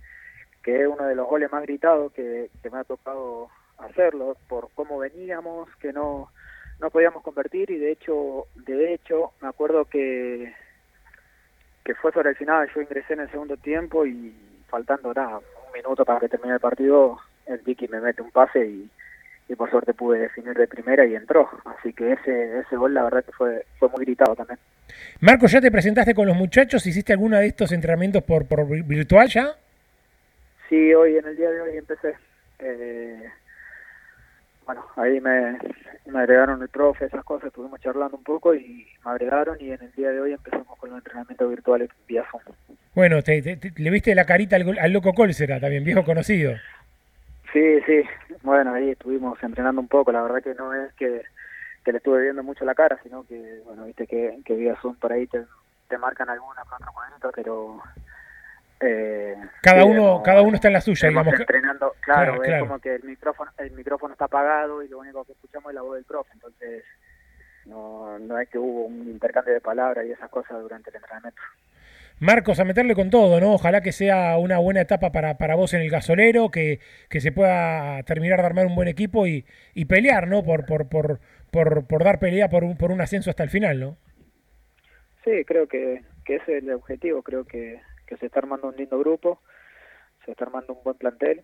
[0.62, 3.48] que es uno de los goles más gritados que, que me ha tocado
[3.78, 6.30] hacerlo, por cómo veníamos, que no,
[6.80, 10.52] no podíamos convertir y de hecho, de hecho, me acuerdo que,
[11.84, 14.34] que fue sobre el final, yo ingresé en el segundo tiempo y
[14.68, 18.66] faltando nada, un minuto para que termine el partido, el Vicky me mete un pase
[18.66, 18.88] y,
[19.48, 21.48] y por suerte pude definir de primera y entró.
[21.64, 24.58] Así que ese, ese gol la verdad que fue, fue muy gritado también.
[25.20, 26.86] Marco, ¿ya te presentaste con los muchachos?
[26.86, 29.54] ¿Hiciste alguna de estos entrenamientos por, por vi- virtual ya?
[30.68, 32.14] Sí, hoy en el día de hoy empecé.
[32.58, 33.30] Eh,
[34.66, 35.58] bueno, ahí me,
[36.06, 39.82] me agregaron el profe, esas cosas, estuvimos charlando un poco y me agregaron y en
[39.82, 42.42] el día de hoy empezamos con los entrenamientos virtuales vía Zoom.
[42.94, 46.54] Bueno, te, te- te- le viste la carita al, loco Colsera, también viejo conocido.
[47.52, 48.02] Sí, sí,
[48.42, 51.22] bueno, ahí estuvimos entrenando un poco, la verdad que no es que,
[51.84, 54.96] que le estuve viendo mucho la cara, sino que, bueno, viste que, que vía Zoom
[54.96, 55.44] por ahí te,
[55.88, 56.64] te marcan algunas
[57.34, 57.80] pero...
[58.80, 61.34] Eh, Cada uno, cada uno está en la suya, digamos.
[61.34, 62.66] entrenando, claro, Claro, es claro.
[62.66, 65.82] como que el micrófono, el micrófono está apagado y lo único que escuchamos es la
[65.82, 66.84] voz del profe, entonces
[67.66, 71.40] no, no es que hubo un intercambio de palabras y esas cosas durante el entrenamiento.
[72.20, 73.54] Marcos, a meterle con todo, ¿no?
[73.54, 76.78] Ojalá que sea una buena etapa para, para vos en el gasolero, que,
[77.08, 80.44] que se pueda terminar de armar un buen equipo y, y pelear, ¿no?
[80.44, 81.20] Por, por, por,
[81.50, 83.96] por, por dar pelea por un, por un ascenso hasta el final, ¿no?
[85.24, 88.76] Sí, creo que, que ese es el objetivo, creo que, que se está armando un
[88.76, 89.40] lindo grupo,
[90.24, 91.42] se está armando un buen plantel,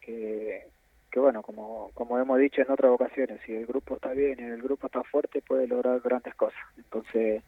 [0.00, 0.62] que,
[1.16, 4.62] bueno, como, como hemos dicho en otras ocasiones, si el grupo está bien y el
[4.62, 6.60] grupo está fuerte, puede lograr grandes cosas.
[6.76, 7.42] Entonces,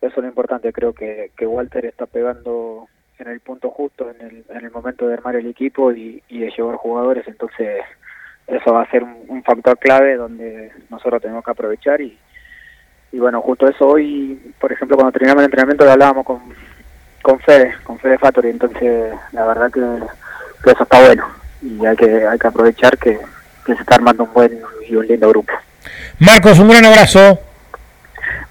[0.00, 4.20] eso es lo importante, creo que, que Walter está pegando en el punto justo, en
[4.20, 7.82] el, en el momento de armar el equipo y, y de llevar jugadores, entonces
[8.46, 12.18] eso va a ser un, un factor clave donde nosotros tenemos que aprovechar y,
[13.12, 16.54] y bueno, justo eso hoy, por ejemplo, cuando terminamos el entrenamiento lo hablábamos con,
[17.22, 19.80] con Fede, con Fede Factory, entonces la verdad que,
[20.70, 21.26] eso está bueno
[21.62, 23.18] y hay que, hay que aprovechar que,
[23.64, 25.52] que se está armando un buen y un lindo grupo.
[26.18, 27.38] Marcos, un gran abrazo.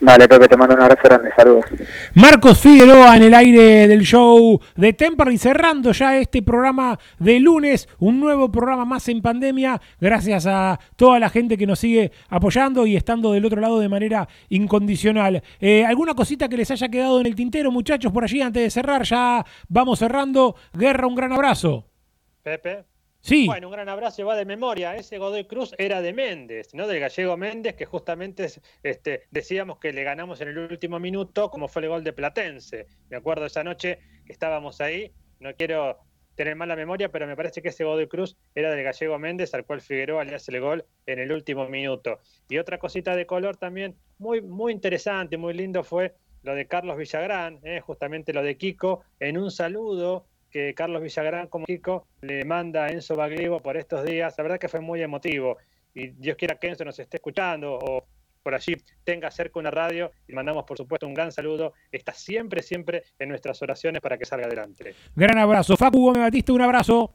[0.01, 1.65] Dale, Pepe, te mando un abrazo grande, saludos.
[2.13, 7.89] Marcos Figueroa en el aire del show de Temperley, cerrando ya este programa de lunes,
[7.99, 12.85] un nuevo programa más en pandemia, gracias a toda la gente que nos sigue apoyando
[12.85, 15.43] y estando del otro lado de manera incondicional.
[15.59, 18.69] Eh, ¿Alguna cosita que les haya quedado en el tintero, muchachos, por allí antes de
[18.69, 19.03] cerrar?
[19.03, 20.55] Ya vamos cerrando.
[20.73, 21.85] Guerra, un gran abrazo.
[22.41, 22.88] Pepe.
[23.45, 24.95] Bueno, un gran abrazo y va de memoria.
[24.95, 26.87] Ese Godoy Cruz era de Méndez, ¿no?
[26.87, 28.47] Del gallego Méndez, que justamente
[28.81, 32.87] este, decíamos que le ganamos en el último minuto, como fue el gol de Platense.
[33.09, 35.11] Me acuerdo esa noche que estábamos ahí.
[35.39, 35.99] No quiero
[36.35, 39.65] tener mala memoria, pero me parece que ese Godoy Cruz era del gallego Méndez, al
[39.65, 42.19] cual Figueroa le hace el gol en el último minuto.
[42.47, 46.97] Y otra cosita de color también, muy, muy interesante, muy lindo fue lo de Carlos
[46.97, 47.81] Villagrán, ¿eh?
[47.81, 52.89] justamente lo de Kiko, en un saludo que Carlos Villagrán como Kiko le manda a
[52.89, 54.35] Enzo Baglivo por estos días.
[54.37, 55.57] La verdad que fue muy emotivo.
[55.93, 58.05] Y Dios quiera que Enzo nos esté escuchando o
[58.41, 61.73] por allí tenga cerca una radio y mandamos por supuesto un gran saludo.
[61.91, 64.95] Está siempre, siempre en nuestras oraciones para que salga adelante.
[65.15, 65.75] Gran abrazo.
[65.77, 67.13] Facu Gómez Batista, un abrazo.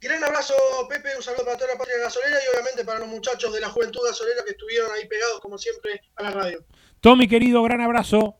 [0.00, 0.54] Gran abrazo,
[0.88, 3.68] Pepe, un saludo para toda la patria gasolera y obviamente para los muchachos de la
[3.68, 6.64] juventud gasolera que estuvieron ahí pegados como siempre a la radio.
[7.00, 8.36] Tommy, querido, gran abrazo.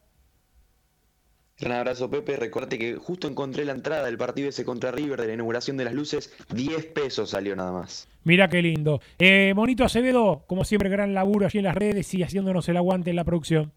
[1.61, 2.37] Gran abrazo, Pepe.
[2.37, 5.85] Recordate que justo encontré la entrada del partido ese contra River de la inauguración de
[5.85, 6.33] las luces.
[6.55, 8.09] 10 pesos salió nada más.
[8.25, 9.01] Mira qué lindo.
[9.19, 13.11] Eh, Monito Acevedo, como siempre, gran laburo allí en las redes y haciéndonos el aguante
[13.11, 13.73] en la producción.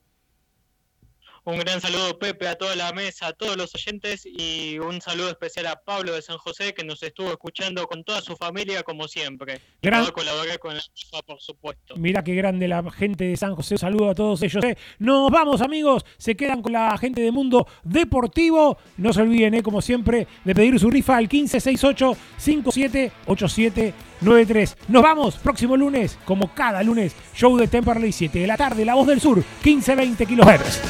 [1.46, 5.30] Un gran saludo, Pepe, a toda la mesa, a todos los oyentes y un saludo
[5.30, 9.10] especial a Pablo de San José que nos estuvo escuchando con toda su familia, como
[9.10, 9.60] siempre.
[9.82, 11.96] Gran- colaborar con la FIFA, por supuesto.
[11.98, 13.74] Mira qué grande la gente de San José.
[13.76, 14.64] Un saludo a todos ellos.
[14.64, 14.78] eh.
[15.00, 16.06] Nos vamos, amigos.
[16.18, 18.78] Se quedan con la gente de Mundo Deportivo.
[18.96, 24.76] No se olviden, eh, como siempre, de pedir su rifa al 1568 5787 9-3.
[24.88, 28.96] Nos vamos próximo lunes, como cada lunes, show de Temperley, 7 de la tarde, La
[28.96, 30.82] Voz del Sur, 15-20 kilohertz.